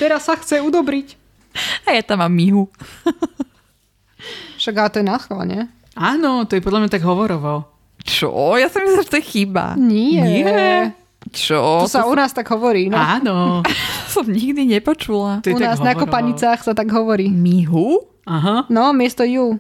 Teraz 0.01 0.25
sa 0.27 0.35
chce 0.39 0.61
udobriť. 0.65 1.15
A 1.85 1.97
ja 1.97 2.03
tam 2.03 2.25
mám 2.25 2.33
mihu. 2.33 2.69
Však 4.57 4.75
ale 4.79 4.91
to 4.91 4.99
je 5.03 5.07
náchval, 5.07 5.43
nie? 5.45 5.63
Áno, 5.93 6.49
to 6.49 6.57
je 6.57 6.65
podľa 6.65 6.87
mňa 6.87 6.91
tak 6.91 7.05
hovorovo. 7.05 7.69
Čo? 8.03 8.57
Ja 8.57 8.73
som 8.73 8.83
myslela, 8.83 9.05
že 9.05 9.13
to 9.13 9.21
je 9.21 9.27
chyba. 9.27 9.65
Nie. 9.77 10.23
Nie. 10.23 10.73
Čo? 11.31 11.87
To 11.87 11.91
sa 11.91 12.09
u 12.09 12.15
nás 12.17 12.35
tak 12.35 12.49
hovorí. 12.51 12.91
No. 12.91 12.99
Áno. 12.99 13.63
som 14.15 14.27
nikdy 14.27 14.67
nepočula. 14.67 15.45
To 15.45 15.53
je 15.53 15.55
U 15.55 15.63
nás 15.63 15.79
na 15.79 15.95
kopanicách 15.95 16.67
sa 16.67 16.73
tak 16.75 16.91
hovorí. 16.91 17.31
Mihu? 17.31 18.03
Aha. 18.27 18.67
No, 18.67 18.91
miesto 18.91 19.23
ju. 19.23 19.59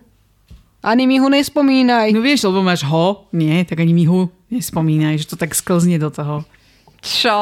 Ani 0.83 1.07
mi 1.07 1.23
ho 1.23 1.31
nespomínaj. 1.31 2.11
No 2.11 2.19
vieš, 2.19 2.51
lebo 2.51 2.59
máš 2.67 2.83
ho, 2.83 3.31
nie, 3.31 3.63
tak 3.63 3.79
ani 3.79 3.95
mi 3.95 4.03
ho 4.03 4.27
nespomínaj, 4.53 5.25
že 5.25 5.31
to 5.33 5.37
tak 5.41 5.57
sklzne 5.57 5.97
do 5.97 6.13
toho. 6.13 6.45
Čo? 7.01 7.41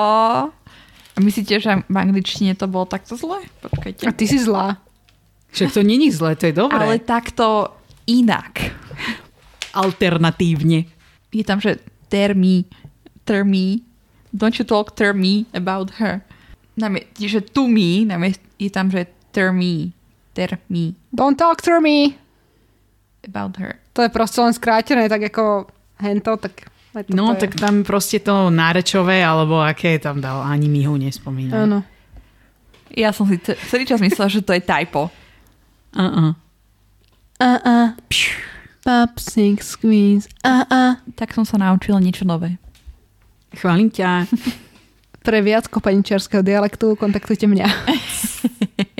A 1.10 1.18
myslíte, 1.18 1.58
že 1.58 1.82
v 1.84 1.96
angličtine 1.98 2.54
to 2.54 2.70
bolo 2.70 2.86
takto 2.86 3.18
zle? 3.18 3.42
Počkajte. 3.60 4.06
A 4.06 4.14
ty 4.14 4.24
si 4.30 4.38
zlá. 4.38 4.78
Však 5.50 5.74
to 5.74 5.82
není 5.82 6.14
zlé, 6.14 6.38
to 6.38 6.46
je 6.46 6.54
dobré. 6.54 6.78
Ale 6.78 7.02
takto 7.02 7.74
inak. 8.06 8.70
Alternatívne. 9.74 10.86
Je 11.34 11.42
tam, 11.42 11.58
že 11.58 11.82
tell 12.06 12.34
me, 12.38 12.64
don't 14.30 14.54
you 14.58 14.64
talk 14.64 14.94
tell 14.94 15.14
me 15.14 15.50
about 15.50 15.98
her. 15.98 16.22
Namie, 16.78 17.10
že 17.18 17.42
to 17.42 17.66
me, 17.66 18.06
namie, 18.06 18.38
je 18.56 18.70
tam, 18.70 18.88
že 18.90 19.10
tell 19.34 19.50
me 19.50 19.92
Don't 21.12 21.36
talk 21.36 21.60
to 21.62 21.80
me. 21.80 22.16
about 23.26 23.56
her. 23.60 23.76
To 23.92 24.00
je 24.02 24.08
proste 24.08 24.40
len 24.40 24.54
skrátené, 24.56 25.04
tak 25.10 25.28
ako 25.28 25.68
hento, 26.00 26.40
tak... 26.40 26.69
No, 27.14 27.32
je. 27.38 27.46
tak 27.46 27.54
tam 27.54 27.86
proste 27.86 28.18
to 28.18 28.50
nárečové, 28.50 29.22
alebo 29.22 29.62
aké 29.62 30.02
tam 30.02 30.18
dal, 30.18 30.42
ani 30.42 30.66
mi 30.66 30.82
ho 30.82 30.98
nespomínam. 30.98 31.70
Áno. 31.70 31.78
Ja 32.90 33.14
som 33.14 33.30
si 33.30 33.38
ce- 33.38 33.54
celý 33.70 33.86
čas 33.86 34.02
myslela, 34.02 34.26
že 34.26 34.42
to 34.42 34.50
je 34.50 34.58
typo. 34.58 35.06
Uh-uh. 35.94 36.34
Uh-uh. 37.38 37.86
Pop, 38.82 39.12
six, 39.22 39.78
squeeze. 39.78 40.26
Uh-uh. 40.42 40.98
Tak 41.14 41.30
som 41.30 41.46
sa 41.46 41.54
naučila 41.56 42.02
niečo 42.02 42.26
nové. 42.26 42.58
Chválim 43.54 43.86
ťa. 43.86 44.26
Pre 45.22 45.38
viac 45.44 45.70
kopaničiarského 45.70 46.42
dialektu 46.42 46.98
kontaktujte 46.98 47.46
mňa. 47.46 47.66